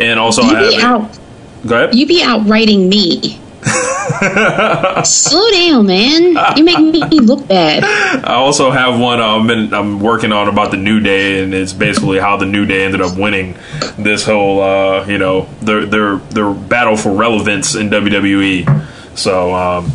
And 0.01 0.19
also, 0.19 0.43
You 0.43 0.57
I 0.57 0.69
be 0.69 0.75
have. 0.77 0.85
out. 0.85 1.19
Go 1.67 1.75
ahead. 1.77 1.95
You 1.95 2.07
be 2.07 2.23
out 2.23 2.47
writing 2.47 2.89
me. 2.89 3.39
Slow 5.05 5.51
down, 5.51 5.87
man. 5.87 6.37
You 6.57 6.65
make 6.65 6.79
me 6.79 7.21
look 7.21 7.47
bad. 7.47 7.85
I 8.25 8.35
also 8.35 8.71
have 8.71 8.99
one 8.99 9.21
uh, 9.21 9.43
been, 9.47 9.73
I'm 9.75 10.01
working 10.01 10.33
on 10.33 10.49
about 10.49 10.71
the 10.71 10.77
New 10.79 11.01
Day, 11.01 11.43
and 11.43 11.53
it's 11.55 11.73
basically 11.73 12.19
how 12.19 12.37
the 12.37 12.47
New 12.47 12.65
Day 12.67 12.85
ended 12.85 13.01
up 13.03 13.17
winning 13.17 13.57
this 13.99 14.25
whole, 14.25 14.63
uh, 14.63 15.07
you 15.07 15.19
know, 15.19 15.43
their 15.61 15.85
their 15.87 16.17
their 16.17 16.53
battle 16.53 16.97
for 16.97 17.13
relevance 17.13 17.75
in 17.75 17.91
WWE. 17.91 18.87
So, 19.17 19.55
um, 19.55 19.93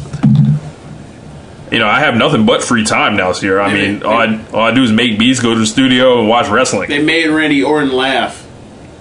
you 1.72 1.80
know, 1.80 1.88
I 1.88 1.99
have 1.99 2.15
nothing 2.15 2.45
but 2.45 2.64
free 2.64 2.84
time 2.86 3.18
now, 3.18 3.32
Sierra. 3.32 3.64
I 3.65 3.73
mean, 3.73 4.03
all 4.03 4.18
I, 4.18 4.45
all 4.53 4.61
I 4.61 4.72
do 4.73 4.84
is 4.84 4.91
make 4.91 5.18
beats, 5.18 5.40
go 5.40 5.53
to 5.53 5.60
the 5.60 5.65
studio, 5.65 6.19
and 6.19 6.30
watch 6.30 6.48
wrestling. 6.49 6.90
They 6.90 7.02
made 7.03 7.27
Randy 7.30 7.64
Orton 7.64 7.91
laugh. 7.91 8.45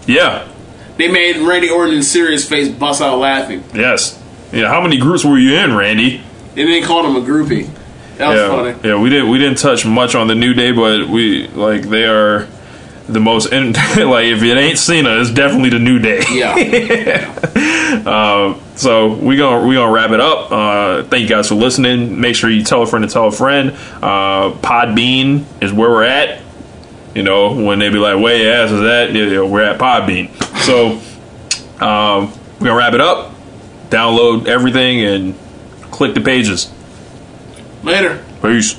Yeah. 0.06 0.48
They 0.96 1.10
made 1.10 1.36
Randy 1.38 1.70
Orton's 1.70 2.10
serious 2.10 2.48
face 2.48 2.68
bust 2.68 3.02
out 3.02 3.18
laughing. 3.18 3.64
Yes. 3.74 4.20
Yeah. 4.52 4.68
How 4.68 4.80
many 4.80 4.98
groups 4.98 5.24
were 5.24 5.38
you 5.38 5.56
in, 5.56 5.74
Randy? 5.74 6.22
And 6.56 6.68
they 6.68 6.82
called 6.82 7.06
him 7.06 7.16
a 7.16 7.26
groupie. 7.26 7.68
That 8.18 8.28
was 8.28 8.38
yeah. 8.38 8.48
funny. 8.48 8.88
Yeah. 8.88 9.00
We 9.00 9.10
didn't 9.10 9.30
we 9.30 9.38
didn't 9.38 9.58
touch 9.58 9.84
much 9.84 10.14
on 10.14 10.28
the 10.28 10.34
New 10.34 10.54
Day, 10.54 10.70
but 10.72 11.08
we 11.08 11.48
like 11.48 11.82
they 11.82 12.04
are 12.04 12.48
the 13.08 13.20
most 13.20 13.52
in, 13.52 13.72
like 13.96 14.26
if 14.26 14.42
it 14.42 14.56
ain't 14.56 14.78
Cena, 14.78 15.20
it's 15.20 15.30
definitely 15.30 15.70
the 15.70 15.78
New 15.78 15.98
Day. 15.98 16.22
Yeah. 16.30 17.40
So 18.76 19.14
we 19.14 19.36
gonna 19.36 19.66
we 19.66 19.76
gonna 19.76 19.92
wrap 19.92 20.10
it 20.10 20.20
up. 20.20 20.50
Uh, 20.50 21.02
thank 21.04 21.22
you 21.22 21.28
guys 21.28 21.48
for 21.48 21.54
listening. 21.54 22.20
Make 22.20 22.34
sure 22.34 22.50
you 22.50 22.64
tell 22.64 22.82
a 22.82 22.86
friend 22.86 23.06
to 23.06 23.12
tell 23.12 23.28
a 23.28 23.32
friend. 23.32 23.70
Uh, 24.02 24.50
Podbean 24.60 25.44
is 25.62 25.72
where 25.72 25.90
we're 25.90 26.04
at. 26.04 26.42
You 27.14 27.22
know 27.22 27.54
when 27.54 27.78
they 27.78 27.90
be 27.90 27.98
like, 27.98 28.20
"Where 28.20 28.36
your 28.36 28.52
ass 28.52 28.72
is 28.72 28.82
at?" 28.82 29.12
Yeah, 29.12 29.24
yeah, 29.26 29.42
we're 29.42 29.62
at 29.62 29.78
Podbean. 29.78 30.28
So 30.64 30.92
um, 31.84 32.32
we're 32.58 32.68
gonna 32.68 32.74
wrap 32.74 32.94
it 32.94 33.00
up. 33.02 33.34
Download 33.90 34.46
everything 34.46 35.04
and 35.04 35.34
click 35.90 36.14
the 36.14 36.22
pages. 36.22 36.72
Later. 37.82 38.24
Peace. 38.40 38.78